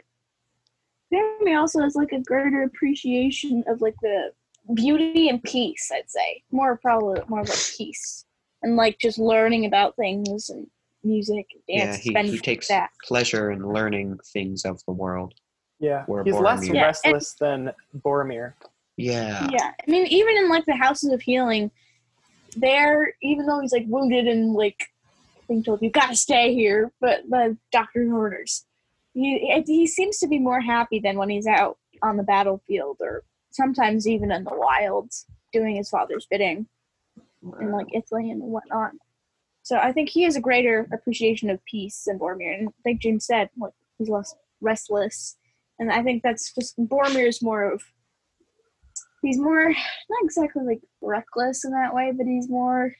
Faramir 1.13 1.59
also 1.59 1.81
has 1.81 1.95
like 1.95 2.13
a 2.13 2.21
greater 2.21 2.63
appreciation 2.63 3.63
of 3.67 3.81
like 3.81 3.95
the 4.01 4.31
beauty 4.73 5.29
and 5.29 5.43
peace. 5.43 5.91
I'd 5.93 6.09
say 6.09 6.43
more 6.51 6.77
probably 6.77 7.21
more 7.27 7.41
of 7.41 7.49
like 7.49 7.59
peace 7.77 8.25
and 8.61 8.75
like 8.75 8.97
just 8.99 9.17
learning 9.17 9.65
about 9.65 9.95
things 9.95 10.49
and 10.49 10.67
music, 11.03 11.47
and 11.53 11.63
Yeah, 11.67 11.85
dance, 11.85 11.97
he, 11.97 12.09
spend 12.11 12.29
he 12.29 12.37
takes 12.37 12.67
that. 12.67 12.89
pleasure 13.03 13.51
in 13.51 13.67
learning 13.73 14.19
things 14.33 14.65
of 14.65 14.79
the 14.85 14.93
world. 14.93 15.33
Yeah, 15.79 16.05
Or 16.07 16.23
he's 16.23 16.35
less 16.35 16.67
Boromir. 16.67 16.75
Yeah, 16.75 16.85
restless 16.85 17.33
than 17.39 17.71
Boromir. 18.05 18.53
Yeah. 18.97 19.49
Yeah, 19.49 19.71
I 19.87 19.91
mean, 19.91 20.05
even 20.07 20.37
in 20.37 20.49
like 20.49 20.65
the 20.65 20.75
houses 20.75 21.11
of 21.11 21.21
healing, 21.21 21.71
there, 22.55 23.13
even 23.23 23.47
though 23.47 23.59
he's 23.61 23.71
like 23.71 23.85
wounded 23.87 24.27
and 24.27 24.53
like 24.53 24.77
being 25.47 25.63
told 25.63 25.81
you've 25.81 25.93
gotta 25.93 26.15
stay 26.15 26.53
here, 26.53 26.91
but 27.01 27.21
the 27.29 27.57
doctor's 27.71 28.11
orders, 28.11 28.65
he 29.13 29.63
he 29.65 29.87
seems 29.87 30.19
to 30.19 30.27
be 30.27 30.37
more 30.37 30.61
happy 30.61 30.99
than 30.99 31.17
when 31.17 31.29
he's 31.29 31.47
out 31.47 31.77
on 32.03 32.17
the 32.17 32.23
battlefield 32.23 32.97
or 32.99 33.23
sometimes 33.51 34.07
even 34.07 34.31
in 34.31 34.43
the 34.43 34.53
wilds 34.53 35.25
doing 35.53 35.75
his 35.75 35.89
father's 35.89 36.25
bidding 36.25 36.67
in 37.59 37.71
like 37.71 37.87
Ithilien 37.87 38.31
and 38.31 38.43
whatnot. 38.43 38.91
So 39.63 39.77
I 39.77 39.91
think 39.91 40.09
he 40.09 40.23
has 40.23 40.35
a 40.35 40.41
greater 40.41 40.87
appreciation 40.91 41.49
of 41.49 41.63
peace 41.65 42.03
than 42.05 42.17
Boromir, 42.17 42.57
and 42.57 42.69
like 42.85 42.99
James 42.99 43.25
said, 43.25 43.49
like 43.59 43.73
he's 43.97 44.09
less 44.09 44.33
restless, 44.59 45.37
and 45.79 45.91
I 45.91 46.01
think 46.01 46.23
that's 46.23 46.53
just 46.53 46.77
Boromir 46.79 47.27
is 47.27 47.41
more 47.41 47.71
of 47.71 47.83
he's 49.21 49.37
more 49.37 49.69
not 49.69 50.23
exactly 50.23 50.63
like 50.65 50.81
reckless 51.01 51.63
in 51.63 51.71
that 51.71 51.93
way, 51.93 52.11
but 52.15 52.25
he's 52.25 52.49
more 52.49 52.95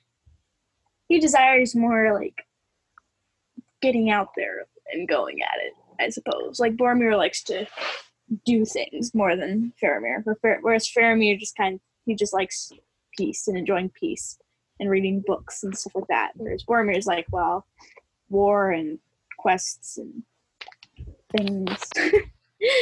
he 1.08 1.20
desires 1.20 1.76
more 1.76 2.14
like 2.14 2.46
getting 3.82 4.10
out 4.12 4.30
there 4.38 4.68
and 4.94 5.08
going 5.08 5.42
at 5.42 5.60
it. 5.66 5.74
I 6.00 6.10
suppose 6.10 6.60
like 6.60 6.78
Boromir 6.78 7.18
likes 7.18 7.44
to 7.44 7.68
do 8.46 8.66
things 8.66 9.14
more 9.14 9.36
than 9.36 9.74
Faramir, 9.82 10.24
whereas 10.62 10.88
Faramir 10.88 11.38
just 11.40 11.56
kind 11.56 11.76
of 11.76 11.82
he 12.06 12.16
just 12.16 12.34
likes 12.34 12.72
peace 13.18 13.48
and 13.48 13.58
enjoying 13.58 13.90
peace 13.90 14.38
and 14.80 14.90
reading 14.90 15.24
books 15.26 15.64
and 15.64 15.78
stuff 15.78 15.94
like 15.96 16.08
that. 16.08 16.32
Whereas 16.36 16.64
Boromir 16.64 16.98
is 16.98 17.06
like, 17.06 17.28
well, 17.32 17.66
war 18.30 18.72
and 18.72 18.98
quests 19.38 19.98
and 19.98 20.24
things. 21.38 21.90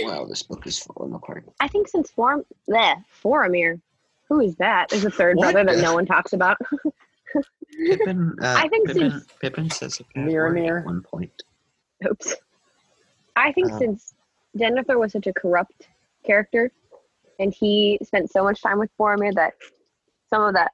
Wow, 0.02 0.26
this 0.26 0.44
book 0.44 0.68
is 0.68 0.78
falling 0.78 1.14
apart. 1.14 1.46
I 1.62 1.70
think 1.70 1.88
since 1.88 2.12
Form 2.12 2.44
bleh, 2.70 3.02
Boromir 3.24 3.80
who 4.28 4.42
is 4.42 4.56
that? 4.58 4.92
Is 4.92 5.04
There's 5.04 5.14
a 5.14 5.18
third 5.18 5.38
What 5.38 5.54
brother 5.54 5.74
that 5.74 5.82
no 5.82 5.94
one 5.94 6.06
talks 6.06 6.34
about. 6.34 6.58
Pippin, 7.88 8.36
uh, 8.42 8.56
I 8.58 8.68
think 8.68 8.88
Pippin, 8.88 9.12
since- 9.12 9.26
Pippin 9.40 9.70
says 9.70 10.00
a 10.02 10.04
bad 10.14 10.26
Mirror, 10.26 10.80
at 10.80 10.86
one 10.86 11.02
point. 11.02 11.32
Oops. 12.06 12.36
I 13.38 13.52
think 13.54 13.72
Um, 13.72 13.80
since 13.80 14.14
Denethor 14.58 15.00
was 15.00 15.12
such 15.12 15.28
a 15.28 15.34
corrupt 15.34 15.88
character, 16.26 16.72
and 17.40 17.54
he 17.54 18.00
spent 18.04 18.32
so 18.32 18.44
much 18.44 18.62
time 18.62 18.80
with 18.80 18.90
Boromir 19.00 19.34
that 19.36 19.54
some 20.30 20.44
of 20.44 20.54
that 20.54 20.72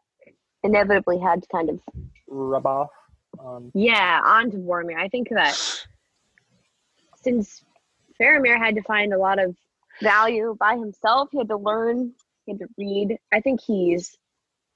inevitably 0.64 1.20
had 1.20 1.44
to 1.44 1.48
kind 1.50 1.70
of 1.70 1.80
Rub 2.28 2.66
off. 2.66 2.90
Um, 3.40 3.72
yeah 3.74 4.22
onto 4.24 4.58
Boromir. 4.58 4.98
I 4.98 5.08
think 5.10 5.30
that 5.30 5.56
since 7.22 7.64
Faramir 8.20 8.58
had 8.58 8.76
to 8.76 8.82
find 8.84 9.14
a 9.14 9.18
lot 9.18 9.40
of 9.40 9.56
value 10.02 10.56
by 10.60 10.76
himself, 10.76 11.30
he 11.32 11.40
had 11.40 11.50
to 11.50 11.58
learn, 11.58 12.14
he 12.46 12.54
had 12.54 12.60
to 12.60 12.68
read. 12.78 13.18
I 13.34 13.42
think 13.42 13.62
he's 13.62 14.18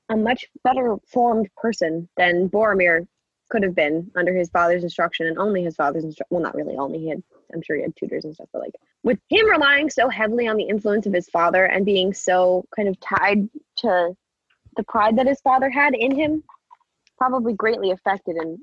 a 0.10 0.18
much 0.18 0.46
better 0.64 0.98
formed 1.08 1.50
person 1.56 2.10
than 2.18 2.50
Boromir 2.50 3.08
could 3.50 3.64
have 3.64 3.76
been 3.76 4.10
under 4.16 4.34
his 4.34 4.50
father's 4.50 4.84
instruction 4.84 5.28
and 5.28 5.38
only 5.38 5.64
his 5.64 5.76
father's 5.76 6.04
instruction. 6.04 6.28
Well, 6.30 6.44
not 6.44 6.56
really 6.56 6.76
only. 6.76 7.00
He 7.00 7.10
had, 7.10 7.24
I'm 7.54 7.62
sure 7.62 7.76
he 7.76 7.82
had 7.82 7.96
tutors 7.96 8.26
and 8.26 8.34
stuff, 8.34 8.50
but 8.54 8.62
like 8.62 8.74
with 9.04 9.20
him 9.30 9.50
relying 9.50 9.90
so 9.90 10.10
heavily 10.10 10.48
on 10.48 10.58
the 10.58 10.64
influence 10.64 11.06
of 11.06 11.14
his 11.14 11.30
father 11.30 11.66
and 11.66 11.86
being 11.86 12.14
so 12.14 12.66
kind 12.76 12.88
of 12.88 13.00
tied 13.00 13.50
to 13.78 14.16
the 14.78 14.84
pride 14.84 15.18
that 15.18 15.28
his 15.28 15.42
father 15.42 15.70
had 15.70 15.94
in 15.94 16.16
him, 16.16 16.44
probably 17.18 17.54
greatly 17.54 17.92
affected 17.92 18.36
and 18.36 18.60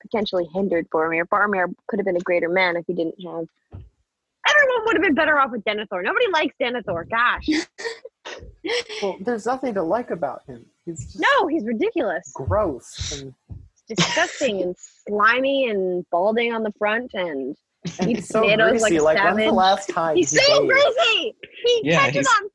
potentially 0.00 0.48
hindered 0.54 0.88
Boromir. 0.90 1.24
Boromir 1.24 1.72
could 1.86 1.98
have 1.98 2.06
been 2.06 2.16
a 2.16 2.20
greater 2.20 2.48
man 2.48 2.76
if 2.76 2.84
he 2.86 2.92
didn't 2.92 3.20
have. 3.24 3.46
Everyone 4.48 4.84
would 4.86 4.94
have 4.94 5.02
been 5.02 5.14
better 5.14 5.38
off 5.38 5.50
with 5.50 5.62
Denethor. 5.64 6.02
Nobody 6.02 6.26
likes 6.32 6.54
Denethor. 6.60 7.08
Gosh, 7.08 7.48
well, 9.02 9.16
there's 9.20 9.46
nothing 9.46 9.74
to 9.74 9.82
like 9.82 10.10
about 10.10 10.42
him. 10.46 10.64
He's 10.84 11.04
just 11.04 11.20
no, 11.20 11.46
he's 11.48 11.64
ridiculous. 11.64 12.30
gross 12.34 13.20
and, 13.20 13.34
disgusting 13.88 14.62
and 14.62 14.76
slimy 14.76 15.68
and 15.68 16.04
balding 16.10 16.52
on 16.52 16.62
the 16.62 16.72
front 16.78 17.12
and 17.14 17.56
and 18.00 18.10
Eats 18.10 18.20
he's 18.20 18.28
so 18.28 18.42
tomatoes 18.42 18.82
like 18.82 18.90
greasy. 18.90 18.96
a 18.96 19.02
Like, 19.02 19.24
when's 19.24 19.48
the 19.48 19.52
last 19.52 19.88
time 19.88 20.16
he's 20.16 20.30
he 20.30 20.38
so 20.38 20.66
greasy. 20.66 21.36
He 21.64 21.80
yeah, 21.84 21.98
catches 22.00 22.26
on 22.26 22.48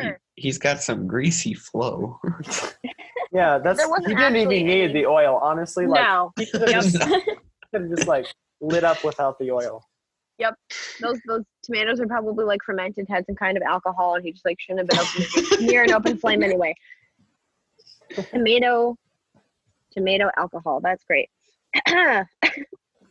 fire. 0.00 0.20
He, 0.34 0.48
has 0.48 0.58
got 0.58 0.82
some 0.82 1.06
greasy 1.06 1.54
flow. 1.54 2.20
Yeah, 3.32 3.58
that's 3.64 3.78
There 3.78 3.88
he 4.06 4.14
didn't 4.14 4.36
even 4.36 4.48
actually 4.48 4.62
need 4.64 4.94
the 4.94 5.06
oil. 5.06 5.40
Honestly, 5.42 5.86
like 5.86 6.02
no, 6.02 6.32
he 6.36 6.46
could 6.46 6.68
have 6.68 6.84
just, 6.92 6.98
just 7.74 8.06
like 8.06 8.26
lit 8.60 8.84
up 8.84 9.02
without 9.02 9.38
the 9.38 9.50
oil. 9.50 9.82
Yep, 10.38 10.54
those 11.00 11.18
those 11.26 11.42
tomatoes 11.62 11.98
are 11.98 12.06
probably 12.06 12.44
like 12.44 12.60
fermented, 12.64 13.06
had 13.08 13.24
some 13.24 13.36
kind 13.36 13.56
of 13.56 13.62
alcohol, 13.62 14.16
and 14.16 14.24
he 14.24 14.32
just 14.32 14.44
like 14.44 14.60
shouldn't 14.60 14.80
have 14.80 14.88
been 14.88 15.46
open, 15.46 15.66
near 15.66 15.84
an 15.84 15.92
open 15.92 16.18
flame 16.18 16.42
anyway. 16.42 16.74
Tomato, 18.30 18.96
tomato 19.96 20.30
alcohol. 20.36 20.80
That's 20.80 21.04
great. 21.04 21.30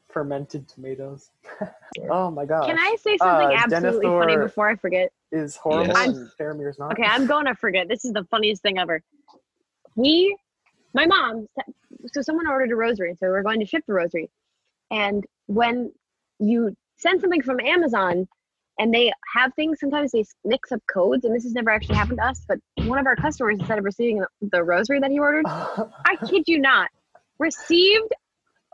Fermented 0.09 0.67
tomatoes. 0.67 1.31
oh 2.09 2.31
my 2.31 2.45
gosh. 2.45 2.67
Can 2.67 2.77
I 2.77 2.95
say 3.01 3.17
something 3.17 3.49
Uh, 3.49 3.57
absolutely 3.63 4.05
funny 4.07 4.37
before 4.37 4.69
I 4.69 4.75
forget? 4.75 5.11
Is 5.31 5.55
horrible 5.57 5.93
Yes. 5.93 6.07
and 6.07 6.29
Faramir's 6.39 6.79
not. 6.79 6.93
Okay, 6.93 7.03
I'm 7.03 7.25
going 7.25 7.45
to 7.45 7.55
forget. 7.55 7.87
This 7.89 8.05
is 8.05 8.13
the 8.13 8.23
funniest 8.31 8.61
thing 8.61 8.77
ever. 8.77 9.01
We, 9.95 10.37
my 10.93 11.05
mom, 11.05 11.47
so 12.13 12.21
someone 12.21 12.47
ordered 12.47 12.71
a 12.71 12.75
rosary, 12.75 13.15
so 13.19 13.27
we're 13.27 13.43
going 13.43 13.59
to 13.59 13.65
ship 13.65 13.83
the 13.87 13.93
rosary. 13.93 14.29
And 14.91 15.25
when 15.47 15.91
you 16.39 16.75
send 16.97 17.19
something 17.19 17.41
from 17.41 17.59
Amazon 17.59 18.27
and 18.79 18.93
they 18.93 19.11
have 19.33 19.53
things, 19.55 19.79
sometimes 19.79 20.11
they 20.11 20.23
mix 20.43 20.71
up 20.71 20.81
codes, 20.91 21.23
and 21.25 21.35
this 21.35 21.43
has 21.43 21.53
never 21.53 21.69
actually 21.69 21.95
happened 21.95 22.17
to 22.19 22.25
us, 22.25 22.41
but 22.47 22.57
one 22.87 22.99
of 22.99 23.05
our 23.05 23.15
customers, 23.15 23.57
instead 23.59 23.77
of 23.79 23.85
receiving 23.85 24.23
the- 24.41 24.63
rosary 24.63 24.99
that 24.99 25.11
he 25.11 25.19
ordered, 25.19 25.45
I 25.47 26.17
kid 26.27 26.43
you 26.47 26.59
not, 26.59 26.89
received 27.39 28.13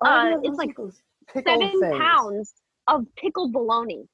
Oh, 0.04 0.10
uh, 0.10 0.40
it's 0.44 0.58
like 0.58 0.76
seven 1.32 1.80
things. 1.80 1.98
pounds 2.00 2.54
of 2.88 3.06
pickled 3.16 3.54
bologna 3.54 4.08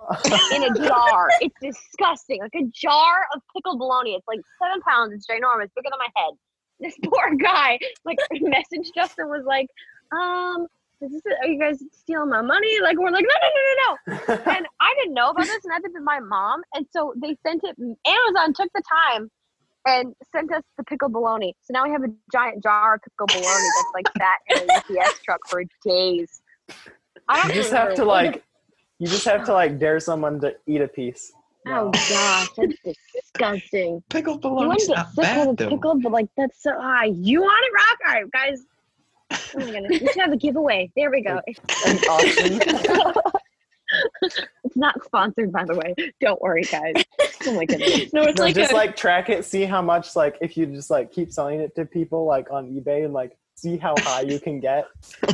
in 0.52 0.62
a 0.64 0.74
jar. 0.74 1.28
It's 1.40 1.54
disgusting. 1.62 2.40
Like 2.40 2.54
a 2.56 2.64
jar 2.74 3.20
of 3.34 3.40
pickled 3.54 3.78
bologna. 3.78 4.14
It's 4.14 4.26
like 4.26 4.40
seven 4.60 4.80
pounds. 4.82 5.12
It's 5.12 5.26
ginormous, 5.28 5.68
bigger 5.76 5.90
than 5.90 5.98
my 5.98 6.08
head. 6.16 6.34
This 6.80 6.94
poor 7.04 7.36
guy, 7.36 7.78
like, 8.04 8.18
messaged 8.32 8.96
us 9.00 9.14
and 9.18 9.28
was 9.28 9.44
like, 9.44 9.68
um, 10.12 10.66
is 11.00 11.12
this, 11.12 11.22
are 11.40 11.46
you 11.46 11.58
guys 11.58 11.82
stealing 11.92 12.30
my 12.30 12.42
money? 12.42 12.80
Like, 12.82 12.98
we're 12.98 13.10
like, 13.10 13.24
no, 13.24 13.34
no, 13.42 13.48
no, 13.54 14.16
no, 14.16 14.34
no. 14.36 14.44
And 14.56 14.66
I 14.80 14.94
didn't 14.98 15.14
know 15.14 15.30
about 15.30 15.44
this, 15.44 15.64
and 15.64 15.72
I 15.72 15.78
been 15.80 16.04
my 16.04 16.20
mom. 16.20 16.62
And 16.74 16.86
so 16.90 17.14
they 17.20 17.36
sent 17.46 17.62
it, 17.64 17.76
Amazon 17.78 18.54
took 18.54 18.70
the 18.74 18.82
time 19.12 19.30
and 19.86 20.14
sent 20.32 20.52
us 20.52 20.62
the 20.76 20.84
pickled 20.84 21.12
bologna. 21.12 21.54
So 21.62 21.72
now 21.72 21.84
we 21.84 21.90
have 21.90 22.02
a 22.02 22.12
giant 22.32 22.62
jar 22.62 22.94
of 22.94 23.02
pickled 23.02 23.30
bologna 23.32 23.68
that's 23.76 23.92
like 23.94 24.08
sat 24.18 24.38
in 24.50 24.70
a 24.70 25.00
UPS 25.00 25.20
truck 25.24 25.40
for 25.48 25.62
days. 25.84 26.42
I 27.28 27.36
you 27.36 27.42
don't 27.42 27.54
just 27.54 27.72
have 27.72 27.94
to 27.94 28.04
like, 28.04 28.42
you 28.98 29.06
just 29.06 29.24
have 29.24 29.44
to 29.44 29.52
like 29.52 29.78
dare 29.78 30.00
someone 30.00 30.40
to 30.40 30.56
eat 30.66 30.80
a 30.80 30.88
piece. 30.88 31.32
Oh 31.66 31.90
gosh, 31.90 32.48
that's 32.56 32.74
disgusting. 33.14 34.02
You 34.14 34.22
bologna's 34.22 34.88
wouldn't 34.88 34.88
get 34.88 35.06
sick 35.08 35.22
bad 35.22 35.48
a 35.48 35.52
though. 35.54 35.68
pickled, 35.68 36.02
but 36.02 36.12
like 36.12 36.28
that's 36.36 36.62
so 36.62 36.72
high. 36.80 37.06
You 37.06 37.42
want 37.42 37.64
it, 37.64 37.72
Rock? 37.74 37.98
All 38.06 38.14
right, 38.14 38.30
guys. 38.32 38.64
Oh 39.30 39.38
my 39.56 39.70
goodness, 39.70 40.00
we 40.00 40.06
should 40.06 40.20
have 40.20 40.32
a 40.32 40.36
giveaway. 40.36 40.90
There 40.96 41.10
we 41.10 41.22
go. 41.22 41.40
An 41.86 41.98
auction. 42.08 42.60
it's 44.22 44.76
not 44.76 45.02
sponsored, 45.04 45.52
by 45.52 45.64
the 45.64 45.74
way. 45.74 45.94
Don't 46.20 46.40
worry, 46.40 46.62
guys. 46.62 46.94
Oh 47.46 47.54
my 47.54 47.64
goodness. 47.64 48.12
no, 48.12 48.22
it's 48.22 48.38
no, 48.38 48.44
like 48.44 48.54
just 48.54 48.72
a, 48.72 48.76
like 48.76 48.96
track 48.96 49.28
it, 49.30 49.44
see 49.44 49.64
how 49.64 49.82
much 49.82 50.16
like 50.16 50.36
if 50.40 50.56
you 50.56 50.66
just 50.66 50.90
like 50.90 51.12
keep 51.12 51.32
selling 51.32 51.60
it 51.60 51.74
to 51.76 51.84
people 51.84 52.24
like 52.26 52.50
on 52.50 52.70
eBay 52.70 53.04
and 53.04 53.12
like 53.14 53.36
see 53.54 53.76
how 53.76 53.94
high 53.98 54.22
you 54.22 54.38
can 54.40 54.60
get. 54.60 54.86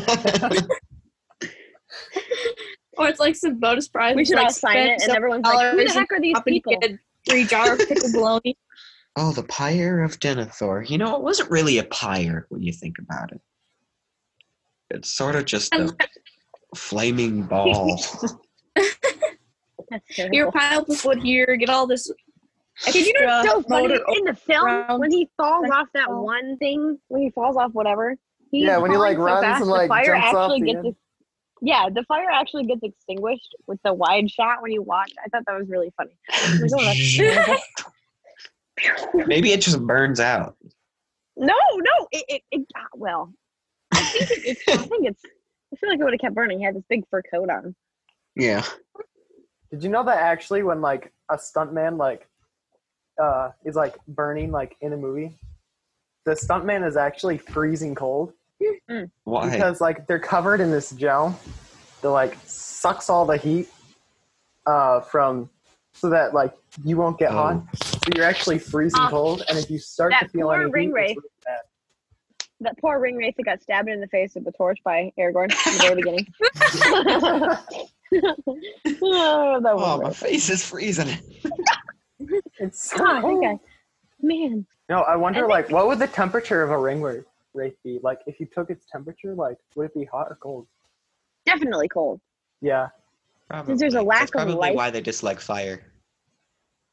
or 2.97 3.09
it's 3.09 3.21
like 3.21 3.37
some 3.37 3.59
bonus 3.59 3.89
prize. 3.89 4.17
We 4.17 4.25
should 4.25 4.37
like 4.37 4.47
all 4.47 4.53
sign 4.53 4.77
it, 4.79 5.03
and 5.03 5.13
everyone's 5.13 5.45
like, 5.45 5.73
"Who 5.73 5.85
the 5.85 5.93
heck 5.93 6.13
are 6.13 6.21
these 6.21 6.41
people?" 6.47 6.79
get 6.81 6.99
a 7.31 7.45
jar 7.45 7.73
of 7.75 7.79
pickled 7.81 8.13
bologna. 8.13 8.57
oh, 9.17 9.33
the 9.33 9.45
pyre 9.45 10.03
of 10.03 10.19
Denethor. 10.21 10.89
You 10.89 10.99
know, 10.99 11.17
it 11.17 11.23
wasn't 11.23 11.51
really 11.51 11.79
a 11.79 11.85
pyre 11.85 12.47
when 12.51 12.63
you 12.63 12.73
think 12.73 12.97
about 12.99 13.33
it. 13.33 13.41
It's 14.95 15.11
sort 15.13 15.35
of 15.35 15.45
just 15.45 15.75
a 15.75 15.93
flaming 16.77 17.43
ball. 17.43 18.01
That's 19.91 20.05
Here, 20.09 20.29
terrible. 20.31 20.53
pile 20.53 20.79
up 20.81 20.87
this 20.87 21.05
wood 21.05 21.23
here. 21.23 21.57
Get 21.57 21.69
all 21.69 21.87
this. 21.87 22.11
Did 22.87 23.07
you 23.07 23.13
know 23.21 23.41
it's 23.41 23.51
so 23.51 23.63
funny 23.63 23.95
in 23.95 24.25
the 24.25 24.35
film 24.35 24.67
around 24.67 24.99
when 25.01 25.11
he 25.11 25.29
falls 25.37 25.69
off 25.71 25.87
that 25.95 26.11
one 26.11 26.57
thing 26.59 26.99
when 27.09 27.23
he 27.23 27.31
falls 27.31 27.57
off 27.57 27.71
whatever? 27.73 28.17
He's 28.51 28.65
Yeah, 28.65 28.79
when 28.79 28.91
he, 28.91 28.97
like, 28.97 29.17
so 29.17 29.23
runs 29.23 29.45
fast, 29.45 29.61
and, 29.63 29.71
the 29.71 29.75
like, 29.75 29.89
fire 29.89 30.05
jumps 30.07 30.27
off 30.35 30.51
actually 30.51 30.61
the 30.61 30.67
gets 30.67 30.77
end. 30.79 30.87
ex- 30.89 30.97
yeah, 31.63 31.89
the 31.93 32.03
fire 32.05 32.29
actually 32.33 32.65
gets 32.65 32.81
extinguished 32.83 33.55
with 33.67 33.79
the 33.85 33.93
wide 33.95 34.29
shot 34.31 34.61
when 34.63 34.73
you 34.73 34.83
watch. 34.83 35.13
I 35.25 35.29
thought 35.29 35.45
that 35.47 35.57
was 35.59 35.69
really 35.69 35.93
funny. 35.97 36.17
Was 36.61 36.73
like, 36.73 36.97
oh, 37.21 37.35
that's- 38.79 39.27
Maybe 39.27 39.53
it 39.53 39.61
just 39.61 39.81
burns 39.87 40.19
out. 40.21 40.57
no, 41.37 41.47
no, 41.47 42.09
it, 42.11 42.25
it, 42.29 42.43
it 42.51 42.67
ah, 42.77 42.81
well, 42.95 43.33
I 43.33 43.44
think 44.25 44.47
it's, 44.47 44.69
I 44.69 44.77
think 44.77 45.07
it's. 45.07 45.23
I 45.73 45.77
feel 45.77 45.91
like 45.91 45.99
it 45.99 46.05
would 46.05 46.13
have 46.13 46.21
kept 46.21 46.35
burning. 46.35 46.59
He 46.61 46.65
had 46.65 46.75
this 46.77 46.85
big 46.89 47.05
fur 47.11 47.23
coat 47.23 47.51
on. 47.51 47.75
Yeah. 48.37 48.65
Did 49.71 49.83
you 49.83 49.89
know 49.91 50.05
that 50.05 50.19
actually 50.19 50.63
when 50.63 50.81
like 50.81 51.13
a 51.31 51.37
stuntman 51.37 51.99
like 51.99 52.29
uh 53.21 53.51
is 53.65 53.75
like 53.75 53.97
burning 54.07 54.51
like 54.53 54.77
in 54.81 54.93
a 54.93 54.97
movie, 54.97 55.37
the 56.25 56.33
stuntman 56.33 56.87
is 56.87 56.97
actually 56.97 57.39
freezing 57.39 57.95
cold 57.95 58.33
Why? 59.25 59.51
because 59.51 59.81
like 59.81 60.07
they're 60.07 60.19
covered 60.21 60.61
in 60.61 60.71
this 60.71 60.91
gel 60.93 61.39
that 62.03 62.11
like 62.11 62.37
sucks 62.45 63.11
all 63.11 63.27
the 63.27 63.37
heat 63.37 63.69
uh 64.67 65.01
from 65.01 65.51
so 65.93 66.11
that 66.11 66.35
like 66.35 66.53
you 66.85 66.97
won't 66.97 67.19
get 67.19 67.31
hot. 67.31 67.57
Oh. 67.57 67.69
So 67.75 67.99
you're 68.15 68.25
actually 68.25 68.59
freezing 68.59 69.01
Uh, 69.01 69.11
cold, 69.11 69.43
and 69.49 69.59
if 69.59 69.71
you 69.71 69.79
start 69.79 70.13
to 70.21 70.29
feel 70.29 70.47
poor 70.49 70.63
any 70.63 70.71
ring 70.71 70.89
heat, 70.89 70.93
ray. 70.95 71.07
it's 71.07 71.17
really 71.17 71.29
bad. 71.45 71.61
That 72.61 72.79
poor 72.79 73.01
ring 73.01 73.17
wraith 73.17 73.35
that 73.37 73.45
got 73.45 73.63
stabbed 73.63 73.89
in 73.89 74.01
the 74.01 74.07
face 74.09 74.35
with 74.35 74.45
the 74.45 74.53
torch 74.53 74.79
by 74.85 75.13
Aragorn 75.19 75.51
in 75.51 75.73
the 75.75 75.79
very 75.83 75.97
beginning. 75.97 76.27
oh, 79.03 79.61
that 79.61 79.73
oh, 79.73 80.01
my 80.01 80.11
face 80.11 80.49
is 80.51 80.65
freezing. 80.65 81.19
It's 82.59 82.91
so 82.91 82.99
God, 82.99 83.17
I 83.17 83.21
think 83.23 83.45
cold. 83.45 83.45
I, 83.45 83.59
man, 84.23 84.67
No, 84.89 85.01
I 85.01 85.17
wonder, 85.17 85.45
I 85.45 85.49
like, 85.49 85.71
what 85.71 85.89
would 85.89 85.99
the 85.99 86.07
temperature 86.07 86.63
of 86.63 86.71
a 86.71 86.79
ring 86.79 87.03
wraith 87.03 87.27
wraith 87.55 87.75
be? 87.83 87.99
Like, 88.03 88.21
if 88.27 88.39
you 88.41 88.47
took 88.47 88.71
its 88.71 88.87
temperature, 88.87 89.35
like, 89.35 89.59
would 89.75 89.87
it 89.87 89.95
be 89.95 90.05
hot 90.05 90.29
or 90.31 90.39
cold? 90.41 90.67
definitely 91.45 91.89
cold. 91.89 92.21
Yeah. 92.61 92.89
Since 93.67 93.81
there's 93.81 93.95
a 93.95 94.03
lack 94.03 94.21
That's 94.21 94.31
of 94.31 94.35
probably 94.35 94.55
light. 94.55 94.75
why 94.75 94.91
they 94.91 95.01
dislike 95.01 95.41
fire. 95.41 95.83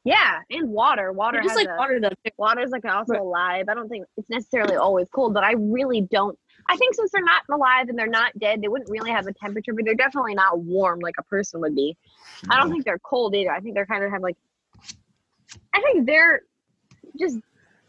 Yeah, 0.04 0.40
and 0.50 0.68
water. 0.68 1.12
Water 1.12 1.40
Just 1.42 1.50
has 1.50 1.56
like 1.56 1.68
a, 1.68 1.76
water 1.76 2.00
though. 2.00 2.10
water's 2.36 2.70
like 2.70 2.84
also 2.84 3.14
Right. 3.14 3.20
alive. 3.20 3.66
I 3.68 3.74
don't 3.74 3.88
think 3.88 4.04
it's 4.16 4.28
necessarily 4.28 4.76
always 4.76 5.08
cold, 5.14 5.32
but 5.32 5.44
I 5.44 5.52
really 5.52 6.00
don't. 6.00 6.36
I 6.68 6.76
think 6.76 6.94
since 6.94 7.10
they're 7.12 7.22
not 7.24 7.42
alive 7.50 7.88
and 7.88 7.98
they're 7.98 8.06
not 8.06 8.36
dead, 8.38 8.62
they 8.62 8.68
wouldn't 8.68 8.90
really 8.90 9.10
have 9.10 9.26
a 9.26 9.32
temperature, 9.32 9.72
but 9.72 9.84
they're 9.84 9.94
definitely 9.94 10.34
not 10.34 10.60
warm 10.60 11.00
like 11.00 11.14
a 11.18 11.22
person 11.24 11.60
would 11.60 11.74
be. 11.74 11.96
I 12.50 12.56
don't 12.56 12.68
mm. 12.68 12.72
think 12.72 12.84
they're 12.84 12.98
cold 13.00 13.34
either. 13.34 13.50
I 13.52 13.60
think 13.60 13.74
they're 13.74 13.86
kind 13.86 14.02
of 14.04 14.10
have 14.10 14.22
like. 14.22 14.36
I 15.74 15.80
think 15.82 16.06
they're 16.06 16.42
just 17.18 17.38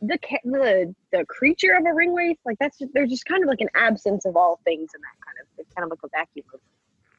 the 0.02 0.20
the 0.44 0.94
the 1.12 1.26
creature 1.26 1.74
of 1.74 1.86
a 1.86 1.94
ring 1.94 2.14
wraith, 2.14 2.38
like 2.46 2.58
that's 2.60 2.78
just, 2.78 2.94
they're 2.94 3.08
just 3.08 3.26
kind 3.26 3.44
of 3.44 3.50
like 3.50 3.62
an 3.62 3.70
absence 3.76 4.26
of 4.26 4.36
all 4.36 4.60
things 4.66 4.92
in 4.94 5.02
that 5.02 5.26
kind 5.26 5.38
of 5.42 5.48
it's 5.58 5.74
kind 5.74 5.84
of 5.84 5.90
like 5.90 6.00
a 6.04 6.10
vacuum 6.10 6.46
of 6.54 6.60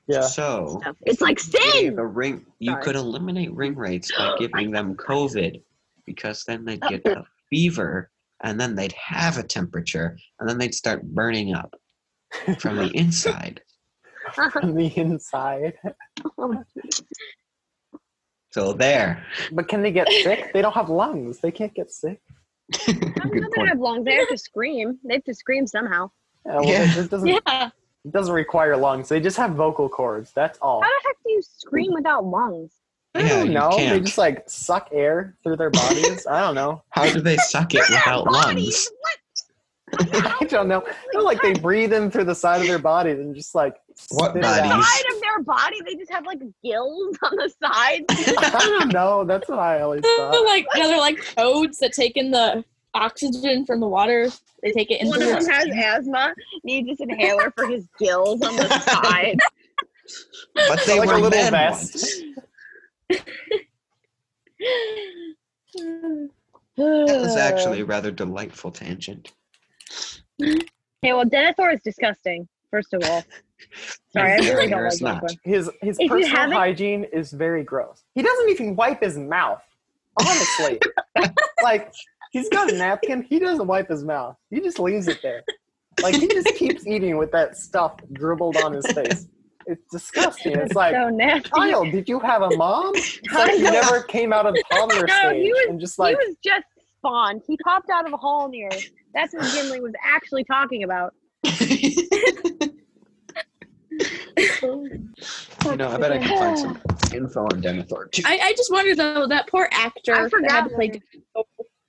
Yeah. 0.07 0.23
So 0.23 0.79
stuff. 0.81 0.97
It's 1.03 1.21
like 1.21 1.39
giving 1.51 1.73
sin. 1.73 1.99
a 1.99 2.07
ring 2.07 2.45
you 2.59 2.73
Sorry. 2.73 2.83
could 2.83 2.97
eliminate 2.97 3.53
ring 3.55 3.75
wraiths 3.75 4.13
by 4.17 4.37
giving 4.39 4.71
them 4.71 4.95
COVID 4.97 5.63
because 6.07 6.45
then 6.45 6.65
they'd 6.65 6.83
get 6.83 7.07
a 7.07 7.25
fever 7.51 8.11
and 8.43 8.61
then 8.61 8.75
they'd 8.75 8.93
have 8.93 9.39
a 9.39 9.43
temperature 9.43 10.17
and 10.39 10.49
then 10.49 10.59
they'd 10.59 10.75
start 10.75 11.03
burning 11.03 11.55
up 11.55 11.75
from 12.59 12.77
the 12.77 12.91
inside. 12.95 13.63
from 14.53 14.75
the 14.75 14.87
inside. 14.99 15.75
So 18.53 18.73
there. 18.73 19.25
But 19.53 19.69
can 19.69 19.83
they 19.83 19.91
get 19.91 20.09
sick? 20.23 20.53
They 20.53 20.63
don't 20.63 20.75
have 20.75 20.89
lungs. 20.89 21.41
They 21.41 21.51
can't 21.51 21.75
get 21.75 21.91
sick. 21.91 22.21
I 22.87 22.93
don't 22.93 23.35
know 23.35 23.49
they 23.57 23.67
have 23.67 23.79
lungs. 23.79 24.05
They 24.05 24.15
have 24.15 24.29
to 24.29 24.39
scream. 24.39 24.99
They 25.05 25.15
have 25.15 25.25
to 25.25 25.35
scream 25.35 25.67
somehow. 25.67 26.11
Yeah, 26.47 26.61
well, 26.61 27.27
Yeah. 27.27 27.71
It, 28.05 28.11
doesn't, 28.11 28.11
Yeah. 28.11 28.11
it 28.11 28.13
doesn't 28.13 28.35
require 28.35 28.77
lungs. 28.77 29.09
They 29.09 29.21
just 29.21 29.37
have 29.37 29.53
vocal 29.53 29.89
cords. 29.89 30.33
That's 30.35 30.59
all. 30.61 30.83
How 30.83 30.89
the 30.89 30.95
heck 31.07 31.17
do 31.25 31.33
you 31.33 31.43
scream 31.43 31.93
without 31.93 32.25
lungs? 32.25 32.73
I 33.17 33.29
don't 33.29 33.47
you 33.47 33.53
know. 33.55 33.71
They 33.77 34.01
just 34.01 34.19
like 34.19 34.43
suck 34.49 34.89
air 34.93 35.37
through 35.45 35.57
their 35.57 35.71
bodies. 35.71 36.27
I 36.27 36.41
don't 36.41 36.57
know. 36.57 36.83
How 36.91 37.11
do 37.13 37.21
they 37.21 37.37
suck 37.37 37.73
it 37.75 37.83
without 37.89 38.31
lungs? 38.31 38.91
What? 39.01 39.19
I 40.41 40.45
don't 40.47 40.67
know. 40.67 40.83
They're 41.13 41.23
like 41.23 41.41
they 41.41 41.53
breathe 41.53 41.93
in 41.93 42.11
through 42.11 42.25
the 42.25 42.35
side 42.35 42.61
of 42.63 42.67
their 42.67 42.81
bodies 42.81 43.21
and 43.21 43.33
just 43.33 43.55
like 43.55 43.77
What 44.11 44.31
spit 44.31 44.43
it 44.43 44.45
out. 44.45 44.69
bodies? 44.69 44.87
Side 44.89 45.05
of 45.15 45.21
their 45.21 45.43
body, 45.43 45.81
they 45.87 45.95
just 45.95 46.11
have 46.11 46.27
like 46.27 46.41
gills 46.65 47.17
on 47.23 47.37
the 47.37 47.49
side. 47.63 48.03
I 48.11 48.59
don't 48.81 48.93
know. 48.93 49.23
That's 49.25 49.49
what 49.49 49.61
I 49.61 49.83
always 49.83 50.03
They're 50.03 50.17
thought. 50.19 50.45
like 50.47 50.67
yeah, 50.75 50.89
they're 50.89 50.99
like 50.99 51.25
toads 51.37 51.79
that 51.79 51.93
take 51.93 52.17
in 52.17 52.33
the 52.33 52.65
oxygen 52.95 53.67
from 53.67 53.81
the 53.81 53.89
water. 53.89 54.29
They 54.63 54.73
take 54.73 54.91
it 54.91 55.01
into 55.01 55.11
One 55.19 55.23
of 55.23 55.29
them 55.29 55.53
has 55.53 55.69
asthma, 55.69 56.35
needs 56.63 56.89
this 56.89 57.01
inhaler 57.01 57.53
for 57.57 57.67
his 57.67 57.87
gills 57.99 58.43
on 58.43 58.57
the 58.57 58.69
side. 58.81 59.39
But 60.55 60.81
they 60.87 60.99
Like 61.01 61.09
a 61.09 61.13
were 61.15 61.21
little 61.21 61.31
men 61.31 61.51
vest. 61.53 62.23
That 65.77 66.31
was 66.77 67.37
actually 67.37 67.81
a 67.81 67.85
rather 67.85 68.11
delightful 68.11 68.71
tangent. 68.71 69.33
Okay, 70.43 70.63
well, 71.05 71.25
Denethor 71.25 71.73
is 71.73 71.81
disgusting. 71.83 72.49
First 72.71 72.93
of 72.93 73.03
all, 73.05 73.25
sorry, 74.13 74.33
I 74.33 74.37
really 74.37 74.69
don't 74.69 74.83
like 74.83 75.01
not. 75.01 75.23
this. 75.23 75.37
His 75.45 75.71
his 75.81 75.97
If 76.01 76.11
personal 76.11 76.51
hygiene 76.53 77.05
is 77.13 77.33
very 77.33 77.63
gross. 77.63 78.03
He 78.15 78.23
doesn't 78.23 78.49
even 78.51 78.75
wipe 78.77 79.03
his 79.03 79.17
mouth. 79.17 79.63
Honestly, 80.21 80.81
like 81.63 81.93
he's 82.35 82.49
got 82.51 82.71
a 82.71 82.77
napkin. 82.77 83.23
He 83.23 83.39
doesn't 83.39 83.67
wipe 83.67 83.89
his 83.89 84.05
mouth. 84.05 84.37
He 84.51 84.61
just 84.61 84.79
leaves 84.79 85.09
it 85.09 85.21
there. 85.23 85.43
Like 86.03 86.17
he 86.17 86.27
just 86.29 86.49
keeps 86.57 86.87
eating 86.95 87.17
with 87.17 87.31
that 87.33 87.57
stuff 87.57 87.97
dribbled 88.13 88.57
on 88.59 88.73
his 88.75 88.87
face. 88.93 89.29
It's 89.67 89.83
disgusting. 89.91 90.57
It's 90.59 90.75
like, 90.75 90.95
so 90.95 91.09
nasty. 91.09 91.49
Kyle, 91.49 91.85
did 91.91 92.09
you 92.09 92.19
have 92.21 92.43
a 92.43 92.51
mom? 92.57 92.93
It's 92.97 93.33
like 93.33 93.57
you 93.59 93.65
Kyle. 93.65 93.73
never 93.73 94.03
came 94.03 94.33
out 94.33 94.45
of 94.47 94.55
the 94.55 94.63
toddler 94.71 95.07
No, 95.07 95.15
stage 95.31 95.43
he 95.43 95.53
was- 95.53 95.67
and 95.71 95.81
just 95.81 95.99
like 95.99 96.19
he 96.21 96.27
was 96.27 96.37
just 96.45 96.65
spawned. 96.99 97.41
He 97.47 97.57
popped 97.65 97.89
out 97.91 98.07
of 98.07 98.13
a 98.13 98.17
hole 98.17 98.45
in 98.47 98.51
the 98.51 98.65
earth. 98.65 98.91
That's 99.15 99.33
what 99.33 99.51
Gimli 99.55 99.81
was 99.81 99.93
actually 100.05 100.45
talking 100.45 100.83
about. 100.83 101.15
You 104.63 105.77
know, 105.77 105.89
I 105.89 105.97
bet 105.99 106.13
I 106.13 106.19
can 106.19 106.39
find 106.39 106.59
some 106.59 106.81
info 107.15 107.43
on 107.45 107.63
Denethor 107.63 108.11
too. 108.11 108.23
I, 108.27 108.39
I 108.43 108.53
just 108.57 108.71
wonder 108.73 108.95
though 108.95 109.27
that 109.29 109.47
poor 109.49 109.69
actor 109.73 110.15
I 110.15 110.23
that 110.23 110.31
forgot. 110.31 110.51
had 110.51 110.65
to 110.69 110.75
play 110.75 110.89
Denethor, 110.91 111.45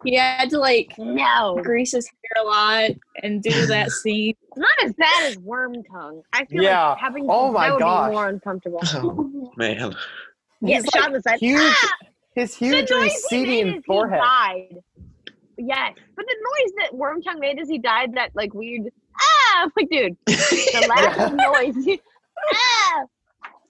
he 0.05 0.15
had 0.15 0.49
to 0.51 0.59
like 0.59 0.93
No, 0.97 1.59
grease 1.63 1.91
his 1.93 2.07
hair 2.07 2.43
a 2.43 2.47
lot 2.47 2.91
and 3.23 3.41
do 3.41 3.65
that 3.67 3.91
scene. 4.03 4.35
not 4.55 4.69
as 4.83 4.93
bad 4.93 5.25
as 5.25 5.37
Worm 5.39 5.83
Tongue. 5.91 6.21
I 6.33 6.45
feel 6.45 6.63
Yeah. 6.63 6.89
like 6.89 6.97
having 6.99 7.25
Oh 7.29 7.51
my 7.51 7.67
that 7.67 7.73
would 7.73 7.79
be 7.79 8.13
more 8.13 8.27
uncomfortable. 8.27 8.79
Oh 8.93 9.51
man. 9.57 9.95
Get 10.65 10.83
He's 10.83 10.85
shot 10.85 10.95
like 11.01 11.07
in 11.07 11.13
the 11.13 11.21
side. 11.21 11.39
huge, 11.39 11.59
Ah! 11.61 11.91
his 12.35 12.57
The 12.57 12.65
huge 12.65 12.89
noise 12.91 13.03
receding 13.03 13.67
he 13.73 13.79
forehead. 13.85 14.21
died. 14.21 14.77
Yes, 15.57 15.93
but 16.15 16.25
the 16.25 16.35
noise 16.35 16.73
that 16.79 16.93
worm 16.95 17.21
tongue 17.21 17.39
made 17.39 17.59
as 17.59 17.69
he 17.69 17.77
died, 17.77 18.13
that 18.15 18.31
like 18.35 18.53
weird 18.53 18.89
ah, 19.19 19.63
I'm 19.63 19.71
like 19.77 19.89
dude, 19.89 20.17
the 20.27 20.85
last 20.89 21.31
noise. 21.33 21.97
ah, 22.53 23.03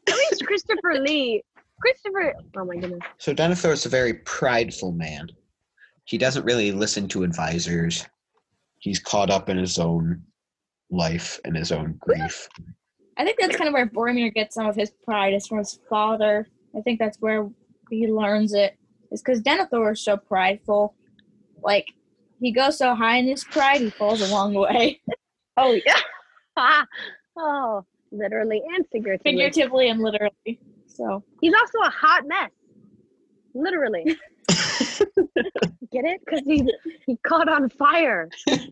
at 0.08 0.16
least 0.16 0.46
Christopher 0.46 0.96
Lee. 1.00 1.44
Christopher, 1.82 2.34
oh 2.58 2.66
my 2.66 2.78
goodness. 2.78 3.02
So 3.18 3.34
Denethor 3.36 3.72
is 3.74 3.86
a 3.86 3.90
very 3.90 4.14
prideful 4.14 4.92
man. 4.94 5.28
He 6.06 6.18
doesn't 6.18 6.46
really 6.46 6.72
listen 6.72 7.08
to 7.10 7.24
advisors. 7.24 8.06
He's 8.80 9.00
caught 9.00 9.30
up 9.30 9.50
in 9.50 9.58
his 9.58 9.80
own 9.80 10.22
life 10.92 11.40
and 11.44 11.58
his 11.58 11.72
own 11.72 11.96
grief. 12.00 12.48
I 13.18 13.24
think 13.24 13.40
that's 13.40 13.56
kind 13.56 13.68
of 13.68 13.74
where 13.74 13.88
Boromir 13.88 14.34
gets 14.34 14.56
some 14.56 14.68
of 14.68 14.76
his 14.76 14.92
pride 15.04 15.34
is 15.34 15.48
from 15.48 15.60
his 15.60 15.80
father. 15.90 16.48
I 16.78 16.82
think 16.82 17.00
that's 17.00 17.18
where 17.20 17.50
he 17.90 18.08
learns 18.08 18.54
it. 18.54 18.78
Is 19.12 19.22
because 19.22 19.42
Denethor 19.42 19.94
is 19.94 20.04
so 20.04 20.18
prideful. 20.18 20.96
Like 21.64 21.88
he 22.40 22.52
goes 22.52 22.78
so 22.78 22.94
high 22.94 23.18
in 23.18 23.28
his 23.28 23.44
pride, 23.44 23.82
he 23.82 23.90
falls 23.90 24.22
along 24.22 24.54
the 24.54 24.60
way, 24.60 25.02
Oh 25.58 25.80
yeah. 25.86 26.00
Ah, 26.58 26.86
oh, 27.38 27.86
literally 28.12 28.62
and 28.76 28.86
figuratively. 28.92 29.32
figuratively 29.32 29.90
and 29.90 30.02
literally. 30.02 30.60
So 30.88 31.24
He's 31.42 31.54
also 31.54 31.80
a 31.80 31.90
hot 31.90 32.28
mess. 32.28 32.52
Literally. 33.54 34.18
Get 35.92 36.06
it? 36.06 36.22
Because 36.26 36.42
he 36.46 36.68
he 37.06 37.18
caught 37.26 37.48
on 37.50 37.70
fire. 37.70 38.30
Get 38.48 38.68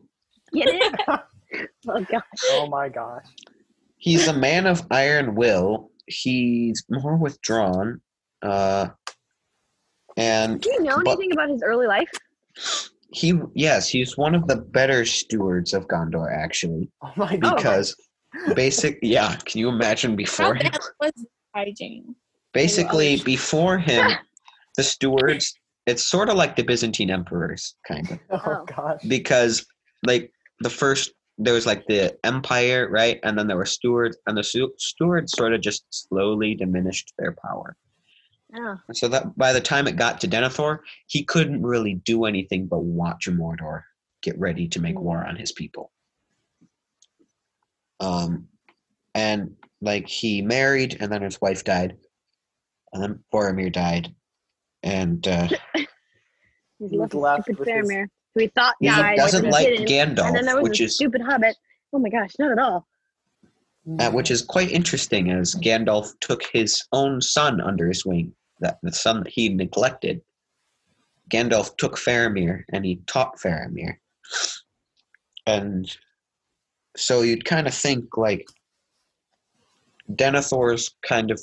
it? 0.54 1.00
Oh 1.88 2.04
god. 2.12 2.24
Oh 2.50 2.68
my 2.68 2.90
gosh. 2.90 3.26
He's 3.98 4.28
a 4.28 4.34
man 4.34 4.66
of 4.66 4.82
iron 4.90 5.36
will. 5.36 5.92
He's 6.08 6.84
more 6.90 7.16
withdrawn. 7.16 8.02
Uh, 8.42 8.88
and 10.18 10.60
Do 10.60 10.72
you 10.72 10.82
know 10.82 11.00
But- 11.06 11.12
anything 11.12 11.32
about 11.34 11.50
his 11.50 11.62
early 11.64 11.86
life? 11.86 12.10
he, 13.12 13.40
yes, 13.54 13.88
he's 13.88 14.18
one 14.18 14.34
of 14.34 14.48
the 14.48 14.56
better 14.56 15.06
stewards 15.06 15.76
of 15.76 15.88
Gondor, 15.88 16.36
actually. 16.36 16.90
Oh 17.04 17.12
my 17.16 17.38
god. 17.38 17.58
Because 17.58 17.96
basic, 18.56 18.98
yeah, 19.04 19.36
can 19.46 19.60
you 19.60 19.70
imagine 19.70 20.12
how 20.12 20.18
before 20.18 20.56
him? 20.56 20.72
bad 20.72 20.80
was 21.00 21.12
hygiene? 21.56 22.16
Basically, 22.52 23.18
before 23.18 23.78
him, 23.78 24.12
the 24.76 24.82
stewards, 24.84 25.54
it's 25.86 26.04
sort 26.06 26.30
of 26.30 26.36
like 26.36 26.56
the 26.56 26.64
Byzantine 26.64 27.10
emperors, 27.12 27.76
kind 27.88 28.10
of. 28.12 28.20
Oh 28.32 28.42
Oh. 28.46 28.66
gosh. 28.66 29.02
because 29.08 29.66
like 30.06 30.32
the 30.60 30.70
first 30.70 31.12
there 31.40 31.54
was 31.56 31.66
like 31.66 31.86
the 31.88 32.16
empire 32.24 32.88
right 32.92 33.20
and 33.24 33.38
then 33.38 33.48
there 33.48 33.58
were 33.58 33.66
stewards 33.66 34.18
and 34.28 34.38
the 34.38 34.44
stu- 34.44 34.72
stewards 34.78 35.32
sort 35.36 35.52
of 35.54 35.62
just 35.62 35.84
slowly 35.90 36.54
diminished 36.56 37.12
their 37.18 37.36
power 37.44 37.76
Oh. 38.56 38.78
so 38.94 39.08
that 39.08 39.36
by 39.36 39.52
the 39.52 39.60
time 39.60 39.88
it 39.88 39.96
got 39.96 40.22
to 40.22 40.28
denethor 40.28 40.80
he 41.08 41.24
couldn't 41.24 41.64
really 41.64 41.96
do 42.06 42.26
anything 42.26 42.68
but 42.68 42.84
watch 42.84 43.28
mordor 43.28 43.82
get 44.22 44.38
ready 44.38 44.68
to 44.68 44.80
make 44.80 45.00
war 45.00 45.26
on 45.26 45.36
his 45.36 45.52
people 45.52 45.92
um 48.00 48.48
and 49.16 49.56
like 49.82 50.08
he 50.08 50.42
married 50.44 50.98
and 51.00 51.12
then 51.12 51.24
his 51.24 51.42
wife 51.42 51.64
died 51.64 51.98
and 52.94 53.02
then 53.02 53.20
boromir 53.34 53.72
died 53.74 54.14
and 54.84 55.28
uh 55.28 55.48
He's 56.80 56.92
He 56.92 56.98
was 56.98 57.14
left 57.14 57.14
with 57.14 57.22
left 57.24 57.44
stupid 57.44 57.60
with 57.60 57.68
his- 57.68 57.90
Faramir, 57.90 58.08
who 58.36 58.42
he 58.42 58.48
thought 58.48 58.76
he 58.80 58.88
died. 58.88 59.16
doesn't 59.18 59.50
but 59.50 59.62
he 59.62 59.78
like 59.78 59.88
gandalf 59.88 60.28
And 60.28 60.36
then 60.36 60.46
there 60.46 60.56
was 60.56 60.64
which 60.70 60.82
a 60.82 60.84
is 60.86 60.96
stupid 60.96 61.22
hobbit. 61.22 61.56
Oh 61.94 62.00
my 62.00 62.10
gosh, 62.10 62.32
not 62.40 62.52
at 62.52 62.60
all. 62.60 62.86
uh, 64.00 64.12
which 64.12 64.32
is 64.32 64.42
quite 64.42 64.72
interesting 64.72 65.30
as 65.32 65.54
Gandalf 65.56 66.10
took 66.22 66.44
his 66.52 66.82
own 66.92 67.22
son 67.22 67.62
under 67.62 67.88
his 67.88 68.06
wing, 68.06 68.34
that 68.60 68.80
the 68.82 68.92
son 68.92 69.24
that 69.24 69.32
he 69.32 69.50
neglected. 69.50 70.22
Gandalf 71.32 71.78
took 71.78 71.96
Faramir 71.98 72.64
and 72.74 72.84
he 72.84 73.02
taught 73.08 73.38
Faramir. 73.40 73.98
And 75.46 75.96
so 76.98 77.22
you'd 77.22 77.46
kind 77.46 77.68
of 77.68 77.74
think 77.74 78.18
like 78.18 78.46
Denethor's 80.12 80.92
kind 81.08 81.32
of 81.32 81.40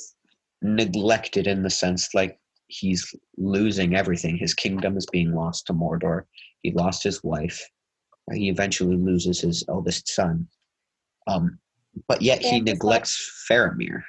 neglected 0.61 1.47
in 1.47 1.63
the 1.63 1.69
sense 1.69 2.09
like 2.13 2.37
he's 2.71 3.13
losing 3.37 3.95
everything. 3.95 4.37
His 4.37 4.53
kingdom 4.53 4.97
is 4.97 5.05
being 5.11 5.33
lost 5.33 5.67
to 5.67 5.73
Mordor. 5.73 6.23
He 6.61 6.71
lost 6.71 7.03
his 7.03 7.23
wife. 7.23 7.69
He 8.33 8.49
eventually 8.49 8.95
loses 8.95 9.41
his 9.41 9.63
eldest 9.67 10.07
son. 10.07 10.47
Um, 11.27 11.59
but 12.07 12.21
yet 12.21 12.41
he 12.41 12.57
Yeah, 12.57 12.59
just 12.59 12.65
neglects 12.65 13.45
Faramir. 13.49 14.03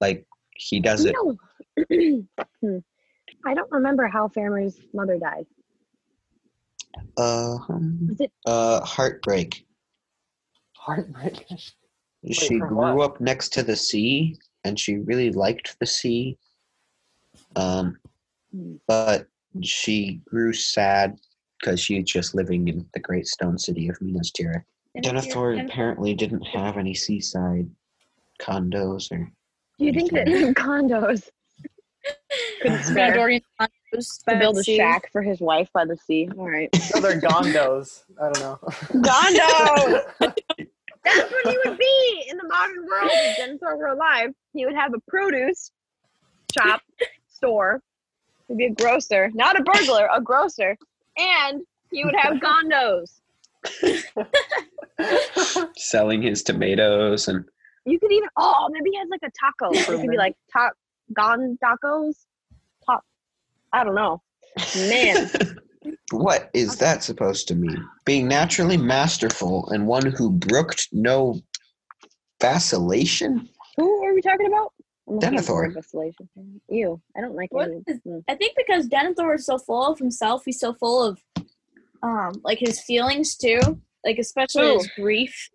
Like 0.00 0.26
he 0.54 0.80
does 0.80 1.04
it. 1.04 1.16
No. 1.16 1.36
I 3.46 3.54
don't 3.54 3.70
remember 3.70 4.06
how 4.06 4.28
Faramir's 4.28 4.78
mother 4.92 5.18
died. 5.18 5.46
Uh, 7.18 7.56
um, 7.68 8.06
Was 8.08 8.20
it? 8.20 8.32
uh, 8.46 8.80
heartbreak. 8.84 9.66
Heartbreak. 10.76 11.46
she 12.30 12.58
grew 12.58 12.96
what? 12.96 13.04
up 13.04 13.20
next 13.20 13.52
to 13.54 13.64
the 13.64 13.74
sea, 13.74 14.36
and 14.62 14.78
she 14.78 14.98
really 14.98 15.32
liked 15.32 15.76
the 15.80 15.86
sea. 15.86 16.38
Um, 17.56 17.96
Hmm. 18.54 18.76
but 18.86 19.26
she 19.62 20.20
grew 20.24 20.52
sad 20.52 21.18
because 21.58 21.80
she 21.80 21.96
was 21.98 22.04
just 22.04 22.34
living 22.34 22.68
in 22.68 22.86
the 22.94 23.00
great 23.00 23.26
stone 23.26 23.58
city 23.58 23.88
of 23.88 24.00
Minas 24.00 24.30
Tirith. 24.30 24.62
Denethor 24.98 25.64
apparently 25.64 26.14
didn't 26.14 26.42
have 26.42 26.76
any 26.76 26.94
seaside 26.94 27.68
condos 28.40 29.10
or 29.10 29.30
Do 29.78 29.84
you 29.84 29.92
think 29.92 30.12
that 30.12 30.26
condos 30.56 31.28
could 32.62 32.80
spare 32.84 33.12
Gondorian 33.12 33.42
condos 33.60 34.24
to 34.28 34.38
build 34.38 34.58
a 34.58 34.62
shack 34.62 35.10
for 35.10 35.20
his 35.22 35.40
wife 35.40 35.68
by 35.72 35.84
the 35.84 35.96
sea? 35.96 36.28
All 36.38 36.48
right. 36.48 36.68
No, 36.94 37.00
they're 37.00 37.20
gondos. 37.20 38.04
I 38.20 38.30
don't 38.30 38.40
know. 38.40 38.58
Gondo! 39.02 40.00
That's 41.04 41.30
what 41.32 41.48
he 41.48 41.58
would 41.64 41.76
be 41.78 42.24
in 42.30 42.36
the 42.36 42.46
modern 42.48 42.86
world 42.86 43.10
if 43.12 43.38
Denethor 43.38 43.76
were 43.76 43.88
alive. 43.88 44.30
He 44.52 44.64
would 44.64 44.74
have 44.76 44.94
a 44.94 45.00
produce 45.08 45.70
shop, 46.56 46.80
store. 47.44 47.82
He'd 48.48 48.58
be 48.58 48.66
a 48.66 48.70
grocer, 48.70 49.30
not 49.34 49.58
a 49.58 49.62
burglar, 49.62 50.08
a 50.14 50.20
grocer. 50.20 50.76
And 51.16 51.62
he 51.90 52.04
would 52.04 52.14
have 52.16 52.34
gondos. 52.34 53.20
selling 55.76 56.20
his 56.20 56.42
tomatoes 56.42 57.28
and 57.28 57.44
You 57.86 57.98
could 57.98 58.12
even, 58.12 58.28
oh, 58.36 58.68
maybe 58.70 58.90
he 58.90 58.98
has 58.98 59.08
like 59.10 59.22
a 59.22 59.30
taco. 59.38 59.72
It 59.72 59.86
could 59.86 60.10
be 60.10 60.16
like 60.16 60.36
top, 60.52 60.72
gon 61.12 61.58
tacos. 61.62 62.24
Top, 62.84 63.04
I 63.72 63.84
don't 63.84 63.94
know. 63.94 64.20
Man. 64.88 65.30
what 66.10 66.50
is 66.52 66.76
that 66.76 67.02
supposed 67.02 67.48
to 67.48 67.54
mean? 67.54 67.82
Being 68.04 68.28
naturally 68.28 68.76
masterful 68.76 69.68
and 69.70 69.86
one 69.86 70.06
who 70.06 70.30
brooked 70.30 70.88
no 70.92 71.40
vacillation? 72.40 73.48
Who 73.76 74.04
are 74.04 74.14
we 74.14 74.20
talking 74.20 74.46
about? 74.46 74.73
I'm 75.08 75.18
Denethor. 75.20 75.72
Vacillation. 75.74 76.28
Ew, 76.68 77.00
I 77.16 77.20
don't 77.20 77.34
like 77.36 77.52
What 77.52 77.68
it. 77.68 77.82
is- 77.86 78.00
I 78.28 78.34
think 78.34 78.56
because 78.56 78.88
Denethor 78.88 79.34
is 79.34 79.44
so 79.46 79.58
full 79.58 79.86
of 79.92 79.98
himself, 79.98 80.42
he's 80.44 80.60
so 80.60 80.72
full 80.74 81.02
of 81.02 81.20
um 82.02 82.40
like 82.44 82.58
his 82.58 82.80
feelings 82.80 83.36
too. 83.36 83.60
Like 84.04 84.18
especially 84.18 84.62
True. 84.62 84.74
his 84.78 84.88
grief. 84.96 85.50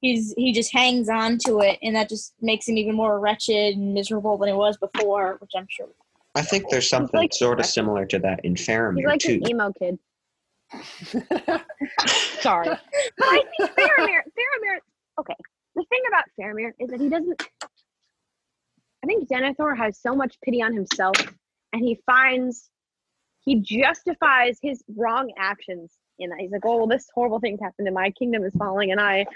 He's 0.00 0.32
he 0.36 0.52
just 0.52 0.72
hangs 0.72 1.08
on 1.08 1.38
to 1.46 1.58
it 1.60 1.78
and 1.82 1.96
that 1.96 2.08
just 2.08 2.34
makes 2.40 2.68
him 2.68 2.76
even 2.78 2.94
more 2.94 3.18
wretched 3.18 3.74
and 3.76 3.94
miserable 3.94 4.36
than 4.38 4.48
he 4.48 4.54
was 4.54 4.76
before, 4.76 5.36
which 5.40 5.50
I'm 5.56 5.66
sure 5.68 5.88
I 6.36 6.42
think 6.42 6.66
there's 6.70 6.88
something 6.88 7.18
like- 7.18 7.32
sort 7.34 7.58
of 7.58 7.66
similar 7.66 8.06
to 8.06 8.18
that 8.20 8.44
in 8.44 8.54
Faramir 8.54 8.96
He's 8.98 9.06
like 9.06 9.20
too. 9.20 9.40
an 9.42 9.48
emo 9.50 9.72
kid. 9.72 9.98
Sorry. 12.40 12.68
But 13.18 13.26
I 13.26 13.42
think 13.58 13.70
Faramir, 13.72 14.20
Faramir, 14.36 14.78
okay. 15.18 15.34
The 15.74 15.84
thing 15.88 16.00
about 16.08 16.24
Faramir 16.38 16.70
is 16.78 16.90
that 16.90 17.00
he 17.00 17.08
doesn't. 17.08 17.42
I 19.02 19.06
think 19.06 19.28
Denethor 19.28 19.76
has 19.76 19.98
so 19.98 20.14
much 20.14 20.36
pity 20.44 20.62
on 20.62 20.74
himself, 20.74 21.16
and 21.72 21.82
he 21.82 22.00
finds, 22.06 22.70
he 23.40 23.60
justifies 23.60 24.58
his 24.62 24.82
wrong 24.96 25.32
actions 25.38 25.92
in 26.18 26.30
that. 26.30 26.40
He's 26.40 26.50
like, 26.50 26.64
oh, 26.64 26.78
well, 26.78 26.86
this 26.86 27.06
horrible 27.14 27.40
thing's 27.40 27.60
happened, 27.60 27.86
and 27.86 27.94
my 27.94 28.10
kingdom 28.10 28.44
is 28.44 28.54
falling, 28.56 28.90
and 28.90 29.00
I, 29.00 29.26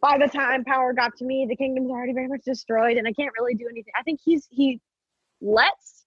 by 0.00 0.18
the 0.18 0.28
time 0.28 0.64
power 0.64 0.92
got 0.92 1.16
to 1.18 1.24
me, 1.24 1.46
the 1.48 1.56
kingdom's 1.56 1.90
already 1.90 2.12
very 2.12 2.28
much 2.28 2.42
destroyed, 2.44 2.96
and 2.96 3.06
I 3.06 3.12
can't 3.12 3.32
really 3.38 3.54
do 3.54 3.68
anything. 3.70 3.92
I 3.98 4.02
think 4.02 4.20
he's, 4.24 4.46
he 4.50 4.80
lets 5.40 6.04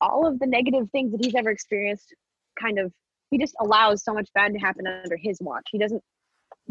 all 0.00 0.26
of 0.26 0.38
the 0.38 0.46
negative 0.46 0.88
things 0.90 1.12
that 1.12 1.24
he's 1.24 1.34
ever 1.34 1.50
experienced 1.50 2.14
kind 2.60 2.78
of 2.78 2.92
he 3.30 3.38
just 3.38 3.54
allows 3.60 4.02
so 4.04 4.14
much 4.14 4.28
bad 4.34 4.52
to 4.52 4.58
happen 4.58 4.86
under 4.86 5.16
his 5.16 5.38
watch. 5.40 5.68
He 5.70 5.78
doesn't 5.78 6.02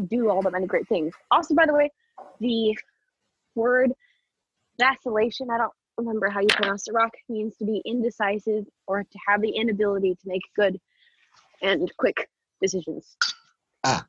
do 0.08 0.30
all 0.30 0.42
the 0.42 0.52
many 0.52 0.66
great 0.66 0.88
things. 0.88 1.14
Also, 1.32 1.54
by 1.54 1.66
the 1.66 1.74
way, 1.74 1.92
the 2.40 2.78
word 3.56 3.92
vacillation, 4.80 5.50
I 5.52 5.58
don't 5.58 5.74
remember 5.98 6.30
how 6.30 6.40
you 6.42 6.48
pronounce 6.50 6.88
it, 6.88 6.94
Rock, 6.94 7.12
means 7.30 7.56
to 7.58 7.66
be 7.66 7.82
indecisive 7.86 8.66
or 8.88 9.04
to 9.04 9.20
have 9.28 9.42
the 9.42 9.50
inability 9.50 10.16
to 10.16 10.28
make 10.28 10.44
good 10.56 10.80
and 11.62 11.92
quick 11.98 12.30
decisions, 12.62 13.18
Ah, 13.84 14.06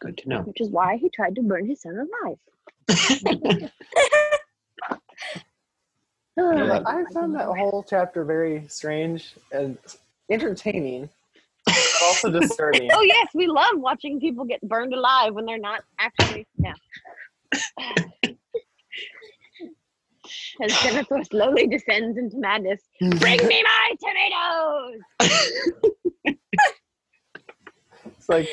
Good 0.00 0.18
to 0.18 0.28
know. 0.28 0.42
which 0.42 0.60
is 0.60 0.68
why 0.68 0.96
he 0.96 1.08
tried 1.08 1.34
to 1.36 1.42
burn 1.42 1.66
his 1.66 1.80
son 1.82 1.98
alive. 1.98 3.70
Yeah. 6.38 6.82
I 6.84 7.04
found 7.14 7.34
that 7.36 7.46
whole 7.46 7.82
chapter 7.88 8.22
very 8.22 8.66
strange 8.68 9.34
and 9.52 9.78
entertaining, 10.30 11.08
but 11.64 11.76
also 12.04 12.30
disturbing. 12.40 12.90
Oh 12.92 13.02
yes, 13.02 13.28
we 13.34 13.46
love 13.46 13.78
watching 13.78 14.20
people 14.20 14.44
get 14.44 14.60
burned 14.60 14.92
alive 14.92 15.32
when 15.34 15.46
they're 15.46 15.58
not 15.58 15.82
actually 15.98 16.46
yeah. 16.58 16.74
As 20.62 20.72
Denethor 20.72 21.26
slowly 21.30 21.66
descends 21.66 22.18
into 22.18 22.38
madness. 22.38 22.80
Bring 23.00 23.46
me 23.46 23.62
my 23.62 23.94
tomatoes! 24.00 25.00
It's 28.18 28.28
like 28.28 28.48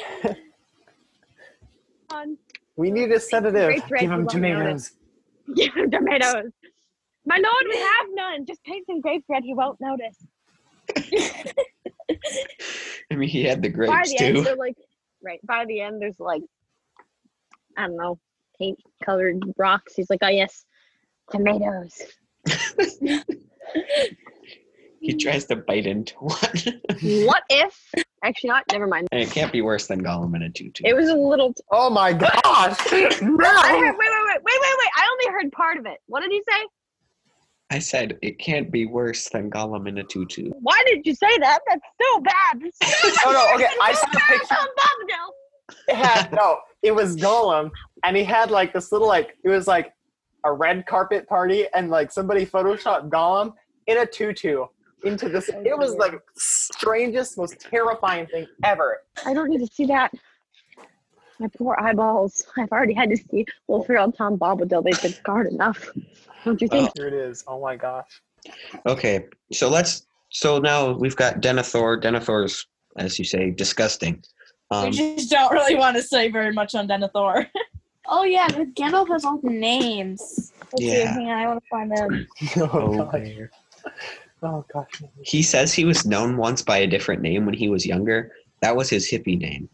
we 2.76 2.92
need 2.92 3.12
a 3.12 3.20
sedative. 3.20 3.84
Give 4.00 4.12
him 4.12 4.28
tomatoes. 4.28 4.92
Give 5.56 5.74
him 5.74 5.92
tomatoes. 5.92 6.52
My 7.26 7.38
lord, 7.38 7.66
we 7.70 7.78
have 7.78 8.08
none. 8.14 8.46
Just 8.46 8.64
take 8.66 8.84
some 8.86 9.02
grape 9.02 9.26
bread. 9.28 9.44
He 9.44 9.54
won't 9.54 9.80
notice. 9.80 10.18
I 13.12 13.16
mean, 13.16 13.30
he 13.30 13.44
had 13.44 13.62
the 13.62 13.70
grapes 13.70 13.92
by 13.92 13.96
grapes 13.96 14.12
the 14.12 14.20
end, 14.20 14.36
too. 14.36 14.44
they're 14.44 14.56
like, 14.56 14.76
right. 15.24 15.40
By 15.46 15.66
the 15.66 15.82
end, 15.82 16.02
there's 16.02 16.20
like, 16.20 16.42
I 17.78 17.88
don't 17.88 17.98
know, 17.98 18.20
paint 18.60 18.80
colored 19.04 19.44
rocks. 19.58 19.94
He's 19.96 20.10
like, 20.10 20.20
oh 20.22 20.30
yes, 20.30 20.66
tomatoes. 21.32 22.02
He 25.00 25.16
tries 25.18 25.44
to 25.46 25.58
bite 25.58 25.86
into 25.86 26.16
one. 26.16 26.36
what 27.26 27.44
if? 27.50 27.78
Actually, 28.24 28.48
not. 28.52 28.64
Never 28.72 28.88
mind. 28.88 29.10
and 29.12 29.22
it 29.22 29.32
can't 29.32 29.52
be 29.52 29.62
worse 29.62 29.88
than 29.88 30.02
Gollum 30.02 30.34
in 30.34 30.44
a 30.44 30.50
tutu. 30.50 30.82
It 30.86 30.96
was 30.96 31.10
a 31.10 31.14
little. 31.14 31.54
T- 31.54 31.62
Oh 31.72 31.90
my 31.90 32.14
gosh! 32.14 32.32
I 32.54 32.70
heard, 32.72 33.22
wait, 33.22 33.28
wait, 33.28 33.28
wait, 33.28 34.40
wait, 34.42 34.44
wait, 34.46 34.76
wait. 34.80 34.90
I 34.96 35.08
only 35.12 35.34
heard 35.38 35.52
part 35.52 35.78
of 35.78 35.86
it. 35.86 35.98
What 36.06 36.22
did 36.22 36.32
he 36.32 36.42
say? 36.50 36.58
I 37.70 37.80
said 37.80 38.18
it 38.22 38.40
can't 38.40 38.72
be 38.72 38.86
worse 38.86 39.28
than 39.28 39.50
Gollum 39.52 39.90
in 39.90 39.98
a 39.98 40.04
tutu. 40.04 40.52
Why 40.62 40.82
did 40.88 41.06
you 41.06 41.14
say 41.16 41.38
that? 41.40 41.60
That's 41.68 41.82
so 42.02 42.22
bad. 42.22 42.62
That's 42.62 42.78
so 43.02 43.10
Oh 43.26 43.32
no! 43.34 43.56
Okay. 43.56 43.74
I 43.82 43.92
saw 43.92 44.06
so 44.06 44.08
a 44.10 44.14
bad. 44.14 44.30
picture. 44.30 45.84
It 45.90 45.96
had 45.96 46.32
no. 46.32 46.60
It 46.82 46.96
was 46.96 47.18
Gollum, 47.18 47.72
and 48.06 48.16
he 48.16 48.24
had 48.24 48.52
like 48.52 48.72
this 48.74 48.94
little 48.94 49.08
like 49.10 49.36
it 49.44 49.50
was 49.50 49.68
like 49.68 49.92
a 50.44 50.54
red 50.54 50.86
carpet 50.86 51.28
party, 51.28 51.66
and 51.74 51.90
like 51.90 52.12
somebody 52.12 52.46
photoshopped 52.46 53.10
Gollum 53.10 53.54
in 53.88 54.00
a 54.00 54.06
tutu 54.06 54.66
into 55.04 55.30
this. 55.30 55.50
It 55.50 55.78
was 55.78 55.96
like 55.96 56.14
strangest, 56.38 57.38
most 57.38 57.60
terrifying 57.60 58.28
thing 58.28 58.48
ever. 58.64 59.02
I 59.26 59.34
don't 59.34 59.50
need 59.50 59.60
to 59.60 59.68
see 59.68 59.86
that. 59.86 60.12
My 61.40 61.48
poor 61.58 61.76
eyeballs. 61.80 62.46
I've 62.58 62.72
already 62.72 62.94
had 62.94 63.10
to 63.10 63.18
see 63.18 63.46
Wolfie 63.68 63.96
and 63.96 64.16
Tom 64.16 64.38
Bombadil. 64.38 64.84
They've 64.84 65.02
been 65.02 65.14
scarred 65.14 65.48
enough. 65.48 65.90
Don't 66.46 66.62
you 66.62 66.68
think? 66.68 66.92
Here 66.96 67.08
it 67.08 67.14
is. 67.14 67.44
Oh 67.48 67.62
my 67.62 67.76
gosh. 67.76 68.22
Okay, 68.86 69.26
so 69.52 69.70
let's. 69.70 70.08
So 70.30 70.60
now 70.60 70.92
we've 70.92 71.16
got 71.16 71.42
Denethor. 71.42 72.02
Denethor's, 72.02 72.66
as 72.98 73.20
you 73.20 73.26
say, 73.26 73.52
disgusting. 73.52 74.24
Um, 74.72 74.86
we 74.86 74.92
just 74.92 75.30
don't 75.30 75.52
really 75.52 75.76
want 75.76 75.96
to 75.98 76.04
say 76.04 76.30
very 76.30 76.52
much 76.52 76.76
on 76.76 76.88
Denethor. 76.88 77.48
oh 78.08 78.24
yeah, 78.24 78.48
but 78.50 78.74
Gandalf 78.76 79.08
has 79.10 79.26
all 79.26 79.38
the 79.40 79.50
names. 79.50 80.52
Let's 80.74 80.86
see, 80.86 80.98
Yeah. 81.00 81.14
hang 81.14 81.28
on, 81.30 81.38
I 81.38 81.48
want 81.48 81.64
to 81.64 81.70
find 81.70 81.92
them. 81.92 82.28
Oh 82.58 82.70
oh, 82.74 83.06
gosh. 83.06 83.22
man. 83.22 83.50
Oh 84.46 84.66
gosh. 84.74 85.02
he 85.22 85.42
says 85.42 85.74
he 85.74 85.86
was 85.86 86.06
known 86.06 86.36
once 86.36 86.62
by 86.62 86.80
a 86.80 86.88
different 86.88 87.22
name 87.22 87.46
when 87.46 87.54
he 87.56 87.70
was 87.70 87.86
younger. 87.86 88.34
That 88.62 88.76
was 88.76 88.90
his 88.90 89.10
hippie 89.10 89.40
name. 89.40 89.70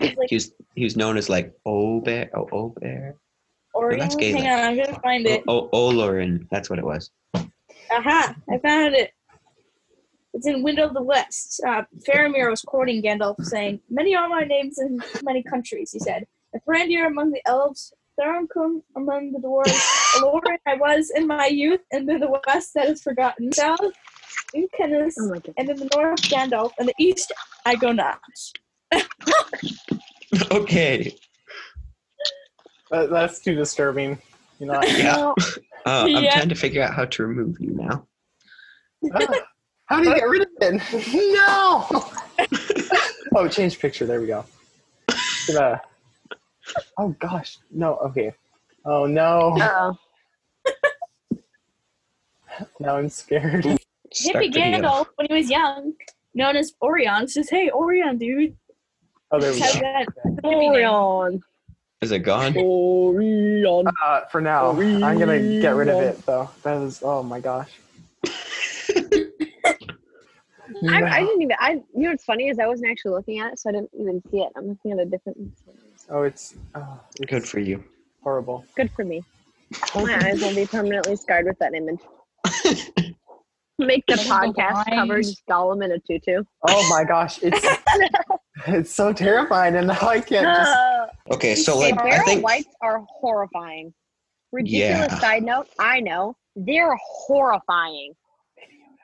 Like 0.00 0.16
He 0.28 0.34
was 0.34 0.52
he 0.74 0.82
was 0.84 0.96
known 0.96 1.16
as 1.16 1.28
like 1.28 1.52
Obear. 1.64 2.30
Oh, 2.34 2.48
Obear. 2.52 3.14
Orion. 3.76 4.00
that's 4.00 4.14
Hang 4.16 4.20
Gaelic. 4.34 4.44
on, 4.44 4.58
I'm 4.58 4.76
gonna 4.76 5.00
find 5.00 5.26
it. 5.26 5.44
Oh, 5.46 5.68
Olorin. 5.72 6.48
That's 6.50 6.68
what 6.68 6.78
it 6.80 6.84
was. 6.84 7.10
Aha! 7.92 8.34
I 8.50 8.58
found 8.58 8.94
it. 8.96 9.12
It's 10.34 10.46
in 10.46 10.62
Window 10.62 10.86
of 10.88 10.94
the 10.94 11.02
West. 11.02 11.60
Uh, 11.66 11.82
Faramir 12.08 12.50
was 12.50 12.62
quoting 12.62 13.02
Gandalf, 13.02 13.36
saying, 13.44 13.80
"Many 13.90 14.14
are 14.16 14.28
my 14.28 14.42
names 14.44 14.78
in 14.78 14.98
many 15.22 15.42
countries," 15.42 15.92
he 15.92 15.98
said. 16.00 16.26
"Mithrandir 16.54 17.06
among 17.06 17.30
the 17.30 17.40
elves, 17.46 17.92
Tharkun 18.20 18.82
among 18.96 19.32
the 19.32 19.38
dwarves, 19.38 19.80
Olorin 20.16 20.58
I 20.66 20.74
was 20.74 21.10
in 21.14 21.26
my 21.26 21.46
youth, 21.46 21.80
and 21.92 22.08
in 22.10 22.20
the 22.20 22.40
west 22.46 22.72
that 22.74 22.88
is 22.88 23.02
forgotten. 23.02 23.52
South, 23.52 23.80
Incanus, 24.54 25.14
Oh 25.18 25.28
my 25.28 25.40
and 25.56 25.68
in 25.70 25.76
the 25.76 25.88
north, 25.96 26.20
Gandalf, 26.22 26.72
and 26.78 26.88
the 26.88 26.94
east, 26.98 27.32
I 27.64 27.74
go 27.76 27.92
not." 27.92 28.20
okay. 30.50 31.16
That, 32.90 33.10
that's 33.10 33.40
too 33.40 33.54
disturbing. 33.54 34.18
You 34.58 34.66
know. 34.66 34.74
I- 34.74 34.86
Yeah. 34.86 35.16
Well, 35.16 35.34
Uh, 35.84 36.04
I'm 36.06 36.22
Yeah. 36.22 36.34
trying 36.36 36.48
to 36.48 36.54
figure 36.54 36.80
out 36.80 36.94
how 36.94 37.06
to 37.06 37.26
remove 37.26 37.56
you 37.58 37.72
now. 37.74 38.06
Ah, 39.14 39.34
how 39.86 40.00
do 40.00 40.08
you 40.08 40.14
get 40.14 40.28
rid 40.28 40.42
of 40.42 40.48
it? 40.60 40.80
No. 41.34 41.88
oh, 43.34 43.48
change 43.48 43.80
picture. 43.80 44.06
There 44.06 44.20
we 44.20 44.28
go. 44.28 44.44
Gonna- 45.48 45.80
Oh 46.98 47.14
gosh. 47.18 47.58
No. 47.70 47.96
Okay. 47.96 48.32
Oh 48.84 49.06
no. 49.06 49.56
uh-oh. 49.60 49.98
Now 52.80 52.96
I'm 52.96 53.08
scared. 53.08 53.64
Start 54.12 54.44
hippie 54.44 54.52
video. 54.52 54.80
Gandalf 54.80 55.06
when 55.16 55.26
he 55.30 55.34
was 55.34 55.48
young, 55.48 55.94
known 56.34 56.56
as 56.56 56.74
Orion, 56.82 57.26
says, 57.26 57.48
"Hey, 57.48 57.70
Orion, 57.70 58.18
dude." 58.18 58.54
Oh, 59.30 59.40
there 59.40 59.52
we 59.52 59.58
go. 59.58 59.66
that 59.66 60.06
hippie 60.26 60.42
name. 60.42 60.84
Orion. 60.84 61.42
Is 62.02 62.10
it 62.10 62.18
gone? 62.18 62.54
Orion. 62.56 63.86
Uh, 64.04 64.20
for 64.30 64.40
now, 64.40 64.70
I'm 64.70 65.18
gonna 65.18 65.60
get 65.60 65.74
rid 65.74 65.88
of 65.88 66.02
it 66.02 66.26
though. 66.26 66.50
That 66.62 66.82
is, 66.82 67.00
oh 67.02 67.22
my 67.22 67.40
gosh. 67.40 67.70
I, 70.88 71.02
I 71.02 71.20
didn't 71.20 71.42
even. 71.42 71.56
I. 71.58 71.70
You 71.94 72.02
know 72.02 72.10
what's 72.10 72.24
funny 72.24 72.48
is 72.48 72.58
I 72.58 72.66
wasn't 72.66 72.90
actually 72.90 73.12
looking 73.12 73.38
at 73.40 73.52
it, 73.52 73.58
so 73.58 73.70
I 73.70 73.72
didn't 73.72 73.90
even 73.98 74.22
see 74.30 74.38
it. 74.38 74.52
I'm 74.56 74.68
looking 74.68 74.92
at 74.92 74.98
a 74.98 75.04
different. 75.04 75.38
Oh, 76.10 76.22
it's, 76.22 76.54
oh, 76.74 77.00
it's 77.16 77.30
Good 77.30 77.46
for 77.48 77.58
you. 77.60 77.82
horrible. 78.22 78.64
Good 78.76 78.90
for 78.92 79.04
me. 79.04 79.22
My 79.94 80.18
eyes 80.26 80.40
will 80.42 80.54
be 80.54 80.66
permanently 80.66 81.16
scarred 81.16 81.46
with 81.46 81.58
that 81.58 81.74
image. 81.74 82.00
Make 83.78 84.04
the 84.06 84.14
podcast 84.14 84.74
mind. 84.86 84.90
cover 85.08 85.22
just 85.22 85.44
Gollum 85.46 85.82
in 85.84 85.92
a 85.92 85.98
tutu. 85.98 86.44
Oh 86.68 86.88
my 86.90 87.04
gosh, 87.04 87.38
it's 87.42 87.66
it's 88.68 88.92
so 88.92 89.12
terrifying, 89.12 89.74
and 89.76 89.88
now 89.88 89.98
I 90.02 90.20
can't 90.20 90.46
just. 90.46 90.78
Okay, 91.30 91.54
so 91.54 91.78
like 91.78 91.94
I 91.98 92.02
barrel 92.10 92.24
think 92.26 92.44
whites 92.44 92.68
are 92.82 92.98
horrifying. 93.08 93.94
Ridiculous 94.50 95.12
Yeah. 95.12 95.18
side 95.20 95.42
note. 95.44 95.68
I 95.78 96.00
know 96.00 96.36
they're 96.56 96.96
horrifying. 97.00 98.12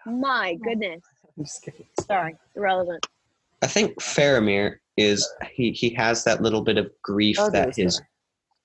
My 0.05 0.55
goodness. 0.63 1.01
I'm 1.39 1.45
just 1.45 1.63
kidding. 1.63 1.87
Sorry, 2.01 2.37
irrelevant. 2.57 3.07
I 3.63 3.69
think 3.69 3.95
Faramir 4.01 4.77
is 4.99 5.29
he 5.53 5.71
he 5.71 5.91
has 5.91 6.25
that 6.25 6.43
little 6.43 6.63
bit 6.63 6.77
of 6.77 6.91
grief 7.03 7.37
Oh, 7.39 7.51
that 7.51 7.77
his 7.77 8.03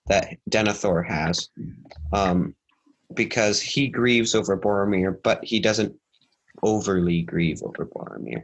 that. 0.09 0.31
that 0.31 0.37
Denethor 0.49 1.07
has, 1.07 1.49
um, 2.11 2.55
because 3.13 3.61
he 3.61 3.87
grieves 3.87 4.33
over 4.33 4.57
Boromir, 4.57 5.15
but 5.23 5.43
he 5.43 5.59
doesn't 5.59 5.93
overly 6.63 7.21
grieve 7.21 7.61
over 7.63 7.85
Boromir. 7.85 8.43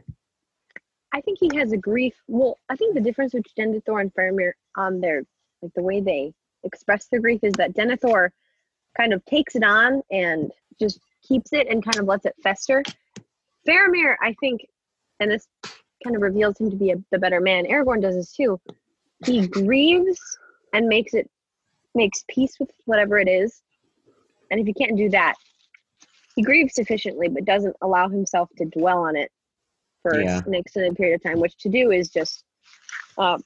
I 1.12 1.20
think 1.20 1.38
he 1.40 1.50
has 1.56 1.72
a 1.72 1.76
grief. 1.76 2.14
Well, 2.28 2.56
I 2.68 2.76
think 2.76 2.94
the 2.94 3.00
difference 3.00 3.32
between 3.32 3.74
Denethor 3.74 4.00
and 4.00 4.14
Faramir 4.14 4.52
on 4.76 5.00
their 5.00 5.24
like 5.60 5.72
the 5.74 5.82
way 5.82 6.00
they 6.00 6.32
express 6.62 7.08
their 7.08 7.20
grief 7.20 7.40
is 7.42 7.52
that 7.54 7.74
Denethor 7.74 8.30
kind 8.96 9.12
of 9.12 9.24
takes 9.24 9.56
it 9.56 9.64
on 9.64 10.02
and 10.10 10.52
just 10.78 11.00
keeps 11.26 11.52
it 11.52 11.66
and 11.68 11.84
kind 11.84 11.98
of 11.98 12.06
lets 12.06 12.24
it 12.26 12.34
fester. 12.42 12.82
Faramir, 13.68 14.14
I 14.22 14.34
think, 14.40 14.66
and 15.18 15.30
this 15.30 15.48
kind 16.04 16.16
of 16.16 16.22
reveals 16.22 16.58
him 16.58 16.70
to 16.70 16.76
be 16.76 16.90
a, 16.90 16.96
the 17.10 17.18
better 17.18 17.40
man. 17.40 17.66
Aragorn 17.66 18.00
does 18.02 18.14
this 18.16 18.32
too. 18.32 18.60
He 19.26 19.46
grieves 19.48 20.18
and 20.72 20.86
makes 20.88 21.14
it 21.14 21.30
makes 21.94 22.24
peace 22.28 22.56
with 22.58 22.70
whatever 22.84 23.18
it 23.18 23.28
is. 23.28 23.62
And 24.50 24.60
if 24.60 24.66
he 24.66 24.72
can't 24.72 24.96
do 24.96 25.08
that, 25.10 25.34
he 26.36 26.42
grieves 26.42 26.74
sufficiently 26.74 27.28
but 27.28 27.44
doesn't 27.44 27.76
allow 27.82 28.08
himself 28.08 28.48
to 28.58 28.64
dwell 28.64 28.98
on 28.98 29.16
it 29.16 29.30
for 30.02 30.20
Yeah. 30.20 30.40
an 30.46 30.54
extended 30.54 30.96
period 30.96 31.16
of 31.16 31.22
time, 31.22 31.40
which 31.40 31.56
to 31.58 31.68
do 31.68 31.90
is 31.90 32.08
just 32.08 32.44
um 33.18 33.42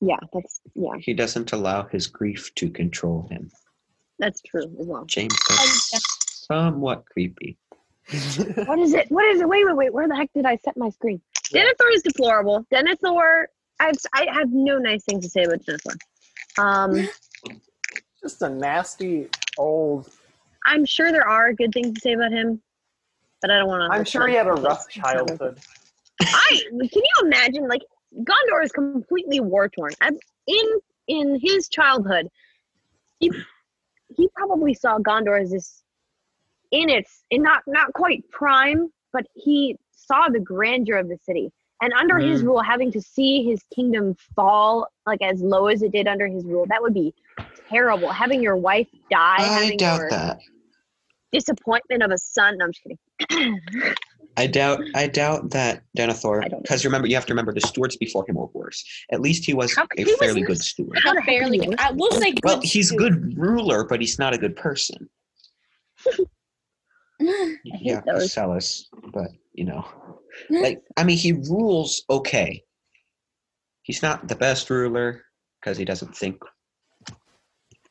yeah, 0.00 0.18
that's 0.32 0.60
yeah, 0.74 0.96
He 1.00 1.12
doesn't 1.14 1.52
allow 1.52 1.84
his 1.84 2.06
grief 2.06 2.54
to 2.56 2.70
control 2.70 3.26
him. 3.30 3.50
that's 4.20 4.40
true 4.42 4.62
as 4.80 4.86
well. 4.86 5.04
James, 5.06 5.34
Oh, 5.50 5.98
somewhat 6.26 7.04
creepy. 7.06 7.56
What 8.66 8.78
is 8.78 8.94
it? 8.94 9.10
What 9.10 9.24
is 9.26 9.40
it? 9.40 9.48
Wait, 9.48 9.64
wait, 9.66 9.76
wait. 9.76 9.92
Where 9.92 10.08
the 10.08 10.16
heck 10.16 10.32
did 10.34 10.44
I 10.46 10.56
set 10.56 10.76
my 10.76 10.90
screen? 10.90 11.20
Denethor 11.52 11.94
is 11.94 12.02
deplorable. 12.02 12.66
Denethor, 12.72 13.46
I've, 13.80 13.94
I 14.14 14.26
have 14.32 14.50
no 14.50 14.78
nice 14.78 15.04
things 15.04 15.24
to 15.24 15.30
say 15.30 15.44
about 15.44 15.60
Denethor. 15.62 15.96
Um, 16.58 17.08
just 18.22 18.42
a 18.42 18.48
nasty 18.48 19.28
old. 19.56 20.10
I'm 20.66 20.84
sure 20.84 21.12
there 21.12 21.26
are 21.26 21.52
good 21.52 21.72
things 21.72 21.94
to 21.94 22.00
say 22.00 22.12
about 22.12 22.32
him, 22.32 22.60
but 23.40 23.50
I 23.50 23.58
don't 23.58 23.68
want 23.68 23.90
to. 23.90 23.96
I'm 23.96 24.04
sure 24.04 24.26
he 24.26 24.34
had 24.34 24.46
a 24.46 24.52
rough 24.52 24.88
childhood. 24.88 25.58
I 26.20 26.60
can 26.70 26.88
you 26.92 27.12
imagine 27.22 27.68
like 27.68 27.82
Gondor 28.16 28.64
is 28.64 28.72
completely 28.72 29.40
war 29.40 29.68
torn. 29.68 29.92
In 30.46 30.80
in 31.06 31.38
his 31.40 31.68
childhood, 31.68 32.28
he 33.20 33.30
he 34.08 34.28
probably 34.34 34.74
saw 34.74 34.98
Gondor 34.98 35.40
as 35.40 35.52
this 35.52 35.82
in 36.70 36.90
its 36.90 37.24
in 37.30 37.42
not 37.42 37.62
not 37.66 37.92
quite 37.92 38.28
prime, 38.30 38.92
but 39.12 39.26
he 39.34 39.76
saw 39.98 40.28
the 40.28 40.40
grandeur 40.40 40.96
of 40.96 41.08
the 41.08 41.18
city. 41.24 41.50
And 41.80 41.92
under 41.92 42.18
his 42.18 42.42
Mm. 42.42 42.46
rule, 42.46 42.60
having 42.62 42.90
to 42.92 43.00
see 43.00 43.44
his 43.44 43.62
kingdom 43.74 44.16
fall 44.34 44.88
like 45.06 45.22
as 45.22 45.40
low 45.40 45.66
as 45.68 45.82
it 45.82 45.92
did 45.92 46.08
under 46.08 46.26
his 46.26 46.44
rule, 46.44 46.66
that 46.68 46.82
would 46.82 46.94
be 46.94 47.14
terrible. 47.70 48.10
Having 48.10 48.42
your 48.42 48.56
wife 48.56 48.88
die, 49.10 49.36
I 49.38 49.42
having 49.62 49.78
doubt 49.78 49.98
your 50.00 50.10
that. 50.10 50.40
disappointment 51.32 52.02
of 52.02 52.10
a 52.10 52.18
son. 52.18 52.58
No, 52.58 52.64
I'm 52.64 52.72
just 52.72 52.82
kidding. 53.30 53.60
I 54.36 54.46
doubt. 54.46 54.80
I 54.94 55.06
doubt 55.08 55.50
that 55.50 55.82
Denethor. 55.96 56.38
I 56.44 56.48
don't 56.48 56.52
know. 56.52 56.62
Because 56.62 56.84
remember, 56.84 57.06
you 57.08 57.14
have 57.16 57.26
to 57.26 57.32
remember 57.32 57.52
the 57.52 57.60
stewards 57.60 57.96
before 57.96 58.24
him 58.28 58.36
were 58.36 58.46
worse. 58.54 58.84
At 59.12 59.20
least 59.20 59.44
he 59.44 59.52
was 59.54 59.74
How- 59.74 59.84
a 59.96 60.02
he 60.04 60.14
fairly 60.16 60.42
worse. 60.42 60.46
good 60.48 60.58
steward. 60.62 60.98
How 61.02 61.10
the 61.10 61.16
Not 61.16 61.24
heck 61.26 61.40
barely. 61.40 61.58
is 61.58 61.64
he 61.64 61.70
good. 61.70 61.80
I 61.80 61.90
will 61.92 62.10
say 62.12 62.30
good. 62.32 62.40
Well, 62.44 62.60
he's 62.62 62.90
too. 62.90 62.96
good 62.96 63.36
ruler, 63.38 63.84
but 63.84 64.00
he's 64.00 64.18
not 64.18 64.34
a 64.34 64.38
good 64.38 64.56
person. 64.56 65.08
hate 67.18 67.58
Yeah, 67.64 68.00
those. 68.06 68.32
Celis, 68.32 68.88
but 69.12 69.30
you 69.58 69.64
know, 69.64 69.84
hmm. 70.48 70.62
like 70.62 70.82
I 70.96 71.02
mean, 71.02 71.18
he 71.18 71.32
rules 71.32 72.04
okay. 72.08 72.62
He's 73.82 74.02
not 74.02 74.28
the 74.28 74.36
best 74.36 74.70
ruler 74.70 75.24
because 75.60 75.76
he 75.76 75.84
doesn't 75.84 76.16
think. 76.16 76.40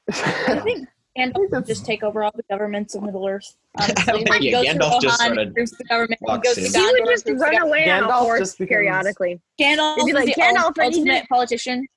I 0.09 0.61
think 0.63 0.88
Gandalf 1.18 1.51
would 1.51 1.65
just 1.65 1.86
take 1.86 2.03
over 2.03 2.24
all 2.24 2.32
the 2.34 2.43
governments 2.49 2.95
of 2.95 3.03
Middle 3.03 3.28
Earth. 3.28 3.57
Honestly, 3.78 3.95
think- 4.05 4.30
like, 4.30 4.41
he 4.41 4.51
yeah, 4.51 4.63
goes 4.63 4.65
to 4.65 4.80
Gandalf 4.80 5.01
just 5.01 5.22
Rohan, 5.22 5.36
sorta 5.36 5.51
the 5.78 5.84
government. 5.84 6.22
Walks 6.22 6.47
goes 6.47 6.55
to 6.55 6.80
in. 6.80 6.95
He 6.95 7.01
would 7.01 7.09
just 7.09 7.28
run 7.28 7.55
gov- 7.55 7.61
away 7.63 7.89
on 7.89 8.03
a 8.03 8.07
Gandalf 8.07 8.20
horse 8.20 8.39
just 8.39 8.57
becomes- 8.59 8.70
periodically. 8.70 9.41
Gandalf 9.59 9.97
They'd 9.97 10.05
be 10.05 10.11
is 10.11 10.15
like, 10.15 10.26
the 10.36 10.41
Gandalf, 10.41 10.63
ult- 10.63 10.80
ultimate 10.80 11.22
to- 11.24 11.28
politician. 11.28 11.88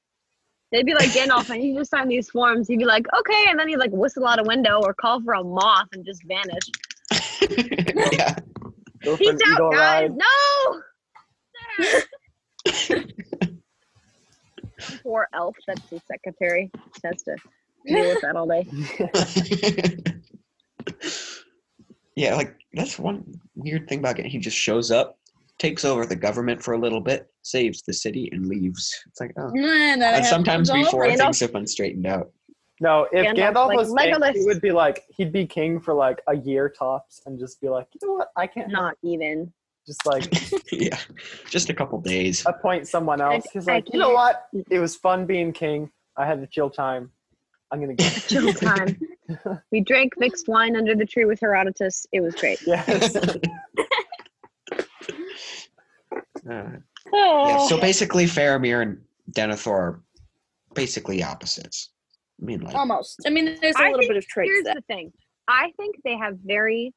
They'd 0.73 0.87
be 0.87 0.95
like 0.95 1.11
Gandalf, 1.11 1.51
and 1.51 1.62
he'd 1.62 1.77
just 1.77 1.91
sign 1.91 2.09
these 2.09 2.31
forms. 2.31 2.66
He'd 2.66 2.79
be 2.79 2.85
like, 2.85 3.07
okay, 3.21 3.45
and 3.49 3.59
then 3.59 3.68
he'd 3.68 3.77
like 3.77 3.91
whistle 3.93 4.27
out 4.27 4.41
a 4.41 4.45
window 4.45 4.81
or 4.83 4.95
call 4.95 5.21
for 5.23 5.35
a 5.35 5.45
moth 5.45 5.89
and 5.93 6.05
just 6.05 6.23
vanish. 6.25 6.64
yeah, 8.12 8.37
Go 9.05 9.16
Peace 9.16 9.38
out, 9.46 9.72
guys! 9.72 10.11
ride. 10.11 10.16
No! 10.16 10.82
Poor 15.03 15.28
elf, 15.34 15.57
that's 15.66 15.88
his 15.88 16.01
secretary. 16.07 16.70
Just 16.92 17.05
has 17.05 17.22
to 17.24 17.36
deal 17.86 18.09
with 18.09 18.20
that 18.22 18.36
all 18.36 18.46
day. 18.46 18.66
yeah. 22.16 22.34
Like 22.34 22.57
that's 22.72 22.98
one 22.98 23.24
weird 23.55 23.88
thing 23.88 24.01
about 24.01 24.18
it. 24.18 24.26
He 24.26 24.38
just 24.38 24.57
shows 24.57 24.90
up, 24.90 25.18
takes 25.59 25.84
over 25.84 26.05
the 26.07 26.16
government 26.16 26.62
for 26.62 26.74
a 26.74 26.78
little 26.78 27.01
bit, 27.01 27.30
saves 27.42 27.82
the 27.82 27.92
city, 27.92 28.28
and 28.32 28.46
leaves. 28.46 28.94
It's 29.07 29.20
like, 29.20 29.32
oh. 29.38 29.51
And, 29.57 30.03
And 30.03 30.26
sometimes 30.26 30.70
before 30.70 31.11
things 31.14 31.40
have 31.40 31.53
been 31.53 31.66
straightened 31.66 32.07
out. 32.07 32.30
No, 32.81 33.07
if 33.12 33.26
Gandalf, 33.26 33.37
Gandalf 33.53 33.66
like 33.68 33.76
was 33.78 33.95
king, 33.95 34.33
he 34.41 34.45
would 34.47 34.61
be 34.62 34.72
like 34.72 35.05
he'd 35.14 35.33
be 35.33 35.47
king 35.47 35.78
for 35.81 35.93
like 35.93 36.22
a 36.26 36.37
year 36.37 36.68
tops, 36.68 37.20
and 37.26 37.39
just 37.39 37.61
be 37.61 37.68
like, 37.68 37.87
you 38.01 38.09
know 38.09 38.14
what, 38.14 38.28
I 38.37 38.47
can't 38.47 38.70
Not 38.70 38.97
even. 39.03 39.53
just 39.87 40.05
like 40.07 40.26
yeah, 40.72 40.99
just 41.49 41.68
a 41.68 41.74
couple 41.74 42.01
days. 42.01 42.43
appoint 42.47 42.89
someone 42.89 43.20
else. 43.20 43.45
He's 43.53 43.66
like, 43.66 43.93
you 43.93 43.99
know 43.99 44.11
what, 44.11 44.47
it 44.70 44.78
was 44.78 44.97
fun 44.97 45.26
being 45.26 45.53
king. 45.53 45.91
I 46.16 46.26
had 46.26 46.39
a 46.39 46.47
chill 46.47 46.70
time. 46.70 47.11
I'm 47.70 47.81
gonna 47.81 47.95
go. 47.95 48.05
Chill 48.28 48.53
time. 48.53 48.99
we 49.70 49.81
drank 49.81 50.14
mixed 50.18 50.49
wine 50.49 50.74
under 50.74 50.97
the 50.97 51.07
tree 51.07 51.24
with 51.24 51.39
Herodotus. 51.41 52.05
It 52.12 52.20
was 52.20 52.35
great. 52.35 52.61
yes. 52.66 53.14
Uh, 56.51 56.64
Oh. 57.12 57.49
yeah, 57.49 57.66
so 57.66 57.81
basically, 57.81 58.24
Faramir 58.24 58.83
and 58.83 59.01
Denethor 59.33 59.68
are 59.68 60.03
basically 60.74 61.22
opposites. 61.22 61.89
I 62.41 62.45
mean, 62.45 62.61
like, 62.61 62.74
Almost. 62.74 63.20
I 63.26 63.30
mean, 63.30 63.59
there's 63.61 63.76
a 63.76 63.82
I 63.82 63.91
little 63.91 64.09
bit 64.09 64.16
of 64.16 64.26
traits 64.26 64.51
Here's 64.51 64.64
that 64.64 64.76
the 64.76 64.82
thing. 64.82 65.12
I 65.49 65.72
think 65.76 65.97
they 66.05 66.16
have 66.16 66.38
very, 66.45 66.95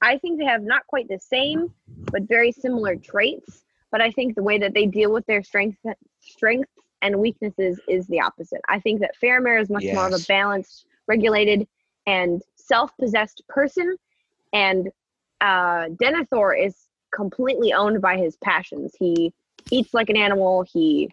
I 0.00 0.18
think 0.18 0.38
they 0.38 0.44
have 0.46 0.62
not 0.62 0.86
quite 0.86 1.08
the 1.08 1.18
same, 1.18 1.72
but 2.12 2.22
very 2.22 2.52
similar 2.52 2.96
traits. 2.96 3.62
But 3.90 4.00
I 4.00 4.10
think 4.10 4.34
the 4.34 4.42
way 4.42 4.58
that 4.58 4.74
they 4.74 4.86
deal 4.86 5.12
with 5.12 5.26
their 5.26 5.42
strengths, 5.42 5.80
strengths 6.20 6.70
and 7.02 7.18
weaknesses 7.18 7.80
is 7.88 8.06
the 8.06 8.20
opposite. 8.20 8.60
I 8.68 8.80
think 8.80 9.00
that 9.00 9.12
Faramir 9.22 9.60
is 9.60 9.70
much 9.70 9.84
more 9.84 10.06
of 10.06 10.12
a 10.12 10.24
balanced, 10.26 10.86
regulated, 11.06 11.66
and 12.06 12.42
self-possessed 12.56 13.42
person, 13.48 13.96
and 14.52 14.88
uh, 15.40 15.86
Denethor 16.00 16.66
is 16.66 16.74
completely 17.14 17.72
owned 17.72 18.00
by 18.00 18.16
his 18.16 18.36
passions. 18.36 18.92
He 18.98 19.32
eats 19.70 19.94
like 19.94 20.10
an 20.10 20.16
animal. 20.16 20.64
He 20.72 21.10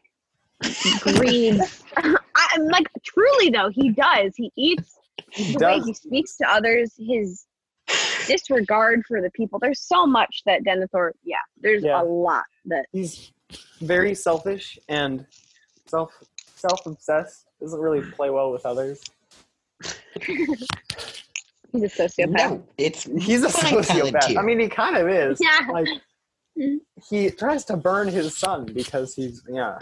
grieves. 1.01 1.83
I, 2.53 2.55
I'm 2.55 2.67
like 2.67 2.87
truly 3.03 3.49
though, 3.49 3.69
he 3.69 3.89
does. 3.91 4.33
He 4.35 4.51
eats 4.55 4.97
He 5.31 5.53
the 5.53 5.65
way 5.65 5.77
does. 5.79 5.85
he 5.87 5.93
speaks 5.93 6.37
to 6.37 6.49
others, 6.49 6.93
his 6.97 7.45
disregard 8.27 9.03
for 9.07 9.21
the 9.21 9.29
people. 9.31 9.59
There's 9.59 9.81
so 9.81 10.05
much 10.05 10.41
that 10.45 10.63
Denethor, 10.63 11.11
yeah, 11.23 11.35
there's 11.61 11.83
Yeah. 11.83 12.01
a 12.01 12.03
lot 12.03 12.45
that 12.65 12.85
He's 12.91 13.31
very 13.81 14.15
selfish 14.15 14.79
and 14.89 15.25
self 15.87 16.11
self 16.55 16.85
obsessed. 16.85 17.45
Doesn't 17.59 17.79
really 17.79 18.01
play 18.11 18.29
well 18.29 18.51
with 18.51 18.65
others. 18.65 19.01
He's 20.21 21.83
a 21.83 21.87
sociopath. 22.07 22.29
No, 22.31 22.63
it's 22.77 23.03
He's 23.03 23.43
a 23.43 23.47
sociopath. 23.47 24.37
I 24.37 24.41
mean, 24.43 24.59
he 24.59 24.67
kind 24.69 24.95
of 24.95 25.07
is. 25.09 25.39
Yeah. 25.41 25.67
Like, 25.71 25.87
Mm. 26.55 26.77
he 27.09 27.31
tries 27.31 27.65
to 27.65 27.75
burn 27.75 28.07
his 28.07 28.37
son 28.37 28.65
because 28.65 29.15
he's 29.15 29.41
yeah. 29.49 29.75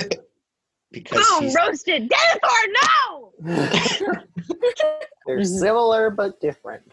Because 0.91 1.25
Boom! 1.29 1.43
he's, 1.43 1.55
Roasted. 1.55 2.09
Denethor, 2.09 2.65
no! 2.83 3.31
They're 5.25 5.43
similar 5.43 6.09
but 6.09 6.39
different. 6.41 6.83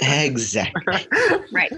exactly. 0.00 1.06
Right. 1.52 1.72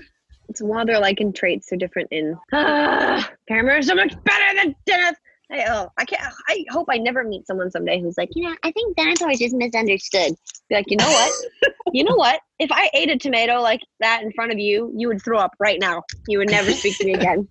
It's 0.48 0.62
while 0.62 0.86
they're 0.86 1.00
like 1.00 1.20
in 1.20 1.32
traits, 1.32 1.68
they're 1.68 1.78
different 1.78 2.08
in. 2.12 2.36
Ah, 2.52 3.30
Faramir 3.50 3.80
is 3.80 3.88
so 3.88 3.94
much 3.94 4.14
better 4.24 4.62
than 4.62 4.76
Deneth. 4.88 5.16
I, 5.50 5.64
oh, 5.68 5.92
I 5.96 6.04
can't. 6.04 6.22
I 6.48 6.64
hope 6.70 6.86
I 6.90 6.98
never 6.98 7.24
meet 7.24 7.46
someone 7.46 7.70
someday 7.70 8.00
who's 8.00 8.18
like, 8.18 8.30
you 8.34 8.48
know, 8.48 8.56
I 8.62 8.70
think 8.72 8.96
Denethor 8.96 9.32
is 9.32 9.38
just 9.38 9.54
misunderstood. 9.54 10.34
Be 10.68 10.74
like, 10.74 10.86
you 10.88 10.96
know 10.96 11.08
what? 11.08 11.32
you 11.92 12.04
know 12.04 12.16
what? 12.16 12.40
If 12.58 12.70
I 12.72 12.90
ate 12.94 13.10
a 13.10 13.16
tomato 13.16 13.60
like 13.60 13.80
that 14.00 14.22
in 14.22 14.32
front 14.32 14.52
of 14.52 14.58
you, 14.58 14.92
you 14.96 15.08
would 15.08 15.22
throw 15.22 15.38
up 15.38 15.52
right 15.58 15.80
now. 15.80 16.02
You 16.28 16.38
would 16.38 16.50
never 16.50 16.72
speak 16.72 16.98
to 16.98 17.04
me 17.04 17.14
again. 17.14 17.48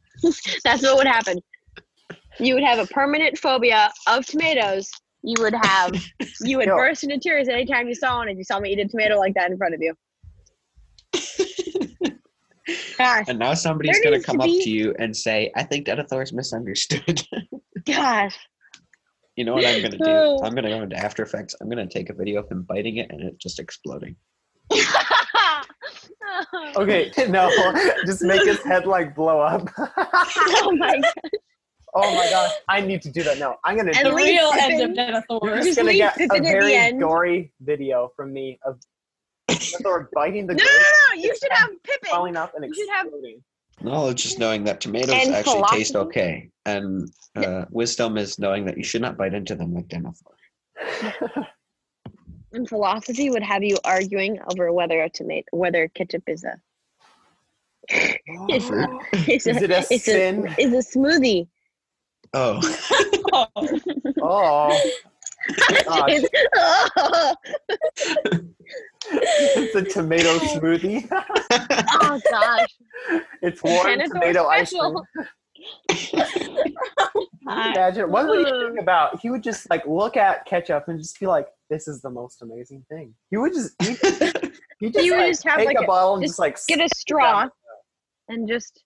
That's 0.63 0.83
what 0.83 0.97
would 0.97 1.07
happen. 1.07 1.39
You 2.39 2.53
would 2.55 2.63
have 2.63 2.79
a 2.79 2.87
permanent 2.87 3.37
phobia 3.37 3.91
of 4.07 4.25
tomatoes. 4.25 4.89
You 5.23 5.35
would 5.39 5.55
have. 5.55 5.95
You 6.41 6.57
would 6.57 6.67
Yo. 6.67 6.75
burst 6.75 7.05
into 7.05 7.17
tears 7.17 7.47
anytime 7.47 7.87
you 7.87 7.95
saw 7.95 8.17
one 8.17 8.27
if 8.27 8.37
you 8.37 8.43
saw 8.43 8.59
me 8.59 8.73
eat 8.73 8.79
a 8.79 8.87
tomato 8.87 9.17
like 9.17 9.33
that 9.35 9.49
in 9.49 9.57
front 9.57 9.73
of 9.73 9.81
you. 9.81 9.93
Gosh. 12.97 13.25
And 13.29 13.39
now 13.39 13.53
somebody's 13.53 13.99
gonna 13.99 14.17
needs 14.17 14.25
to 14.25 14.31
come 14.31 14.41
up 14.41 14.47
to 14.47 14.69
you 14.69 14.93
and 14.99 15.15
say, 15.15 15.49
"I 15.55 15.63
think 15.63 15.87
Denethor 15.87 16.21
is 16.21 16.33
misunderstood." 16.33 17.23
Gosh. 17.85 18.37
you 19.37 19.45
know 19.45 19.53
what 19.53 19.65
I'm 19.65 19.81
gonna 19.81 19.97
do? 19.97 20.03
Oh. 20.05 20.43
I'm 20.43 20.53
gonna 20.53 20.69
go 20.69 20.81
into 20.81 20.97
After 20.97 21.23
Effects. 21.23 21.55
I'm 21.61 21.69
gonna 21.69 21.87
take 21.87 22.09
a 22.09 22.13
video 22.13 22.41
of 22.41 22.51
him 22.51 22.63
biting 22.63 22.97
it 22.97 23.09
and 23.09 23.21
it 23.21 23.39
just 23.39 23.59
exploding. 23.59 24.17
Okay, 26.75 27.11
no, 27.29 27.49
just 28.05 28.21
make 28.21 28.43
his 28.43 28.61
head 28.63 28.85
like 28.85 29.15
blow 29.15 29.39
up. 29.39 29.69
oh 29.77 30.75
my 30.77 30.99
god. 30.99 31.31
Oh 31.95 32.15
my 32.15 32.29
gosh, 32.29 32.51
I 32.67 32.81
need 32.81 33.01
to 33.03 33.09
do 33.11 33.23
that. 33.23 33.39
No, 33.39 33.55
I'm 33.63 33.75
gonna. 33.77 33.91
And 33.95 34.05
The 34.07 34.11
do 34.11 34.15
real 34.15 34.51
Pippin- 34.51 34.81
end 34.81 34.97
of 34.99 35.23
Denethor. 35.25 35.39
You're 35.43 35.55
Just 35.57 35.67
just 35.69 35.77
gonna 35.79 35.93
get 35.93 36.17
a 36.19 36.41
very 36.41 36.91
gory 36.99 37.51
video 37.61 38.11
from 38.15 38.33
me 38.33 38.59
of 38.63 38.79
Denethor 39.49 40.07
biting 40.13 40.47
the 40.47 40.53
No, 40.55 40.63
no, 40.63 40.69
no, 40.69 41.15
no. 41.15 41.21
You 41.21 41.35
should 41.41 41.51
have 41.51 41.69
Pippin. 41.83 42.09
falling 42.09 42.35
up 42.37 42.53
and 42.55 42.65
You 42.65 42.73
should 42.73 42.89
have- 42.89 43.07
exploding. 43.07 43.43
Knowledge 43.81 44.25
is 44.25 44.39
knowing 44.39 44.63
that 44.63 44.79
tomatoes 44.79 45.13
And 45.13 45.35
actually 45.35 45.63
taste 45.71 45.95
okay, 45.97 46.49
and 46.65 47.09
uh, 47.35 47.65
wisdom 47.71 48.17
is 48.17 48.39
knowing 48.39 48.63
that 48.65 48.77
you 48.77 48.83
should 48.85 49.01
not 49.01 49.17
bite 49.17 49.33
into 49.33 49.53
them 49.55 49.73
like 49.73 49.87
Denethor. 49.87 51.45
And 52.53 52.69
philosophy 52.69 53.29
would 53.29 53.43
have 53.43 53.65
you 53.65 53.75
arguing 53.83 54.39
over 54.49 54.71
whether 54.71 55.01
a 55.03 55.09
tomato, 55.09 55.45
whether 55.51 55.89
ketchup 55.89 56.23
is 56.27 56.45
a 56.45 56.55
is 58.49 58.69
a, 58.69 58.99
is 59.27 59.45
Is 59.45 59.61
it 59.61 59.71
a 59.71 59.79
is 59.93 60.03
sin? 60.05 60.47
is 60.57 60.71
a 60.71 60.97
smoothie. 60.97 61.49
Oh, 62.33 62.59
Oh, 64.21 64.69
gosh. 65.85 66.11
It's- 66.11 66.29
oh, 67.07 67.35
it's 69.11 69.75
a 69.75 69.83
tomato 69.83 70.29
oh. 70.29 70.39
smoothie. 70.59 71.07
oh 71.11 72.19
gosh. 72.31 72.67
it's 73.41 73.61
warm 73.63 73.87
Denethor 73.87 74.07
tomato 74.13 74.45
ice 74.47 74.71
cream. 74.71 74.95
special. 75.89 76.55
Imagine 77.47 78.11
what 78.11 78.27
would 78.27 78.39
he 78.47 78.51
think 78.51 78.79
about? 78.79 79.19
He 79.21 79.29
would 79.29 79.43
just 79.43 79.69
like 79.69 79.85
look 79.85 80.17
at 80.17 80.45
ketchup 80.45 80.87
and 80.87 80.97
just 80.99 81.19
be 81.19 81.27
like, 81.27 81.47
"This 81.69 81.87
is 81.87 82.01
the 82.01 82.09
most 82.09 82.41
amazing 82.41 82.83
thing." 82.89 83.13
He 83.29 83.37
would 83.37 83.53
just 83.53 83.73
eat. 83.83 83.99
He 84.79 84.89
just, 84.89 85.05
He 85.05 85.09
would 85.11 85.19
like, 85.19 85.29
just 85.31 85.43
have, 85.45 85.57
take 85.57 85.67
like, 85.67 85.77
a 85.79 85.83
a- 85.83 85.87
bottle 85.87 86.15
and 86.15 86.23
just 86.23 86.31
just 86.31 86.39
like 86.39 86.57
Get 86.67 86.81
a 86.81 86.89
straw 86.97 87.47
and 88.27 88.45
just 88.47 88.83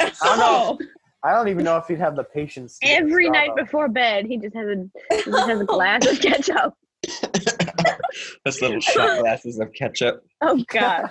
I 0.00 0.12
don't 0.22 0.38
know. 0.38 0.78
Oh. 0.82 0.86
I 1.26 1.32
don't 1.32 1.48
even 1.48 1.64
know 1.64 1.76
if 1.76 1.88
he'd 1.88 1.98
have 1.98 2.14
the 2.14 2.22
patience. 2.22 2.78
to 2.78 2.86
every 2.86 3.28
night 3.28 3.50
though. 3.56 3.64
before 3.64 3.88
bed, 3.88 4.26
he 4.26 4.38
just 4.38 4.54
has 4.54 4.68
a 4.68 4.76
he 5.10 5.22
just 5.24 5.48
has 5.48 5.60
a 5.60 5.64
glass 5.64 6.06
of 6.06 6.20
ketchup. 6.20 6.74
Those 8.44 8.62
little 8.62 8.78
shot 8.80 9.18
glasses 9.18 9.58
of 9.58 9.72
ketchup. 9.72 10.24
Oh 10.40 10.62
gosh. 10.68 11.10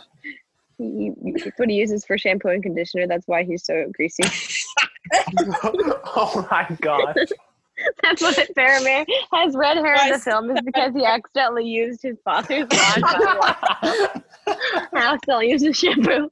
He, 0.78 1.12
he- 1.22 1.34
it's 1.46 1.60
what 1.60 1.70
he 1.70 1.76
uses 1.76 2.06
for 2.06 2.18
shampoo 2.18 2.48
and 2.48 2.64
conditioner. 2.64 3.08
That's 3.08 3.28
why 3.28 3.44
he's 3.44 3.66
so 3.66 3.92
greasy. 3.94 4.24
oh 5.44 6.48
my 6.50 6.66
gosh! 6.80 7.16
That's 8.02 8.22
what 8.22 8.36
Faramir 8.58 9.06
has 9.34 9.54
red 9.54 9.76
hair 9.78 9.96
in 10.06 10.14
the 10.14 10.20
film 10.20 10.50
is 10.50 10.62
because 10.64 10.94
he 10.94 11.04
accidentally 11.06 11.66
used 11.66 12.02
his 12.02 12.18
father's 12.24 12.66
lawn 12.72 13.02
body 13.02 13.26
wash. 13.38 14.22
accidentally 14.94 15.50
used 15.50 15.66
his 15.66 15.78
shampoo. 15.78 16.30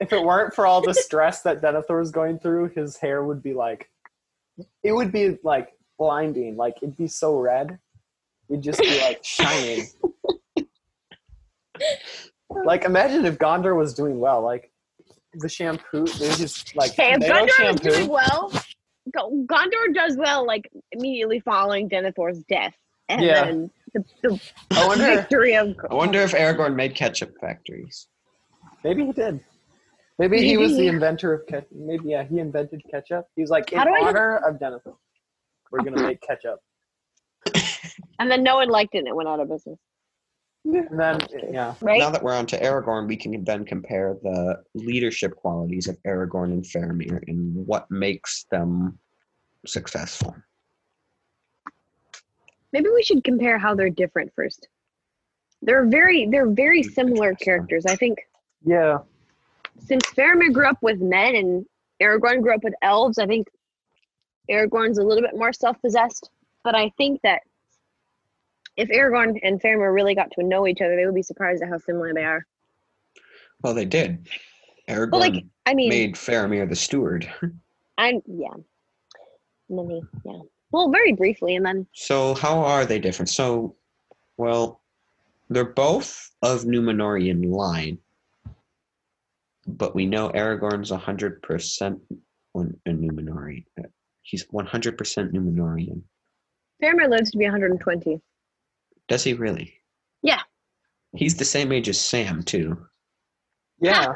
If 0.00 0.12
it 0.12 0.22
weren't 0.22 0.54
for 0.54 0.66
all 0.66 0.80
the 0.80 0.94
stress 0.94 1.42
that 1.42 1.60
Denethor 1.62 1.98
was 1.98 2.10
going 2.10 2.38
through, 2.38 2.68
his 2.70 2.96
hair 2.96 3.24
would 3.24 3.42
be 3.42 3.54
like, 3.54 3.88
it 4.82 4.92
would 4.92 5.12
be 5.12 5.38
like 5.42 5.72
blinding. 5.98 6.56
Like 6.56 6.76
it'd 6.82 6.96
be 6.96 7.06
so 7.08 7.36
red, 7.38 7.78
it'd 8.48 8.62
just 8.62 8.80
be 8.80 9.00
like 9.02 9.24
shining. 9.24 9.86
like 12.64 12.84
imagine 12.84 13.24
if 13.24 13.38
Gondor 13.38 13.76
was 13.76 13.94
doing 13.94 14.18
well. 14.20 14.42
Like 14.42 14.70
the 15.34 15.48
shampoo, 15.48 16.04
they 16.06 16.28
just 16.34 16.74
like 16.76 16.92
Hey, 16.92 17.12
if 17.12 17.20
Gondor 17.20 17.46
is 17.48 17.54
shampoo. 17.54 17.90
doing 17.90 18.08
well, 18.08 18.52
Gondor 19.16 19.94
does 19.94 20.16
well 20.16 20.46
like 20.46 20.70
immediately 20.92 21.40
following 21.40 21.88
Denethor's 21.88 22.42
death. 22.44 22.74
And 23.08 23.22
Yeah. 23.22 23.44
then 23.44 23.70
the, 23.94 24.04
the 24.22 24.40
I 24.72 24.86
wonder. 24.86 25.04
victory 25.04 25.56
of 25.56 25.74
I 25.90 25.94
wonder 25.94 26.20
if 26.20 26.32
Aragorn 26.32 26.74
made 26.74 26.94
ketchup 26.94 27.34
factories. 27.40 28.08
Maybe 28.84 29.06
he 29.06 29.12
did. 29.12 29.40
Maybe 30.18 30.42
he 30.42 30.56
was 30.56 30.76
the 30.76 30.86
inventor 30.88 31.32
of 31.32 31.46
ketchup. 31.46 31.68
Maybe 31.72 32.10
yeah, 32.10 32.24
he 32.24 32.38
invented 32.38 32.82
ketchup. 32.90 33.26
He 33.36 33.42
was 33.42 33.50
like, 33.50 33.72
in 33.72 33.78
How 33.78 33.84
do 33.84 33.90
I- 33.94 34.08
honor 34.08 34.36
of 34.38 34.56
Denethor, 34.58 34.94
we're 35.70 35.82
gonna 35.82 36.02
make 36.02 36.20
ketchup. 36.20 36.58
and 38.18 38.30
then 38.30 38.42
no 38.42 38.56
one 38.56 38.68
liked 38.68 38.94
it 38.94 38.98
and 38.98 39.08
it 39.08 39.16
went 39.16 39.28
out 39.28 39.40
of 39.40 39.48
business. 39.48 39.78
And 40.64 40.98
then 40.98 41.18
yeah, 41.52 41.74
Right? 41.80 41.98
Now 41.98 42.10
that 42.10 42.22
we're 42.22 42.34
on 42.34 42.46
to 42.46 42.60
Aragorn, 42.60 43.08
we 43.08 43.16
can 43.16 43.42
then 43.42 43.64
compare 43.64 44.16
the 44.22 44.62
leadership 44.74 45.34
qualities 45.34 45.88
of 45.88 45.96
Aragorn 46.06 46.52
and 46.52 46.62
Faramir 46.64 47.20
and 47.26 47.66
what 47.66 47.90
makes 47.90 48.46
them 48.52 48.96
successful. 49.66 50.36
Maybe 52.72 52.88
we 52.88 53.02
should 53.02 53.22
compare 53.24 53.58
how 53.58 53.74
they're 53.74 53.90
different 53.90 54.32
first. 54.34 54.68
They're 55.60 55.86
very 55.86 56.26
they're 56.26 56.48
very 56.48 56.82
similar 56.82 57.34
characters. 57.34 57.86
I 57.86 57.96
think 57.96 58.18
yeah. 58.64 58.98
since 59.78 60.04
Faramir 60.06 60.52
grew 60.52 60.66
up 60.66 60.78
with 60.82 61.00
men 61.00 61.36
and 61.36 61.66
Aragorn 62.00 62.42
grew 62.42 62.54
up 62.54 62.64
with 62.64 62.74
elves, 62.82 63.18
I 63.18 63.26
think 63.26 63.48
Aragorn's 64.50 64.98
a 64.98 65.04
little 65.04 65.22
bit 65.22 65.36
more 65.36 65.52
self-possessed. 65.52 66.30
But 66.64 66.74
I 66.74 66.90
think 66.96 67.20
that 67.22 67.42
if 68.76 68.88
Aragorn 68.88 69.38
and 69.42 69.60
Faramir 69.60 69.94
really 69.94 70.14
got 70.14 70.30
to 70.32 70.42
know 70.42 70.66
each 70.66 70.80
other, 70.80 70.96
they 70.96 71.04
would 71.06 71.14
be 71.14 71.22
surprised 71.22 71.62
at 71.62 71.68
how 71.68 71.78
similar 71.78 72.14
they 72.14 72.24
are. 72.24 72.46
Well, 73.62 73.74
they 73.74 73.84
did. 73.84 74.28
Aragorn 74.88 75.10
But 75.10 75.20
like, 75.20 75.44
I 75.66 75.74
mean, 75.74 75.90
made 75.90 76.14
Faramir 76.14 76.68
the 76.68 76.76
steward. 76.76 77.32
I 77.98 78.20
yeah. 78.26 78.54
And 79.68 79.78
then 79.78 79.90
he 79.90 80.02
yeah. 80.24 80.40
Well, 80.72 80.90
very 80.90 81.12
briefly, 81.12 81.54
and 81.54 81.64
then 81.64 81.86
So 81.92 82.34
how 82.34 82.58
are 82.60 82.86
they 82.86 82.98
different? 82.98 83.28
So, 83.28 83.76
well, 84.38 84.80
they're 85.50 85.64
both 85.64 86.30
of 86.42 86.62
Numenorian 86.64 87.44
line, 87.46 87.98
but 89.66 89.94
we 89.94 90.06
know 90.06 90.30
Aragorn's 90.30 90.90
hundred 90.90 91.42
percent 91.42 92.00
a 92.54 92.58
Numenorian. 92.58 93.64
He's 94.22 94.46
one 94.50 94.66
hundred 94.66 94.96
percent 94.96 95.32
Numenorian. 95.32 96.02
Faramir 96.82 97.08
lives 97.08 97.30
to 97.30 97.38
be 97.38 97.44
120. 97.44 98.20
Does 99.08 99.22
he 99.22 99.34
really? 99.34 99.74
Yeah. 100.22 100.40
He's 101.14 101.36
the 101.36 101.44
same 101.44 101.70
age 101.70 101.88
as 101.88 102.00
Sam 102.00 102.42
too. 102.42 102.76
Yeah. 103.78 104.14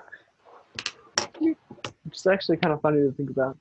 It's 2.07 2.27
actually 2.27 2.57
kind 2.57 2.73
of 2.73 2.81
funny 2.81 3.03
to 3.03 3.13
think 3.13 3.31
about. 3.31 3.59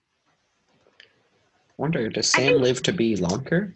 Wonder 1.77 2.09
does 2.09 2.29
Sam 2.31 2.53
think- 2.53 2.61
live 2.61 2.81
to 2.83 2.93
be 2.93 3.15
longer, 3.17 3.75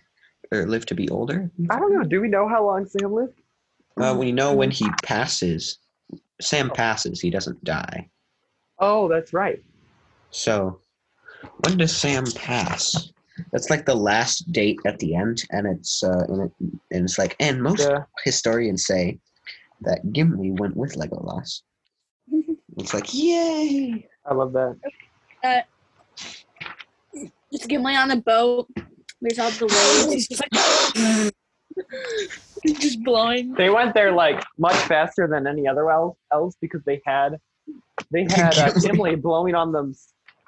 or 0.52 0.66
live 0.66 0.86
to 0.88 0.96
be 0.96 1.10
older? 1.10 1.50
I 1.70 1.80
don't 1.80 1.94
know. 1.94 2.04
Do 2.04 2.22
we 2.22 2.28
know 2.28 2.48
how 2.48 2.66
long 2.66 2.86
Sam 2.88 3.14
lived? 3.14 3.40
Well, 3.96 4.18
we 4.18 4.32
know 4.32 4.54
when 4.54 4.72
he 4.72 4.88
passes. 5.04 5.78
Sam 6.42 6.70
passes. 6.70 7.20
He 7.20 7.30
doesn't 7.30 7.64
die. 7.64 8.10
Oh, 8.80 9.10
that's 9.10 9.34
right. 9.34 9.62
So, 10.32 10.80
when 11.66 11.78
does 11.78 11.96
Sam 11.96 12.24
pass? 12.36 13.12
That's 13.52 13.70
like 13.70 13.86
the 13.86 13.96
last 13.96 14.52
date 14.52 14.80
at 14.86 15.00
the 15.00 15.16
end, 15.16 15.44
and 15.52 15.68
it's 15.68 16.04
uh, 16.04 16.26
and, 16.30 16.42
it, 16.44 16.52
and 16.92 17.04
it's 17.06 17.18
like, 17.18 17.36
and 17.40 17.62
most 17.62 17.82
Yeah. 17.90 18.04
historians 18.24 18.86
say 18.86 19.20
that 19.82 20.12
Gimli 20.14 20.52
went 20.52 20.76
with 20.78 20.96
Legolas. 20.96 21.62
It's 22.78 22.94
like, 22.94 23.14
yay! 23.14 24.08
I 24.26 24.34
love 24.34 24.54
that. 24.54 24.78
Uh, 25.44 25.62
just 27.52 27.68
Gimli 27.68 27.96
on 27.96 28.12
a 28.12 28.18
boat. 28.18 28.68
There's 29.22 29.40
all 29.40 29.52
the 29.52 29.66
waves. 29.66 30.14
It's 30.14 30.28
just 30.28 30.42
like, 30.42 30.52
just 32.80 33.04
blowing. 33.04 33.54
They 33.54 33.70
went 33.70 33.94
there 33.94 34.12
like 34.12 34.44
much 34.58 34.76
faster 34.76 35.28
than 35.28 35.48
any 35.48 35.68
other 35.68 35.90
elves, 35.90 36.18
elves 36.32 36.56
because 36.62 36.82
they 36.86 37.02
had 37.06 37.40
they 38.12 38.24
had 38.30 38.58
uh, 38.58 38.72
Gimli 38.82 39.16
blowing 39.16 39.56
on 39.56 39.72
them, 39.72 39.96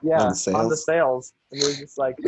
yeah, 0.01 0.21
On 0.21 0.27
on 0.27 0.63
the 0.63 0.69
the, 0.69 0.77
sails. 0.77 0.85
sails. 0.85 1.33
And 1.51 1.61
it 1.61 1.67
was 1.67 1.79
just 1.79 1.97
like 1.97 2.17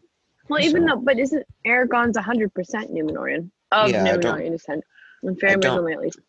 well, 0.49 0.61
even 0.61 0.83
So- 0.87 0.95
though, 0.95 1.01
but 1.01 1.17
isn't 1.19 1.45
Aragorn's 1.65 2.17
100% 2.17 2.49
Numenorian 2.91 3.49
of 3.71 3.89
Yeah, 3.89 4.03
I 4.03 4.17
don't- 4.17 4.23
Numenorian 4.39 4.51
descent, 4.51 4.83
and 5.23 5.39
Faramir's 5.39 5.61
don't- 5.61 5.79
only 5.79 5.93
at 5.93 6.01
least. 6.01 6.19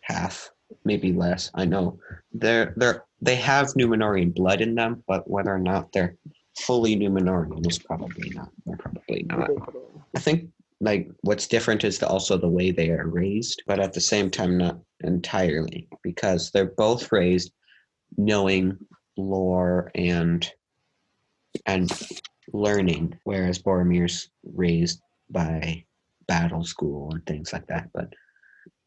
half, 0.00 0.50
maybe 0.84 1.12
less. 1.12 1.50
I 1.54 1.64
know 1.64 1.98
they're 2.32 2.74
they're 2.76 3.04
they 3.20 3.36
have 3.36 3.68
Numenorian 3.68 4.34
blood 4.34 4.60
in 4.60 4.74
them, 4.74 5.02
but 5.06 5.28
whether 5.28 5.54
or 5.54 5.58
not 5.58 5.92
they're 5.92 6.16
fully 6.58 6.96
Numenorian 6.96 7.68
is 7.68 7.78
probably 7.78 8.30
not. 8.30 8.48
They're 8.66 8.76
probably 8.76 9.24
not. 9.28 9.50
I 10.16 10.20
think 10.20 10.50
like 10.80 11.08
what's 11.20 11.46
different 11.46 11.84
is 11.84 11.98
the, 11.98 12.08
also 12.08 12.36
the 12.36 12.48
way 12.48 12.72
they 12.72 12.90
are 12.90 13.06
raised, 13.06 13.62
but 13.66 13.78
at 13.78 13.92
the 13.92 14.00
same 14.00 14.30
time 14.30 14.58
not 14.58 14.78
entirely 15.00 15.88
because 16.02 16.50
they're 16.50 16.74
both 16.76 17.12
raised 17.12 17.52
knowing 18.16 18.76
lore 19.16 19.90
and 19.94 20.50
and 21.66 21.90
learning, 22.52 23.16
whereas 23.24 23.58
Boromir's 23.58 24.30
raised 24.42 25.00
by 25.30 25.84
battle 26.26 26.64
school 26.64 27.10
and 27.12 27.24
things 27.26 27.52
like 27.52 27.66
that. 27.68 27.88
But 27.94 28.12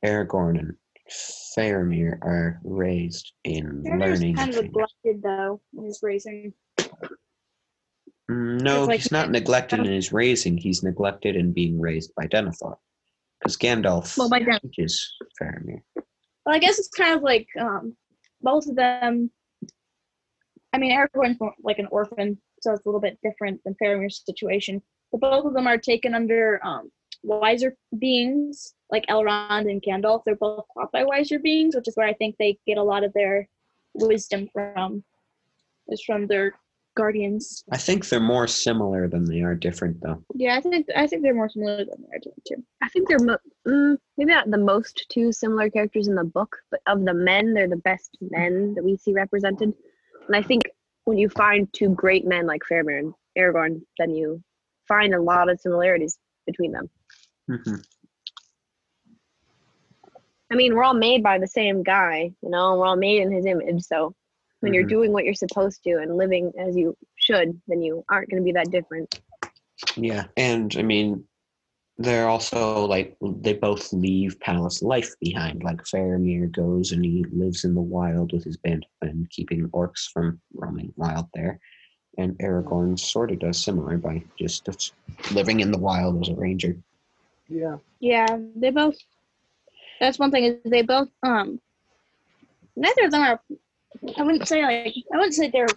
Aragorn 0.04 0.60
and 0.60 0.76
Faramir 1.10 2.14
are 2.22 2.60
raised 2.64 3.34
in 3.44 3.84
Faramir's 3.84 4.20
learning. 4.22 4.36
kind 4.36 4.56
of 4.56 4.64
neglected 4.64 5.22
though 5.22 5.62
in 5.78 5.86
his 5.86 6.00
raising. 6.02 6.54
Mm, 8.32 8.62
No, 8.62 8.86
like- 8.86 9.00
he's 9.02 9.12
not 9.12 9.30
neglected 9.30 9.80
in 9.80 9.86
his 9.92 10.12
raising. 10.12 10.58
He's 10.58 10.84
neglected 10.84 11.36
in 11.36 11.54
being 11.54 11.80
raised 11.80 12.14
by 12.16 12.26
Denethor. 12.28 12.76
Because 13.40 13.58
Gandalf 13.58 14.18
Well, 14.18 14.30
by 14.30 14.40
Den- 14.40 14.60
teaches 14.62 15.14
Faramir. 15.40 15.82
Well, 15.96 16.56
I 16.56 16.60
guess 16.60 16.80
it's 16.80 16.88
kind 16.90 17.16
of 17.16 17.22
like 17.22 17.48
um, 17.60 17.96
both 18.42 18.66
of 18.68 18.76
them. 18.76 19.30
I 20.74 20.78
mean, 20.78 20.92
Aragorn's 20.92 21.38
like 21.64 21.80
an 21.80 21.88
orphan, 21.92 22.42
so 22.62 22.72
it's 22.74 22.86
a 22.86 22.90
little 22.90 23.00
bit 23.02 23.20
different 23.24 23.62
than 23.64 23.76
Faramir's 23.82 24.24
situation. 24.26 24.82
But 25.12 25.22
both 25.22 25.46
of 25.46 25.54
them 25.54 25.68
are 25.68 25.78
taken 25.78 26.14
under 26.16 26.60
um, 26.66 26.92
wiser 27.26 27.76
beings, 27.98 28.74
like 28.92 29.06
Elrond 29.08 29.70
and 29.70 29.82
Gandalf. 29.82 30.24
They're 30.26 30.36
both 30.36 30.66
taught 30.74 30.92
by 30.92 31.04
wiser 31.04 31.40
beings, 31.40 31.76
which 31.76 31.88
is 31.88 31.96
where 31.96 32.08
I 32.08 32.14
think 32.14 32.36
they 32.38 32.58
get 32.66 32.78
a 32.78 32.84
lot 32.84 33.04
of 33.04 33.14
their 33.14 33.48
wisdom 33.94 34.50
from. 34.54 35.04
Is 35.88 36.02
from 36.04 36.26
their 36.26 36.54
guardians. 36.96 37.64
I 37.72 37.78
think 37.78 38.08
they're 38.08 38.20
more 38.20 38.48
similar 38.48 39.08
than 39.08 39.26
they 39.26 39.42
are 39.42 39.54
different, 39.54 40.02
though. 40.02 40.24
Yeah, 40.34 40.58
I 40.58 40.62
think 40.62 40.88
I 40.96 41.06
think 41.06 41.22
they're 41.22 41.36
more 41.36 41.50
similar 41.50 41.78
than 41.78 42.02
they 42.02 42.18
are 42.18 42.20
to 42.20 42.32
too. 42.48 42.64
I 42.82 42.90
think 42.90 43.08
they're 43.08 43.20
mo- 43.20 43.38
mm, 43.68 43.98
maybe 44.18 44.32
not 44.32 44.50
the 44.50 44.58
most 44.58 45.06
two 45.10 45.32
similar 45.32 45.70
characters 45.70 46.08
in 46.08 46.16
the 46.16 46.24
book, 46.24 46.58
but 46.72 46.80
of 46.88 47.06
the 47.06 47.14
men, 47.14 47.54
they're 47.54 47.70
the 47.70 47.76
best 47.78 48.18
men 48.22 48.74
that 48.74 48.84
we 48.84 48.98
see 48.98 49.14
represented. 49.14 49.74
And 50.28 50.36
I 50.36 50.42
think 50.42 50.64
when 51.04 51.18
you 51.18 51.30
find 51.30 51.72
two 51.72 51.90
great 51.90 52.26
men 52.26 52.48
like 52.48 52.64
Faramir 52.70 53.00
and 53.00 53.14
Aragorn, 53.38 53.82
then 54.00 54.16
you 54.16 54.42
find 54.88 55.14
a 55.14 55.22
lot 55.22 55.50
of 55.50 55.60
similarities 55.60 56.18
between 56.48 56.72
them. 56.72 56.90
Mhm. 57.50 57.86
I 60.52 60.56
mean, 60.56 60.76
we're 60.76 60.84
all 60.84 60.94
made 60.94 61.24
by 61.24 61.40
the 61.40 61.48
same 61.48 61.84
guy, 61.84 62.32
you 62.42 62.50
know, 62.50 62.78
we're 62.78 62.86
all 62.86 62.96
made 62.96 63.22
in 63.22 63.32
his 63.32 63.46
image. 63.46 63.84
So 63.84 64.16
when 64.60 64.74
you're 64.74 64.86
Mhm. 64.86 64.90
doing 64.90 65.12
what 65.12 65.26
you're 65.26 65.34
supposed 65.34 65.84
to 65.84 65.98
and 65.98 66.18
living 66.18 66.54
as 66.58 66.76
you 66.76 66.96
should, 67.16 67.60
then 67.68 67.82
you 67.82 68.06
aren't 68.10 68.30
going 68.30 68.42
to 68.42 68.46
be 68.46 68.52
that 68.54 68.72
different. 68.72 69.22
Yeah, 69.98 70.28
and 70.38 70.76
I 70.78 70.84
mean, 70.84 71.28
they're 71.98 72.28
also 72.28 72.86
like 72.86 73.18
they 73.22 73.54
both 73.54 73.92
leave 73.94 74.40
palace 74.40 74.82
life 74.82 75.16
behind. 75.20 75.64
Like 75.64 75.84
Faramir 75.84 76.52
goes 76.52 76.92
and 76.92 77.04
he 77.04 77.26
lives 77.32 77.64
in 77.64 77.74
the 77.74 77.82
wild 77.82 78.34
with 78.34 78.44
his 78.44 78.58
band 78.58 78.86
and 79.02 79.30
keeping 79.30 79.68
orcs 79.70 80.10
from 80.12 80.42
roaming 80.54 80.94
wild 80.96 81.28
there. 81.34 81.60
And 82.18 82.38
Aragorn 82.40 83.00
sort 83.00 83.32
of 83.32 83.40
does 83.40 83.64
similar 83.64 83.98
by 83.98 84.24
just 84.38 84.70
living 85.34 85.60
in 85.62 85.72
the 85.72 85.78
wild 85.78 86.22
as 86.22 86.30
a 86.30 86.36
ranger. 86.36 86.78
Yeah. 87.48 87.78
Yeah, 88.00 88.38
they 88.56 88.72
both. 88.72 88.98
That's 90.00 90.20
one 90.20 90.32
thing 90.32 90.46
is 90.46 90.56
they 90.66 90.82
both. 90.82 91.10
Um, 91.24 91.60
neither 92.76 93.06
of 93.06 93.12
them 93.12 93.22
are. 93.22 93.42
I 94.18 94.24
wouldn't 94.24 94.48
say 94.48 94.62
like 94.64 94.94
I 95.14 95.18
wouldn't 95.18 95.34
say 95.34 95.50
they're 95.50 95.68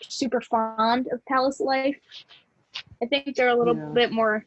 super 0.00 0.40
fond 0.40 1.08
of 1.12 1.24
palace 1.26 1.60
life. 1.60 1.96
I 3.02 3.06
think 3.06 3.36
they're 3.36 3.48
a 3.48 3.54
little 3.56 3.76
Yeah. 3.76 3.90
bit 3.94 4.12
more. 4.12 4.44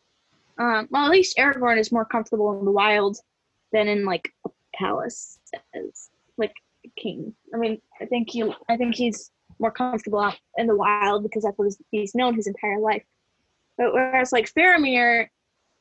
Um, 0.58 0.88
well, 0.92 1.06
at 1.06 1.12
least 1.12 1.38
Aragorn 1.38 1.80
is 1.80 1.92
more 1.92 2.06
comfortable 2.06 2.58
in 2.60 2.66
the 2.66 2.72
wild 2.72 3.18
than 3.72 3.88
in 3.88 4.06
like 4.06 4.34
a 4.46 4.50
palace 4.76 5.40
as 5.74 6.10
like 6.38 6.54
a 6.86 6.90
king. 7.00 7.34
I 7.54 7.58
mean, 7.58 7.82
I 8.02 8.06
think 8.06 8.30
he. 8.30 8.44
I 8.70 8.76
think 8.78 8.96
he's 8.96 9.32
more 9.60 9.72
comfortable 9.72 10.20
out 10.20 10.38
in 10.58 10.68
the 10.68 10.76
wild 10.76 11.24
because 11.24 11.44
that's 11.44 11.58
what 11.58 11.66
he's- 11.66 11.82
he's 11.92 12.16
known 12.16 12.34
his 12.34 12.48
entire 12.48 12.80
life. 12.80 13.06
But 13.78 13.94
whereas 13.94 14.32
like 14.32 14.52
Faramir, 14.52 15.30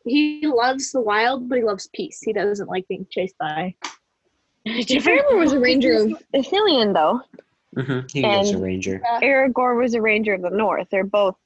he 0.04 0.46
loves 0.46 0.92
the 0.92 1.00
wild, 1.00 1.48
but 1.48 1.58
he 1.58 1.64
loves 1.64 1.88
peace. 1.94 2.20
He 2.20 2.32
doesn't 2.32 2.68
like 2.68 2.86
being 2.88 3.06
chased 3.10 3.36
by. 3.38 3.74
Faramir 4.68 5.38
was 5.38 5.52
a 5.52 5.58
ranger 5.68 5.94
of 5.94 6.12
Ithilien, 6.34 6.92
though. 6.94 7.20
hmm 7.82 8.00
He 8.12 8.22
was 8.26 8.50
a 8.50 8.54
And- 8.54 8.62
ranger. 8.62 9.00
Aragorn 9.22 9.80
was 9.80 9.94
a 9.94 10.02
ranger 10.02 10.34
of 10.34 10.42
the 10.42 10.50
north. 10.50 10.88
They're 10.90 11.04
both 11.04 11.36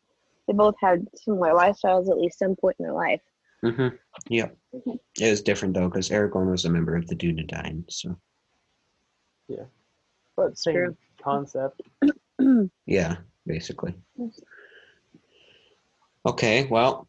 they 0.47 0.53
both 0.53 0.75
had 0.79 1.07
similar 1.17 1.55
lifestyles 1.55 2.11
at 2.11 2.19
least 2.19 2.39
some 2.39 2.55
point 2.57 2.77
in 2.79 2.85
their 2.85 2.93
life. 2.95 3.21
hmm 3.63 3.89
Yep. 4.29 4.57
It 5.19 5.31
was 5.31 5.41
different 5.43 5.73
though 5.75 5.89
because 5.89 6.11
Aragorn 6.11 6.51
was 6.51 6.65
a 6.67 6.71
member 6.71 6.97
of 6.97 7.07
the 7.07 7.15
Dunedain. 7.17 7.85
So 7.89 8.17
Yeah, 9.49 9.65
But 10.37 10.59
same 10.59 10.75
True. 10.75 10.97
concept. 11.23 11.81
yeah, 12.87 13.17
basically. 13.47 13.95
Okay, 16.27 16.65
well, 16.71 17.07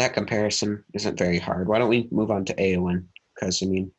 that 0.00 0.14
comparison 0.14 0.82
isn't 0.94 1.18
very 1.18 1.38
hard. 1.38 1.68
Why 1.68 1.78
don't 1.78 1.88
we 1.88 2.08
move 2.10 2.30
on 2.30 2.44
to 2.46 2.54
Eowyn? 2.54 3.04
Because 3.34 3.62
I 3.62 3.66
mean, 3.66 3.92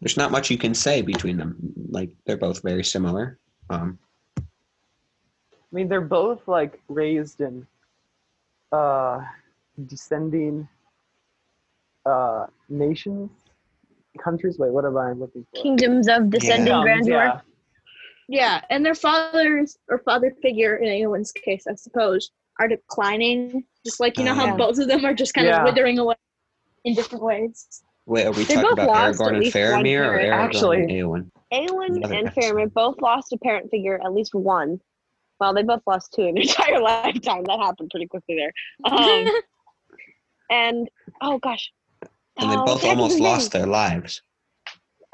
there's 0.00 0.16
not 0.16 0.30
much 0.30 0.50
you 0.50 0.58
can 0.58 0.74
say 0.74 1.02
between 1.02 1.36
them. 1.36 1.56
Like 1.90 2.10
they're 2.26 2.36
both 2.36 2.62
very 2.62 2.84
similar. 2.84 3.38
Um, 3.70 3.98
I 4.38 4.42
mean, 5.72 5.88
they're 5.88 6.00
both 6.00 6.46
like 6.46 6.80
raised 6.88 7.40
in 7.40 7.66
uh, 8.72 9.22
descending 9.86 10.68
uh, 12.06 12.46
nations, 12.68 13.30
countries. 14.22 14.58
Wait, 14.58 14.72
what 14.72 14.84
am 14.84 14.96
I 14.96 15.12
looking 15.12 15.46
for? 15.52 15.62
Kingdoms 15.62 16.08
of 16.08 16.30
descending 16.30 16.74
Yeah. 16.74 16.82
grandeur. 16.82 17.12
Yeah. 17.12 17.40
Yeah, 18.30 18.60
and 18.68 18.84
their 18.84 18.94
fathers 18.94 19.78
or 19.88 20.00
father 20.00 20.34
figure 20.42 20.76
in 20.76 20.86
anyone's 20.86 21.32
case, 21.32 21.66
I 21.66 21.74
suppose, 21.76 22.30
are 22.58 22.68
declining. 22.68 23.64
Just 23.88 24.00
like 24.00 24.18
you 24.18 24.24
know 24.24 24.32
Oh, 24.32 24.34
how 24.34 24.44
yeah. 24.48 24.56
both 24.56 24.78
of 24.78 24.86
them 24.86 25.02
are 25.06 25.14
just 25.14 25.32
kind 25.32 25.46
Yeah. 25.46 25.60
of 25.60 25.64
withering 25.64 25.98
away 25.98 26.14
in 26.84 26.92
different 26.92 27.24
ways. 27.24 27.82
Wait, 28.04 28.26
are 28.26 28.32
we 28.32 28.44
They 28.44 28.54
talking 28.56 28.62
both 28.68 28.72
about 28.74 28.86
lost 28.88 29.18
Aragorn 29.18 29.28
and 29.28 29.38
least 29.38 29.56
Faramir 29.56 30.00
or 30.04 30.18
parent. 30.18 30.28
Aragorn 30.28 30.44
Actually- 30.44 30.76
and 30.82 30.90
Eowyn? 30.90 31.30
Aelin 31.54 31.96
Another 31.96 32.14
and. 32.14 32.28
Faramir 32.34 32.70
both 32.74 33.00
lost 33.00 33.32
a 33.32 33.38
parent 33.38 33.70
figure, 33.70 33.98
at 34.04 34.12
least 34.12 34.34
one. 34.34 34.78
Well, 35.40 35.54
they 35.54 35.62
both 35.62 35.80
lost 35.86 36.12
two 36.12 36.24
in 36.24 36.34
their 36.34 36.42
entire 36.48 36.80
lifetime. 36.82 37.44
That 37.44 37.60
happened 37.60 37.88
pretty 37.90 38.06
quickly 38.08 38.36
there. 38.36 38.52
Um, 38.84 39.26
and 40.50 40.90
oh 41.22 41.38
gosh, 41.38 41.72
And 42.36 42.50
they 42.52 42.56
Oh, 42.56 42.66
both 42.66 42.82
the 42.82 42.88
almost 42.88 43.12
his 43.12 43.20
lost 43.22 43.54
name? 43.54 43.62
their 43.62 43.70
lives. 43.70 44.20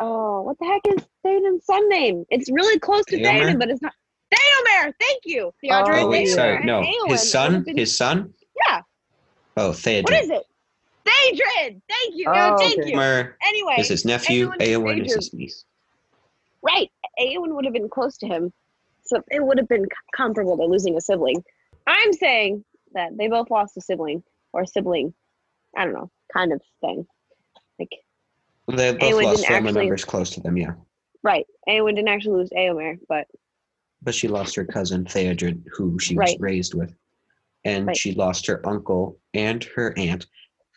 Oh, 0.01 0.43
what 0.43 0.59
the 0.59 0.67
heck 0.67 0.83
is 0.97 1.05
Théoden's 1.25 1.65
son 1.65 1.89
name? 1.89 2.25
It's 2.29 2.51
really 2.51 2.81
close 2.81 3.05
to 3.07 3.17
Theomer? 3.19 3.53
Théoden, 3.53 3.59
but 3.61 3.71
it's 3.71 3.83
not. 3.83 3.93
Theomer, 4.35 4.93
thank 5.01 5.21
you. 5.27 5.53
Theodoric 5.61 6.03
Oh, 6.03 6.09
wait, 6.09 6.27
sorry. 6.27 6.65
No, 6.65 6.81
Eowyn 6.83 7.11
his 7.11 7.31
son? 7.31 7.65
His 7.77 7.97
son? 7.97 8.35
Yeah. 9.57 9.63
Oh, 9.65 9.69
What 9.69 9.77
Theodred. 9.79 10.23
is 10.23 10.31
it? 10.31 10.43
Theodred. 11.07 11.81
Thank 11.89 12.15
you. 12.15 12.25
Oh, 12.29 12.33
no, 12.33 12.57
thank 12.59 12.79
okay. 12.81 12.91
you. 12.91 12.97
Faramir 12.97 13.35
Anyway, 13.47 13.75
is 13.79 13.89
his 13.89 14.05
nephew. 14.05 14.51
Eowyn 14.61 15.05
is 15.05 15.11
is 15.13 15.15
his 15.17 15.35
niece. 15.35 15.65
Right. 16.63 16.91
Eowyn 17.21 17.55
would 17.55 17.65
have 17.65 17.75
been 17.75 17.89
close 17.89 18.17
to 18.19 18.27
him. 18.27 18.53
So 19.05 19.23
it 19.31 19.45
would 19.45 19.59
have 19.59 19.69
been 19.69 19.87
comparable 20.17 20.57
to 20.57 20.65
losing 20.65 20.97
a 20.97 21.01
sibling. 21.01 21.45
I'm 21.87 22.13
saying 22.15 22.65
that 22.95 23.17
they 23.19 23.29
both 23.29 23.51
lost 23.51 23.77
a 23.77 23.81
sibling 23.83 24.23
or 24.53 24.63
a 24.63 24.67
sibling. 24.67 25.13
I 25.77 25.85
don't 25.85 25.93
know, 25.93 26.11
kind 26.33 26.53
of 26.53 26.63
thing. 26.81 27.07
Like, 27.79 27.91
They 28.69 28.93
both 28.93 29.01
Eowyn 29.01 29.25
lost 29.25 29.47
family 29.47 29.69
actually- 29.69 29.81
members 29.83 30.05
close 30.05 30.31
to 30.31 30.41
them, 30.41 30.57
yeah. 30.57 30.73
right. 31.23 31.45
Eowyn 31.69 31.97
didn't 31.97 32.09
actually 32.09 32.39
lose 32.39 32.51
Eomer, 32.51 32.99
but 33.09 33.27
But 34.03 34.15
she 34.15 34.29
lost 34.29 34.55
her 34.57 34.65
cousin 34.65 35.05
Theodred, 35.05 35.63
who 35.77 35.99
she 35.99 36.17
was 36.17 36.35
raised 36.39 36.75
with. 36.75 36.95
And 37.67 37.87
Right. 37.89 37.97
she 37.97 38.13
lost 38.13 38.47
her 38.47 38.67
uncle 38.67 39.19
and 39.35 39.63
her 39.77 39.93
aunt 39.99 40.27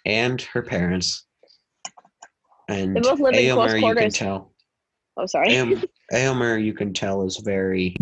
and 0.06 0.42
her 0.42 0.62
parents. 0.62 1.26
And 2.68 2.96
They 2.96 3.02
both 3.02 3.20
live 3.20 3.36
in 3.36 3.54
close 3.54 3.72
Eomer, 3.72 3.88
you 3.88 3.96
can 3.96 4.10
tell. 4.10 4.54
oh, 5.16 5.26
sorry. 5.26 5.50
Eom- 5.50 5.84
Eomer, 6.12 6.62
you 6.64 6.74
can 6.74 6.94
tell, 6.94 7.24
is 7.26 7.38
very 7.38 7.96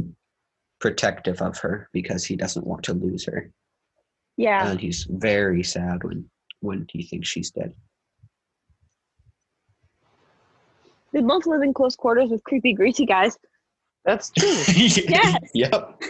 protective 0.80 1.42
of 1.42 1.58
her 1.60 1.90
because 1.94 2.26
he 2.26 2.36
doesn't 2.36 2.66
want 2.66 2.84
to 2.86 2.94
lose 2.94 3.26
her. 3.26 3.52
yeah. 4.38 4.70
And 4.72 4.80
he's 4.80 5.06
very 5.10 5.64
sad 5.64 6.04
when 6.04 6.30
when 6.62 6.88
he 6.90 7.04
thinks 7.04 7.28
she's 7.28 7.52
dead. 7.52 7.74
They 11.12 11.22
both 11.22 11.46
live 11.46 11.62
in 11.62 11.74
close 11.74 11.96
quarters 11.96 12.30
with 12.32 12.44
creepy, 12.44 12.74
greasy 12.74 13.06
guys. 13.06 13.38
That's 14.06 14.30
true. 14.32 14.50
Yes. 14.68 15.40
Yep. 15.54 16.02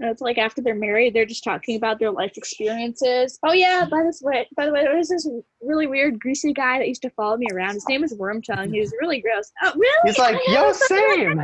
And 0.00 0.08
it's 0.10 0.20
like 0.20 0.38
after 0.38 0.62
they're 0.62 0.76
married, 0.76 1.12
they're 1.12 1.26
just 1.26 1.42
talking 1.42 1.74
about 1.76 1.98
their 1.98 2.12
life 2.12 2.30
experiences. 2.36 3.36
Oh 3.44 3.52
yeah, 3.52 3.84
by 3.90 4.04
this 4.04 4.22
way, 4.22 4.46
by 4.56 4.64
the 4.66 4.72
way, 4.72 4.84
there 4.84 4.96
was 4.96 5.08
this 5.08 5.28
really 5.60 5.88
weird 5.88 6.20
greasy 6.20 6.52
guy 6.52 6.78
that 6.78 6.86
used 6.86 7.02
to 7.02 7.10
follow 7.10 7.36
me 7.36 7.48
around. 7.52 7.74
His 7.74 7.88
name 7.88 8.02
was 8.02 8.14
Wormtongue. 8.14 8.72
He 8.72 8.78
was 8.78 8.94
really 9.00 9.20
gross. 9.20 9.50
Oh 9.64 9.72
really? 9.74 9.92
He's 10.04 10.18
like, 10.18 10.36
I 10.36 10.52
yo, 10.52 10.66
have 10.66 10.76
same. 10.76 11.42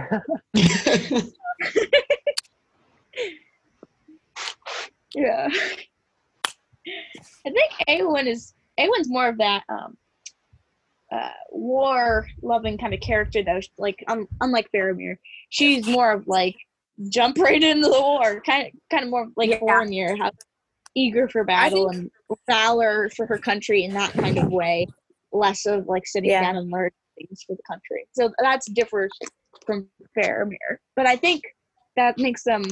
Yeah. 5.16 5.48
I 7.46 7.50
think 7.50 7.72
Eowyn 7.88 8.26
is 8.26 8.52
Eowyn's 8.78 9.08
more 9.08 9.28
of 9.28 9.38
that 9.38 9.62
um 9.68 9.96
uh 11.14 11.30
war 11.50 12.26
loving 12.42 12.76
kind 12.78 12.92
of 12.94 13.00
character 13.00 13.42
though. 13.42 13.60
Like 13.78 14.02
um, 14.08 14.26
unlike 14.40 14.68
Faramir. 14.74 15.16
She's 15.50 15.86
more 15.86 16.12
of 16.12 16.26
like 16.26 16.56
jump 17.08 17.38
right 17.38 17.62
into 17.62 17.88
the 17.88 18.00
war. 18.00 18.40
Kind 18.40 18.66
of 18.66 18.72
kind 18.90 19.04
of 19.04 19.10
more 19.10 19.28
like 19.36 19.50
Yeah. 19.50 19.60
Faramir, 19.60 20.18
how 20.18 20.30
eager 20.96 21.28
for 21.28 21.44
battle 21.44 21.88
think- 21.90 22.10
and 22.28 22.38
valor 22.48 23.08
for 23.16 23.26
her 23.26 23.38
country 23.38 23.84
in 23.84 23.92
that 23.94 24.12
kind 24.12 24.38
of 24.38 24.48
way. 24.50 24.86
Less 25.32 25.66
of 25.66 25.86
like 25.86 26.06
sitting 26.06 26.30
Yeah. 26.30 26.42
down 26.42 26.56
and 26.56 26.70
learning 26.70 26.92
things 27.18 27.42
for 27.46 27.54
the 27.56 27.62
country. 27.68 28.06
So 28.12 28.32
that's 28.40 28.66
different 28.70 29.12
from 29.66 29.88
Faramir. 30.16 30.78
But 30.96 31.06
I 31.06 31.16
think 31.16 31.42
that 31.96 32.18
makes 32.18 32.42
them 32.44 32.62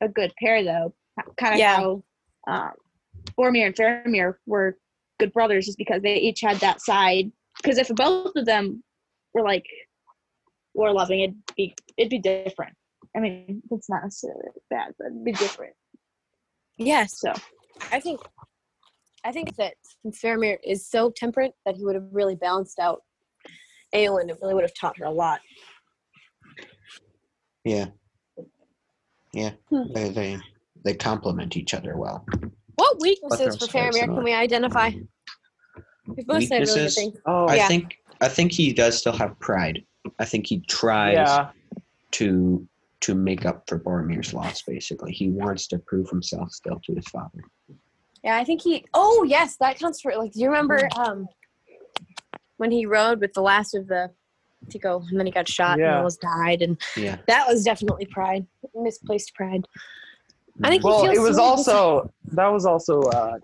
a 0.00 0.08
good 0.08 0.32
pair 0.40 0.62
though. 0.64 0.94
Kind 1.36 1.54
of 1.54 1.58
Yeah. 1.58 1.76
how 1.76 2.02
um, 2.48 2.72
Boromir 3.38 3.66
and 3.66 3.74
Faramir 3.74 4.34
were 4.46 4.78
good 5.18 5.32
brothers 5.32 5.68
is 5.68 5.76
because 5.76 6.00
they 6.02 6.14
each 6.16 6.40
had 6.40 6.56
that 6.58 6.80
side. 6.80 7.30
Because 7.62 7.78
if 7.78 7.88
both 7.88 8.36
of 8.36 8.46
them 8.46 8.82
were 9.34 9.42
like 9.42 9.64
war 10.74 10.92
loving, 10.92 11.20
it'd 11.20 11.36
be 11.56 11.74
it'd 11.96 12.10
be 12.10 12.18
different. 12.18 12.74
I 13.16 13.20
mean, 13.20 13.62
it's 13.70 13.88
not 13.88 14.02
necessarily 14.02 14.42
bad, 14.70 14.92
but 14.98 15.08
it'd 15.08 15.24
be 15.24 15.32
different. 15.32 15.74
Yes, 16.76 17.18
So 17.18 17.32
I 17.90 17.98
think 17.98 18.20
I 19.24 19.32
think 19.32 19.56
that 19.56 19.74
since 20.02 20.20
Faramir 20.20 20.58
is 20.64 20.88
so 20.88 21.10
temperate 21.14 21.52
that 21.66 21.74
he 21.74 21.84
would 21.84 21.96
have 21.96 22.06
really 22.12 22.36
balanced 22.36 22.78
out 22.78 23.02
Aelin. 23.94 24.28
It 24.28 24.38
really 24.40 24.54
would 24.54 24.64
have 24.64 24.74
taught 24.74 24.98
her 24.98 25.04
a 25.04 25.10
lot. 25.10 25.40
yeah. 27.64 27.86
Yeah. 29.34 29.52
Hmm. 29.68 29.92
They 29.92 30.08
they 30.08 30.38
they 30.84 30.94
complement 30.94 31.56
each 31.56 31.74
other 31.74 31.96
well. 31.96 32.24
What 32.76 33.00
weaknesses 33.00 33.56
for 33.56 33.66
so 33.66 33.78
Faramir 33.78 34.04
can 34.04 34.24
we 34.24 34.32
identify? 34.32 34.90
We 36.16 36.24
both 36.24 36.44
said 36.44 36.60
really 36.60 36.74
good 36.74 36.92
things. 36.92 37.18
oh, 37.26 37.46
I 37.46 37.56
Yeah. 37.56 37.68
think 37.68 37.96
I 38.20 38.28
think 38.28 38.50
he 38.52 38.72
does 38.72 38.98
still 38.98 39.12
have 39.16 39.38
pride. 39.38 39.84
I 40.18 40.24
think 40.24 40.46
he 40.46 40.60
tries 40.60 41.14
yeah. 41.14 41.50
to 42.12 42.66
to 43.00 43.14
make 43.14 43.46
up 43.46 43.62
for 43.68 43.78
Boromir's 43.78 44.34
loss. 44.34 44.62
Basically, 44.62 45.12
he 45.12 45.28
wants 45.28 45.68
to 45.68 45.78
prove 45.78 46.08
himself 46.10 46.50
still 46.50 46.80
to 46.84 46.94
his 46.94 47.06
father. 47.08 47.44
Yeah, 48.24 48.36
I 48.36 48.44
think 48.44 48.62
he. 48.62 48.84
Oh 48.94 49.24
yes, 49.28 49.56
that 49.60 49.78
counts 49.78 50.00
for 50.00 50.16
like. 50.16 50.32
Do 50.32 50.40
you 50.40 50.48
remember 50.48 50.88
um 50.96 51.28
when 52.56 52.72
he 52.72 52.86
rode 52.86 53.20
with 53.20 53.32
the 53.34 53.42
last 53.42 53.74
of 53.74 53.86
the 53.86 54.10
to 54.70 54.78
go 54.80 55.04
and 55.08 55.18
then 55.18 55.24
he 55.26 55.30
got 55.30 55.48
shot 55.48 55.78
and 55.78 55.86
almost 55.88 56.20
died 56.20 56.62
and 56.62 56.76
Yeah. 56.96 57.18
that 57.28 57.46
was 57.46 57.62
definitely 57.62 58.06
pride, 58.06 58.44
misplaced 58.74 59.32
pride. 59.36 59.64
I 60.64 60.68
think 60.70 60.82
he 60.82 60.88
Well, 60.88 61.04
feels 61.04 61.16
it 61.16 61.20
was 61.20 61.36
so 61.36 61.42
also 61.42 62.12
that 62.32 62.48
was 62.48 62.66
also 62.66 63.00
uh, 63.02 63.38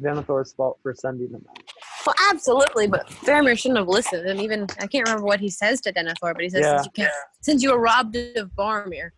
Denethor's 0.00 0.52
fault 0.52 0.78
for 0.82 0.94
sending 0.94 1.30
him 1.30 1.44
out. 1.50 1.71
Well, 2.06 2.14
absolutely, 2.30 2.88
but 2.88 3.06
Faramir 3.06 3.56
shouldn't 3.58 3.78
have 3.78 3.88
listened. 3.88 4.28
And 4.28 4.40
even 4.40 4.66
I 4.80 4.86
can't 4.86 5.06
remember 5.06 5.24
what 5.24 5.40
he 5.40 5.48
says 5.48 5.80
to 5.82 5.92
Denethor, 5.92 6.34
but 6.34 6.40
he 6.40 6.50
says, 6.50 6.62
Yeah. 6.62 6.76
since, 6.76 6.86
you 6.86 6.92
can't, 6.92 7.12
"Since 7.40 7.62
you 7.62 7.72
were 7.72 7.78
robbed 7.78 8.16
of 8.16 8.50
Boromir." 8.56 9.10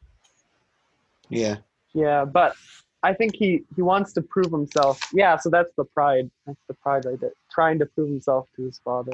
Yeah. 1.29 1.57
Yeah, 1.95 2.25
but 2.25 2.57
I 3.03 3.15
think 3.15 3.37
he 3.37 3.63
he 3.77 3.83
wants 3.83 4.13
to 4.15 4.23
prove 4.23 4.51
himself. 4.51 5.01
Yeah, 5.13 5.37
so 5.37 5.49
that's 5.51 5.73
the 5.77 5.85
pride. 5.85 6.31
That's 6.47 6.59
the 6.69 6.75
pride 6.75 7.05
right 7.05 7.21
there. 7.21 7.33
Trying 7.51 7.79
to 7.79 7.87
prove 7.87 8.09
himself 8.09 8.49
to 8.57 8.63
his 8.65 8.79
father. 8.79 9.13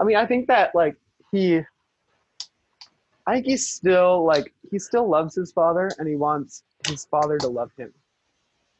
I 0.00 0.04
mean, 0.04 0.16
I 0.16 0.26
think 0.26 0.46
that 0.48 0.74
like 0.74 0.96
he 1.32 1.62
I 3.26 3.34
think 3.34 3.46
he's 3.46 3.68
still 3.68 4.24
like 4.24 4.52
he 4.70 4.78
still 4.78 5.08
loves 5.08 5.34
his 5.34 5.52
father 5.52 5.90
and 5.98 6.08
he 6.08 6.16
wants 6.16 6.62
his 6.86 7.04
father 7.06 7.38
to 7.38 7.48
love 7.48 7.70
him. 7.76 7.92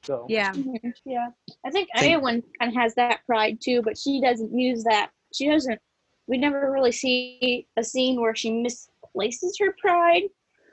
So 0.08 0.24
Yeah, 0.26 0.52
Mhm, 0.54 0.94
yeah, 1.04 1.28
I 1.66 1.70
think 1.70 1.90
Think- 1.98 2.22
Eowyn 2.22 2.42
kind 2.58 2.70
of 2.70 2.74
has 2.74 2.94
that 2.94 3.20
pride 3.26 3.60
too, 3.60 3.82
but 3.82 3.98
she 3.98 4.22
doesn't 4.22 4.58
use 4.58 4.82
that. 4.84 5.10
She 5.34 5.46
doesn't. 5.48 5.78
We 6.26 6.38
never 6.38 6.72
really 6.72 6.92
see 6.92 7.68
a 7.76 7.84
scene 7.84 8.18
where 8.18 8.34
she 8.34 8.50
misplaces 8.50 9.58
her 9.60 9.74
pride. 9.78 10.22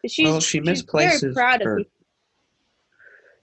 But 0.01 0.11
She's, 0.11 0.25
Well, 0.25 0.39
she 0.39 0.59
she's 0.59 0.65
misplaces 0.65 1.21
very 1.21 1.33
proud 1.33 1.61
her- 1.63 1.73
of 1.73 1.79
it. 1.81 1.91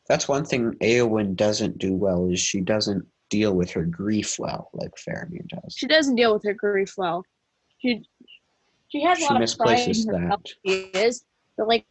That's 0.09 0.27
one 0.29 0.47
thing 0.47 0.73
Eowyn 0.81 1.37
doesn't 1.37 1.77
do 1.77 1.95
well 1.95 2.27
is 2.31 2.41
she 2.41 2.63
doesn't 2.63 3.07
deal 3.29 3.53
with 3.55 3.71
her 3.73 3.85
grief 3.85 4.39
well 4.39 4.71
like 4.73 4.93
Faramir 4.97 5.47
does. 5.49 5.75
She 5.77 5.87
doesn't 5.87 6.17
deal 6.17 6.33
with 6.33 6.45
her 6.45 6.55
grief 6.55 6.95
well. 6.97 7.23
She 7.83 8.03
she 8.89 9.03
has 9.03 9.19
a 9.19 9.21
She 9.21 9.27
lot 9.27 9.43
of 9.43 9.57
pride 9.59 9.71
misplaces 9.73 10.07
in 10.07 10.15
herself. 10.15 10.43
that. 10.43 10.53
She 10.67 10.81
is, 10.99 11.25
but 11.59 11.69
like 11.69 11.85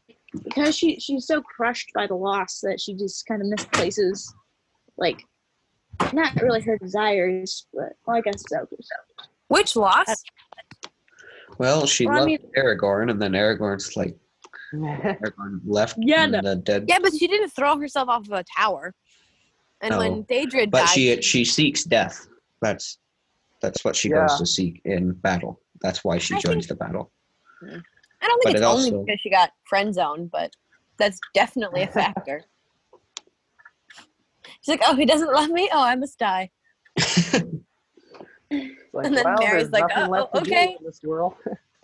because 0.43 0.75
she 0.77 0.99
she's 0.99 1.25
so 1.27 1.41
crushed 1.41 1.91
by 1.93 2.07
the 2.07 2.15
loss 2.15 2.59
that 2.61 2.79
she 2.79 2.93
just 2.93 3.25
kind 3.25 3.41
of 3.41 3.47
misplaces, 3.47 4.33
like 4.97 5.25
not 6.13 6.33
really 6.41 6.61
her 6.61 6.77
desires, 6.77 7.67
but 7.73 7.93
well, 8.05 8.17
I 8.17 8.21
guess 8.21 8.43
so. 8.47 8.67
so. 8.69 9.25
which 9.49 9.75
loss? 9.75 10.23
Well, 11.57 11.85
she 11.85 12.05
Well, 12.05 12.15
I 12.15 12.19
loved 12.19 12.27
mean- 12.27 12.51
Aragorn, 12.57 13.11
and 13.11 13.21
then 13.21 13.33
Aragorn's 13.33 13.95
like 13.97 14.15
Aragorn 14.73 15.59
left 15.65 15.95
Yeah, 15.99 16.25
no. 16.25 16.41
the 16.41 16.55
dead. 16.55 16.85
Yeah, 16.87 16.99
but 17.01 17.13
she 17.13 17.27
didn't 17.27 17.49
throw 17.49 17.77
herself 17.77 18.07
off 18.09 18.25
of 18.25 18.31
a 18.31 18.43
tower. 18.57 18.93
And 19.81 19.97
when 19.97 20.11
oh. 20.11 20.23
Daedra 20.29 20.69
but 20.71 20.85
died, 20.85 20.89
she 20.89 21.21
she 21.21 21.43
seeks 21.45 21.83
death. 21.83 22.27
That's 22.61 22.97
that's 23.61 23.83
what 23.83 23.95
she 23.95 24.09
Yeah. 24.09 24.27
goes 24.27 24.39
to 24.39 24.45
seek 24.45 24.81
in 24.85 25.11
battle. 25.13 25.59
That's 25.81 26.03
why 26.03 26.19
she 26.19 26.35
I 26.35 26.39
joins 26.39 26.67
think- 26.67 26.79
the 26.79 26.85
battle. 26.85 27.11
Hmm. 27.59 27.79
I 28.21 28.27
don't 28.27 28.43
think 28.43 28.43
but 28.43 28.51
it's 28.55 28.61
it 28.61 28.65
only 28.65 28.83
also- 28.91 29.03
because 29.05 29.19
she 29.21 29.29
got 29.29 29.51
friend 29.67 29.93
zoned, 29.93 30.31
but 30.31 30.51
that's 30.97 31.19
definitely 31.33 31.81
a 31.83 31.87
factor. 31.91 32.43
She's 34.61 34.67
like, 34.67 34.81
oh, 34.85 34.95
he 34.95 35.05
doesn't 35.05 35.31
love 35.33 35.49
me. 35.49 35.69
Oh, 35.73 35.81
I 35.83 35.95
must 35.95 36.19
die. 36.19 36.51
Like, 38.93 39.05
And 39.05 39.15
then 39.17 39.23
well, 39.23 39.37
Merry's 39.39 39.69
like, 39.71 39.85
"Oh, 39.95 40.07
left 40.09 40.35
to 40.35 40.41
do 40.41 40.51
okay." 40.51 40.77
this 40.83 40.99
world. 41.03 41.33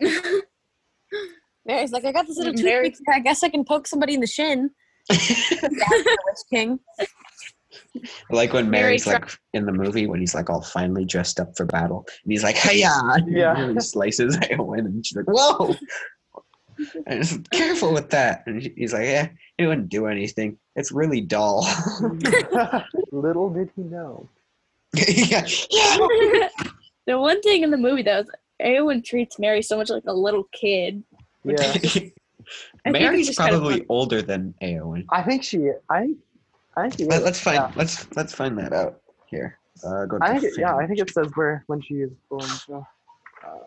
Merry's 1.66 1.92
like, 1.92 2.04
I 2.04 2.12
got 2.12 2.26
this 2.26 2.36
little 2.36 2.52
Merry- 2.62 2.90
toothpick. 2.90 3.14
I 3.14 3.20
guess 3.20 3.42
I 3.42 3.48
can 3.48 3.64
poke 3.64 3.86
somebody 3.86 4.14
in 4.14 4.20
the 4.20 4.26
shin. 4.26 4.70
That's 5.08 5.48
the 5.60 6.18
Witch 6.26 6.38
King. 6.52 6.78
like 8.30 8.52
when 8.52 8.68
Merry's 8.70 9.04
try- 9.04 9.14
like 9.14 9.38
in 9.54 9.64
the 9.66 9.72
movie 9.72 10.06
when 10.06 10.20
he's 10.20 10.34
like 10.34 10.50
all 10.50 10.60
finally 10.62 11.04
dressed 11.06 11.40
up 11.40 11.56
for 11.56 11.64
battle 11.66 12.04
and 12.24 12.32
he's 12.32 12.42
like, 12.42 12.56
"Hiya!" 12.56 12.90
Yeah. 13.26 13.56
and 13.56 13.72
he 13.74 13.80
slices 13.80 14.36
Eowyn 14.38 14.80
and 14.80 15.04
she's 15.06 15.16
like, 15.16 15.26
"Whoa!" 15.26 15.74
And 17.06 17.18
he's, 17.18 17.38
Careful 17.50 17.92
with 17.92 18.10
that. 18.10 18.44
And 18.46 18.62
he's 18.76 18.92
like, 18.92 19.06
"Yeah, 19.06 19.28
it 19.58 19.66
wouldn't 19.66 19.88
do 19.88 20.06
anything. 20.06 20.58
It's 20.76 20.92
really 20.92 21.20
dull." 21.20 21.66
Little 23.12 23.50
did 23.50 23.70
he 23.74 23.82
know. 23.82 24.28
yeah, 24.94 25.46
yeah. 25.70 26.48
the 27.06 27.18
one 27.18 27.40
thing 27.42 27.62
in 27.62 27.70
the 27.70 27.76
movie 27.76 28.02
that 28.02 28.18
was 28.18 28.34
Eowyn 28.62 29.04
treats 29.04 29.38
Merry 29.38 29.62
so 29.62 29.76
much 29.76 29.90
like 29.90 30.04
a 30.06 30.12
little 30.12 30.44
kid. 30.52 31.02
Yeah. 31.44 31.56
I 31.58 31.78
think 31.78 31.84
it's 31.84 32.12
Merry's 32.86 33.26
just 33.26 33.38
kind 33.38 33.54
of 33.54 33.60
probably 33.60 33.84
older 33.88 34.22
than 34.22 34.54
Eowyn. 34.62 35.04
I 35.10 35.22
think 35.22 35.42
she. 35.42 35.70
I. 35.90 36.14
I 36.76 36.90
think. 36.90 37.10
Let, 37.10 37.24
let's 37.24 37.40
find. 37.40 37.56
yeah. 37.56 37.72
Let's 37.76 38.06
let's 38.16 38.34
find 38.34 38.56
that 38.58 38.72
out 38.72 39.00
here. 39.26 39.58
Uh, 39.84 40.06
go 40.06 40.18
I 40.20 40.38
think. 40.38 40.44
It, 40.44 40.60
yeah. 40.60 40.76
I 40.76 40.86
think 40.86 41.00
it 41.00 41.10
says 41.10 41.28
where 41.34 41.64
when 41.66 41.80
she 41.80 41.94
is 41.94 42.10
born. 42.30 42.42
So. 42.42 42.86
Um, 43.46 43.60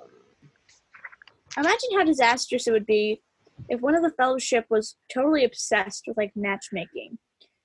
Imagine 1.58 1.90
how 1.98 2.04
disastrous 2.04 2.68
it 2.68 2.72
would 2.72 2.86
be 2.86 3.22
if 3.70 3.82
one 3.82 3.96
of 3.96 4.04
the 4.04 4.12
fellowship 4.12 4.66
was 4.70 4.96
totally 5.14 5.44
obsessed 5.44 6.04
with 6.08 6.18
like 6.18 6.32
matchmaking, 6.36 7.18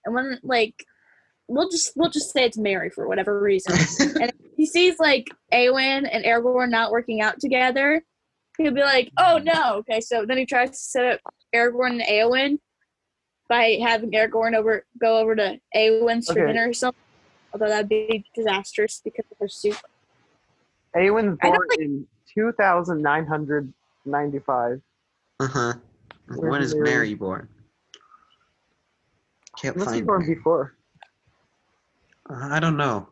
and 0.05 0.15
when 0.15 0.39
like 0.43 0.75
we'll 1.49 1.69
just 1.69 1.93
we'll 1.97 2.11
just 2.11 2.33
say 2.33 2.45
it's 2.45 2.59
Merry 2.59 2.91
for 2.91 3.09
whatever 3.09 3.41
reason, 3.41 3.77
and 4.21 4.33
he 4.57 4.67
sees 4.67 4.99
like 4.99 5.27
Awen 5.53 6.09
and 6.11 6.25
Aragorn 6.25 6.71
not 6.71 6.91
working 6.91 7.21
out 7.21 7.41
together, 7.41 8.03
he'll 8.59 8.75
be 8.75 8.83
like, 8.83 9.11
"Oh 9.17 9.41
no!" 9.43 9.77
Okay, 9.77 10.01
so 10.01 10.25
then 10.27 10.39
he 10.39 10.47
tries 10.47 10.71
to 10.71 10.77
set 10.77 11.05
up 11.07 11.21
Aragorn 11.55 12.01
and 12.01 12.03
Awen 12.03 12.59
by 13.49 13.79
having 13.83 14.11
Aragorn 14.11 14.57
over 14.57 14.85
go 15.01 15.19
over 15.19 15.37
to 15.37 15.59
Awen's 15.75 16.27
for 16.27 16.41
Okay. 16.41 16.53
dinner 16.53 16.69
or 16.71 16.73
something. 16.73 16.97
Although 17.53 17.69
that'd 17.69 17.89
be 17.89 18.25
disastrous 18.35 19.01
because 19.05 19.25
of 19.31 19.39
her 19.41 19.49
soup. 19.49 19.77
Awen's 20.95 21.39
I 21.43 21.51
don't 21.51 21.81
in 21.81 22.07
2,995. 22.37 24.81
Uh 25.41 25.47
huh. 25.47 25.73
When 26.29 26.61
is 26.63 26.75
Merry? 26.75 26.85
Merry 26.85 27.15
born? 27.15 27.49
Can't 29.59 29.77
be 29.77 29.85
find. 29.85 30.07
born 30.07 30.21
Merry. 30.21 30.35
before. 30.35 30.75
Uh, 32.29 32.49
I 32.51 32.61
don't 32.61 32.77
know. 32.77 33.09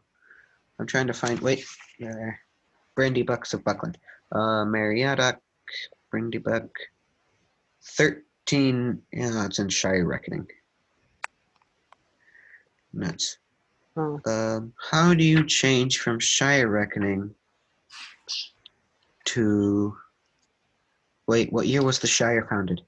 I'm 0.79 0.87
trying 0.87 1.07
to 1.07 1.15
find. 1.15 1.41
Wait, 1.41 1.65
there. 1.99 2.39
Brandybucks 2.99 3.55
of 3.55 3.65
Buckland. 3.65 3.97
Uh, 4.31 4.65
Meriadoc, 4.65 5.39
Brandy 6.11 6.37
Buck. 6.39 6.69
Thirteen. 7.83 9.01
Yeah, 9.13 9.47
it's 9.47 9.59
in 9.59 9.69
Shire 9.71 10.05
Reckoning. 10.05 10.47
Nuts. 12.93 13.39
Um, 13.97 14.73
how 14.91 15.15
do 15.15 15.25
you 15.25 15.47
change 15.47 16.01
from 16.01 16.19
Shire 16.19 16.67
Reckoning 16.69 17.33
to? 19.27 19.97
Wait, 21.27 21.53
what 21.53 21.67
year 21.67 21.83
was 21.83 21.99
the 21.99 22.07
Shire 22.07 22.47
founded? 22.49 22.83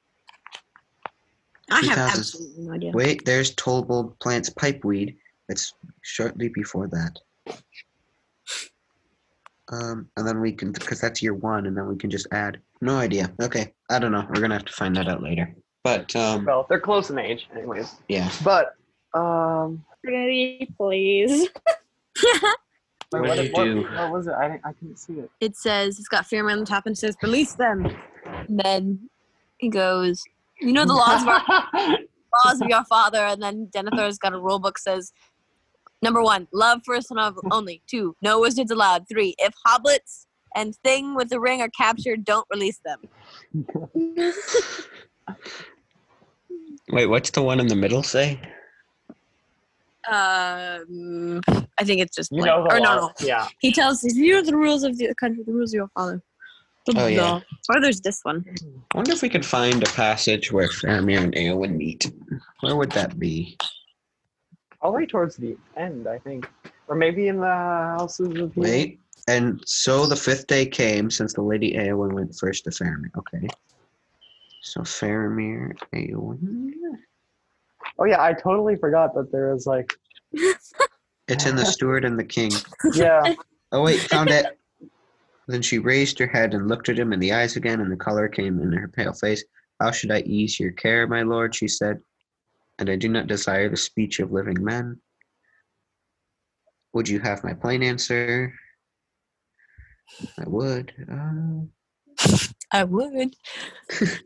I 1.71 1.77
have 1.77 1.85
2000. 1.85 2.19
absolutely 2.21 2.65
no 2.65 2.73
idea. 2.73 2.91
Wait, 2.93 3.25
there's 3.25 3.55
Tobold 3.55 4.19
plants 4.21 4.51
pipeweed. 4.51 5.17
It's 5.49 5.75
shortly 6.03 6.49
before 6.49 6.89
that. 6.89 7.19
Um, 9.73 10.09
and 10.17 10.27
then 10.27 10.41
we 10.41 10.53
can, 10.53 10.71
because 10.73 11.01
that's 11.01 11.23
year 11.23 11.35
one, 11.35 11.67
and 11.67 11.77
then 11.77 11.89
we 11.89 11.97
can 11.97 12.09
just 12.11 12.29
add. 12.31 12.61
No 12.81 12.97
idea. 12.99 13.33
Okay, 13.43 13.73
I 13.91 13.99
don't 13.99 14.13
know. 14.13 14.25
We're 14.29 14.41
gonna 14.41 14.55
have 14.55 14.65
to 14.67 14.73
find 14.73 14.95
that 14.97 15.09
out 15.09 15.23
later. 15.23 15.53
But 15.83 16.15
um, 16.15 16.45
Well, 16.45 16.67
they're 16.69 16.79
close 16.81 17.11
in 17.11 17.19
age, 17.19 17.49
anyways. 17.57 17.95
yeah. 18.09 18.31
But 18.45 18.75
um, 19.15 19.85
Trinity, 20.05 20.73
please. 20.77 21.49
What 23.11 23.23
what, 23.23 23.37
do 23.37 23.45
you 23.45 23.53
what- 23.53 23.65
do? 23.65 23.83
what 23.97 24.13
was 24.13 24.27
it? 24.27 24.35
I 24.35 24.49
didn't, 24.49 24.63
I 24.65 24.73
couldn't 24.73 24.99
see 24.99 25.15
it. 25.15 25.31
it 25.41 25.57
says 25.57 25.99
it's 25.99 26.09
got 26.09 26.25
Faramir 26.25 26.53
on 26.53 26.61
the 26.61 26.67
top 26.67 26.87
and 26.87 26.95
it 26.95 26.99
says 26.99 27.17
release 27.23 27.55
them. 27.55 27.87
And 28.25 28.61
then 28.61 29.09
he 29.59 29.69
goes, 29.69 30.23
you 30.61 30.73
know 30.73 30.85
the 30.85 30.93
laws 30.95 31.23
of 31.23 31.29
our 31.29 31.39
laws 32.45 32.61
of 32.61 32.69
your 32.69 32.85
father, 32.85 33.19
and 33.21 33.43
then 33.43 33.69
Denethor's 33.75 34.19
got 34.19 34.33
a 34.35 34.39
rule 34.39 34.59
book 34.59 34.79
says 34.79 35.13
number 36.03 36.23
one, 36.23 36.49
love 36.53 36.81
first 36.85 37.11
and 37.11 37.21
of 37.21 37.39
only. 37.51 37.83
Two, 37.87 38.17
no 38.23 38.41
wizards 38.41 38.71
allowed. 38.71 39.09
Three, 39.09 39.35
if 39.39 39.55
hoblets 39.65 40.27
and 40.55 40.75
thing 40.77 41.15
with 41.15 41.29
the 41.29 41.39
ring 41.41 41.61
are 41.61 41.71
captured, 41.71 42.25
don't 42.25 42.47
release 42.51 42.81
them. 42.85 43.01
Wait, 46.91 47.07
what's 47.07 47.31
the 47.31 47.43
one 47.43 47.61
in 47.61 47.67
the 47.67 47.75
middle 47.77 48.03
say? 48.03 48.41
Um, 50.09 51.41
I 51.79 51.85
think 51.85 52.01
it's 52.01 52.15
just 52.15 52.31
You 52.33 52.43
like, 52.43 52.47
know 52.47 52.67
or 52.71 52.81
no, 52.81 52.97
no. 52.97 53.13
Yeah. 53.21 53.49
He 53.61 53.73
tells 53.73 54.03
"You 54.05 54.39
are 54.39 54.43
the 54.43 54.57
rules 54.57 54.85
of 54.85 54.97
the 54.99 55.15
country, 55.15 55.43
the 55.45 55.53
rules 55.53 55.73
of 55.73 55.79
your 55.79 55.89
father." 55.89 56.23
Oh, 56.95 57.07
yeah. 57.07 57.41
Or 57.69 57.81
there's 57.81 58.01
this 58.01 58.21
one. 58.23 58.45
I 58.93 58.97
wonder 58.97 59.13
if 59.13 59.21
we 59.23 59.29
could 59.29 59.45
find 59.45 59.83
a 59.83 59.87
passage 59.87 60.53
where 60.53 60.69
Faramir 60.69 61.19
and 61.19 61.35
Eowyn 61.35 61.75
meet. 61.75 62.13
Where 62.61 62.77
would 62.77 62.93
that 62.93 63.19
be? 63.19 63.57
Probably 64.81 65.07
towards 65.07 65.37
the 65.37 65.57
end, 65.77 66.07
I 66.07 66.19
think. 66.19 66.49
Or 66.87 66.95
maybe 66.95 67.27
in 67.27 67.41
the 67.41 67.47
houses 67.47 68.29
of 68.39 68.55
Healing. 68.55 68.71
Wait. 68.71 69.01
And 69.27 69.61
so 69.67 70.07
the 70.07 70.15
fifth 70.15 70.47
day 70.47 70.65
came 70.65 71.11
since 71.11 71.33
the 71.33 71.43
Lady 71.43 71.73
Eowyn 71.73 72.13
went 72.13 72.37
first 72.39 72.63
to 72.65 72.71
Faramir. 72.71 73.11
Okay. 73.19 73.49
So 74.63 74.83
Faramir, 74.83 75.73
Eowyn. 75.93 76.71
Oh 77.99 78.05
yeah, 78.05 78.23
I 78.23 78.33
totally 78.33 78.77
forgot 78.77 79.15
that 79.15 79.33
there 79.33 79.55
is 79.55 79.67
like 79.67 79.93
It's 81.29 81.47
in 81.47 81.57
the 81.57 81.65
Steward 81.65 82.05
and 82.05 82.19
the 82.19 82.25
King. 82.25 82.53
yeah. 82.95 83.35
Oh 83.73 83.83
wait, 83.83 83.99
found 83.99 84.31
it. 84.31 84.47
Then 85.49 85.61
she 85.61 85.79
raised 85.79 86.21
her 86.21 86.29
head 86.29 86.55
and 86.55 86.69
looked 86.69 86.89
at 86.89 86.99
him 86.99 87.13
in 87.13 87.19
the 87.19 87.33
eyes 87.33 87.57
again, 87.57 87.81
and 87.81 87.91
the 87.91 87.97
color 87.97 88.29
came 88.29 88.61
in 88.61 88.73
her 88.73 88.87
pale 88.87 89.13
face. 89.13 89.45
How 89.81 89.91
should 89.91 90.13
I 90.13 90.21
ease 90.21 90.61
your 90.61 90.71
care, 90.71 91.05
my 91.09 91.23
lord? 91.23 91.53
She 91.53 91.67
said. 91.67 91.99
And 92.79 92.89
I 92.89 92.95
do 92.95 93.09
not 93.09 93.27
desire 93.27 93.69
the 93.69 93.77
speech 93.77 94.21
of 94.21 94.31
living 94.31 94.63
men. 94.63 95.01
Would 96.93 97.09
you 97.09 97.19
have 97.19 97.43
my 97.43 97.55
plain 97.55 97.83
answer? 97.83 98.55
I 100.39 100.45
would. 100.47 100.93
Uh, 101.11 102.37
I 102.73 102.85
would. 102.85 103.35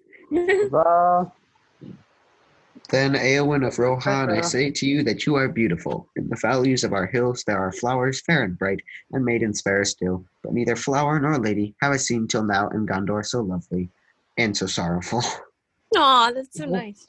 Uh, 0.73 1.25
then, 2.91 3.15
Eowyn 3.15 3.67
of 3.67 3.79
Rohan, 3.79 4.31
I 4.31 4.41
say 4.41 4.71
to 4.71 4.87
you 4.87 5.03
that 5.05 5.27
you 5.27 5.35
are 5.37 5.49
beautiful. 5.49 6.09
In 6.17 6.29
the 6.29 6.37
valleys 6.37 6.85
of 6.85 6.93
our 6.93 7.07
hills 7.07 7.45
there 7.47 7.59
are 7.59 7.73
flowers 7.73 8.21
fair 8.21 8.43
and 8.43 8.59
bright, 8.59 8.81
and 9.13 9.25
maidens 9.25 9.61
fairer 9.61 9.85
still. 9.85 10.25
But 10.43 10.53
neither 10.53 10.77
flower 10.77 11.19
nor 11.21 11.39
lady 11.39 11.75
have 11.83 11.93
I 11.93 11.97
seen 11.97 12.27
till 12.29 12.45
now 12.45 12.69
in 12.69 12.87
Gondor 12.87 13.25
so 13.25 13.41
lovely 13.41 13.89
and 14.39 14.57
so 14.57 14.67
sorrowful. 14.67 15.23
Aw, 15.97 16.33
that's 16.33 16.57
so 16.57 16.65
nice. 16.67 17.09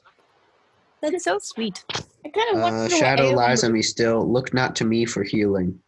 That's 1.00 1.24
so 1.24 1.38
sweet. 1.40 1.84
I 2.24 2.28
kind 2.28 2.54
of 2.56 2.60
wonder 2.62 2.78
Uh, 2.78 2.82
what 2.82 2.90
shadow 2.92 3.30
Aegon 3.32 3.36
lies 3.36 3.64
on 3.64 3.72
me 3.72 3.82
still. 3.82 4.30
Look 4.30 4.54
not 4.54 4.76
to 4.76 4.84
me 4.84 5.04
for 5.04 5.22
healing. 5.22 5.80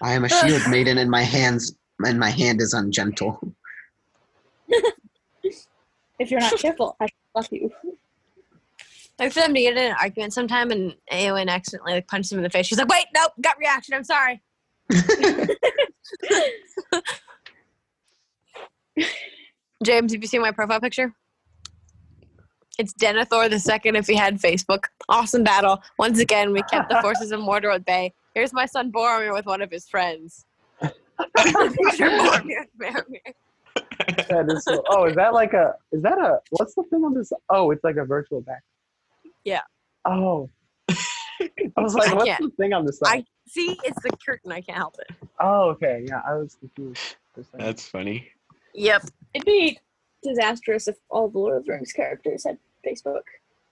I 0.00 0.14
am 0.14 0.24
a 0.24 0.28
shield 0.28 0.62
maiden, 0.68 0.98
and 0.98 1.10
my 1.10 1.22
hands 1.22 1.74
and 2.04 2.18
my 2.18 2.30
hand 2.30 2.60
is 2.60 2.74
ungentle. 2.74 3.38
If 6.18 6.30
you're 6.30 6.38
not 6.38 6.56
careful, 6.56 6.94
I 7.00 7.06
shall 7.06 7.42
fuck 7.42 7.52
you. 7.52 7.72
Like 9.18 9.32
for 9.32 9.40
them 9.40 9.54
to 9.54 9.60
get 9.60 9.76
in 9.76 9.90
an 9.90 9.96
argument 10.00 10.32
sometime 10.32 10.70
and 10.70 10.94
Eowyn 11.12 11.48
accidentally 11.48 11.94
like 11.94 12.06
punched 12.08 12.32
him 12.32 12.38
in 12.38 12.44
the 12.44 12.50
face. 12.50 12.66
She's 12.66 12.78
like, 12.78 12.88
"Wait, 12.88 13.06
nope, 13.14 13.32
gut 13.40 13.56
reaction. 13.58 13.94
I'm 13.94 14.04
sorry." 14.04 14.42
James, 19.84 20.12
have 20.12 20.22
you 20.22 20.28
seen 20.28 20.40
my 20.40 20.52
profile 20.52 20.80
picture? 20.80 21.12
It's 22.78 22.94
Denethor 22.94 23.50
the 23.50 23.58
second 23.58 23.96
if 23.96 24.06
he 24.06 24.14
had 24.14 24.40
Facebook. 24.40 24.84
Awesome 25.08 25.44
battle. 25.44 25.82
Once 25.98 26.18
again, 26.18 26.52
we 26.52 26.62
kept 26.62 26.88
the 26.88 27.00
forces 27.02 27.32
of 27.32 27.40
Mordor 27.40 27.74
at 27.74 27.84
bay. 27.84 28.14
Here's 28.34 28.52
my 28.52 28.66
son 28.66 28.90
Boromir 28.90 29.34
with 29.34 29.46
one 29.46 29.60
of 29.60 29.70
his 29.70 29.88
friends. 29.88 30.46
Picture 30.80 30.94
Boromir 32.10 32.66
that 34.06 34.46
is 34.48 34.64
so. 34.64 34.82
Oh, 34.88 35.04
is 35.04 35.14
that 35.16 35.34
like 35.34 35.52
a? 35.52 35.74
Is 35.92 36.02
that 36.02 36.18
a? 36.18 36.40
What's 36.50 36.74
the 36.74 36.82
thing 36.84 37.04
on 37.04 37.14
this? 37.14 37.32
Oh, 37.48 37.70
it's 37.70 37.84
like 37.84 37.96
a 37.96 38.04
virtual 38.04 38.40
back. 38.40 38.62
Yeah. 39.44 39.60
Oh. 40.04 40.48
I 40.90 41.80
was 41.80 41.94
like, 41.94 42.10
I 42.10 42.14
what's 42.14 42.26
can't. 42.26 42.42
the 42.42 42.50
thing 42.56 42.72
on 42.72 42.84
the 42.84 42.92
side? 42.92 43.08
I 43.20 43.24
see 43.48 43.76
it's 43.84 44.00
the 44.02 44.10
curtain. 44.24 44.52
I 44.52 44.60
can't 44.60 44.78
help 44.78 44.96
it. 45.08 45.16
Oh, 45.40 45.70
okay. 45.70 46.04
Yeah, 46.08 46.20
I 46.26 46.34
was 46.34 46.54
confused. 46.54 47.16
That's 47.54 47.86
funny. 47.86 48.28
Yep. 48.74 49.06
It'd 49.34 49.46
be 49.46 49.78
disastrous 50.22 50.86
if 50.88 50.96
all 51.10 51.28
the 51.28 51.38
Lord 51.38 51.56
of 51.58 51.64
the 51.66 51.72
Rings 51.72 51.92
characters 51.92 52.44
had 52.44 52.58
Facebook. 52.86 53.22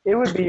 It 0.05 0.15
would 0.15 0.35
be 0.35 0.49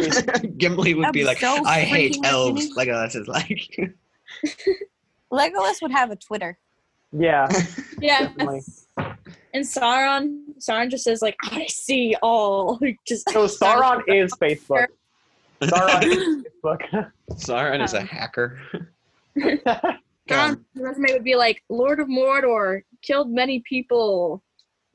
Gimli 0.57 0.93
would 0.95 1.11
be 1.11 1.19
be 1.21 1.25
like, 1.25 1.39
so 1.39 1.63
I 1.65 1.81
hate 1.81 2.13
freaking 2.15 2.25
elves. 2.25 2.67
funny. 2.69 2.89
Legolas 2.89 3.15
is 3.15 3.27
like, 3.27 3.95
Legolas 5.31 5.81
would 5.81 5.91
have 5.91 6.11
a 6.11 6.15
Twitter. 6.15 6.57
yeah, 7.11 7.47
Yeah. 7.99 8.27
definitely. 8.27 8.61
And 9.53 9.65
Sauron, 9.65 10.39
Sauron 10.59 10.89
just 10.89 11.03
says 11.03 11.21
like, 11.21 11.35
"I 11.43 11.65
see 11.67 12.15
all." 12.21 12.79
Just 13.05 13.29
So 13.31 13.45
Sauron 13.47 14.01
is 14.07 14.31
Facebook. 14.35 14.87
Sauron 15.61 16.03
is 16.03 16.45
Facebook. 16.63 17.11
Sauron 17.31 17.83
is 17.83 17.93
a 17.93 18.01
hacker. 18.01 18.59
Sauron's 20.29 20.59
resume 20.75 21.13
would 21.13 21.23
be 21.23 21.35
like, 21.35 21.63
"Lord 21.69 21.99
of 21.99 22.07
Mordor, 22.07 22.81
killed 23.01 23.29
many 23.29 23.59
people, 23.61 24.43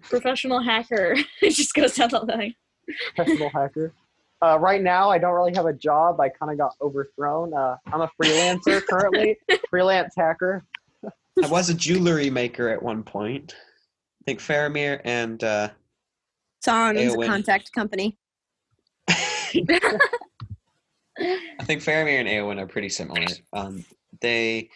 professional 0.02 0.60
hacker." 0.60 1.14
it 1.42 1.50
just 1.50 1.74
goes 1.74 1.94
down 1.94 2.10
the 2.10 2.20
line. 2.20 2.54
professional 3.14 3.50
hacker. 3.50 3.92
Uh, 4.42 4.58
right 4.58 4.82
now, 4.82 5.08
I 5.08 5.18
don't 5.18 5.32
really 5.32 5.54
have 5.54 5.66
a 5.66 5.72
job. 5.72 6.20
I 6.20 6.28
kind 6.28 6.52
of 6.52 6.58
got 6.58 6.74
overthrown. 6.82 7.54
Uh, 7.54 7.76
I'm 7.86 8.02
a 8.02 8.10
freelancer 8.20 8.84
currently, 8.86 9.38
freelance 9.70 10.14
hacker. 10.16 10.64
I 11.42 11.48
was 11.48 11.70
a 11.70 11.74
jewelry 11.74 12.30
maker 12.30 12.68
at 12.68 12.82
one 12.82 13.02
point. 13.02 13.54
I 13.54 14.24
think 14.26 14.40
Faramir 14.40 15.00
and 15.04 15.42
uh, 15.42 15.70
Sauron 16.64 16.98
owns 16.98 17.14
a 17.14 17.26
contact 17.26 17.72
company. 17.72 18.18
I 21.18 21.64
think 21.64 21.82
Faramir 21.82 22.20
and 22.20 22.28
Eowyn 22.28 22.60
are 22.60 22.66
pretty 22.66 22.88
similar. 22.88 23.24
Um, 23.52 23.84
they 24.20 24.68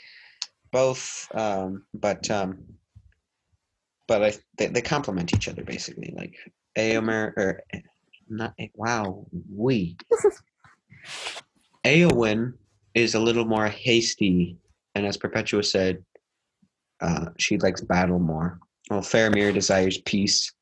both, 0.72 1.28
um, 1.34 1.84
but 1.94 2.30
um, 2.30 2.64
but 4.08 4.22
I 4.22 4.32
they, 4.56 4.66
they 4.68 4.82
complement 4.82 5.34
each 5.34 5.48
other 5.48 5.64
basically. 5.64 6.14
Like 6.16 6.34
Eomer 6.76 7.32
or 7.36 7.62
not. 8.28 8.54
Wow, 8.74 9.26
we 9.54 9.96
Eowyn 11.84 12.54
is 12.94 13.14
a 13.14 13.20
little 13.20 13.44
more 13.44 13.66
hasty, 13.68 14.56
and 14.94 15.06
as 15.06 15.16
Perpetua 15.16 15.62
said, 15.62 16.04
uh, 17.00 17.26
she 17.38 17.58
likes 17.58 17.80
battle 17.80 18.18
more. 18.18 18.60
Well, 18.90 19.00
Faramir 19.00 19.52
desires 19.54 19.98
peace. 19.98 20.52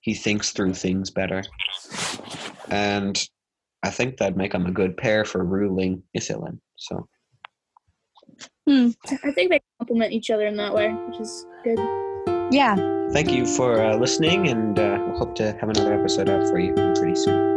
He 0.00 0.14
thinks 0.14 0.52
through 0.52 0.74
things 0.74 1.10
better, 1.10 1.42
and 2.70 3.28
I 3.86 3.90
think 3.90 4.16
that'd 4.16 4.36
make 4.36 4.52
them 4.52 4.66
a 4.66 4.72
good 4.72 4.96
pair 4.96 5.24
for 5.24 5.44
ruling 5.44 6.02
Ithilien. 6.16 6.58
So 6.76 7.08
Hmm. 8.66 8.88
I 9.24 9.30
think 9.30 9.50
they 9.50 9.60
complement 9.78 10.12
each 10.12 10.30
other 10.30 10.46
in 10.46 10.56
that 10.56 10.74
way, 10.74 10.88
which 11.08 11.20
is 11.20 11.46
good. 11.64 11.78
Yeah. 12.50 12.74
thank 13.12 13.30
you 13.30 13.46
for 13.46 13.80
uh, 13.80 13.96
listening, 13.96 14.48
and 14.48 14.78
uh, 14.78 14.98
we'll 15.06 15.18
hope 15.18 15.34
to 15.36 15.52
have 15.60 15.68
another 15.68 15.94
episode 15.98 16.28
out 16.28 16.48
for 16.48 16.58
you 16.58 16.74
pretty 16.74 17.14
soon. 17.14 17.54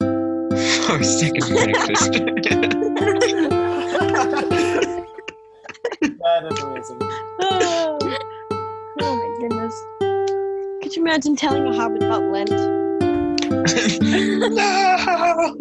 Our 0.90 1.02
second 1.02 1.48
breakfast. 1.48 2.12
That 6.22 6.44
is 6.52 6.62
amazing. 6.62 6.98
Oh, 7.40 7.98
Oh 9.02 9.16
my 9.16 9.28
goodness. 9.40 9.74
Could 10.90 10.96
you 10.96 11.04
imagine 11.04 11.36
telling 11.36 11.64
a 11.68 11.72
hobbit 11.72 12.02
about 12.02 12.24
Lent? 12.32 12.50
no! 14.50 15.56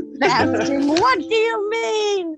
Him, 0.63 0.87
what 0.87 1.19
do 1.19 1.35
you 1.35 1.69
mean? 1.69 2.35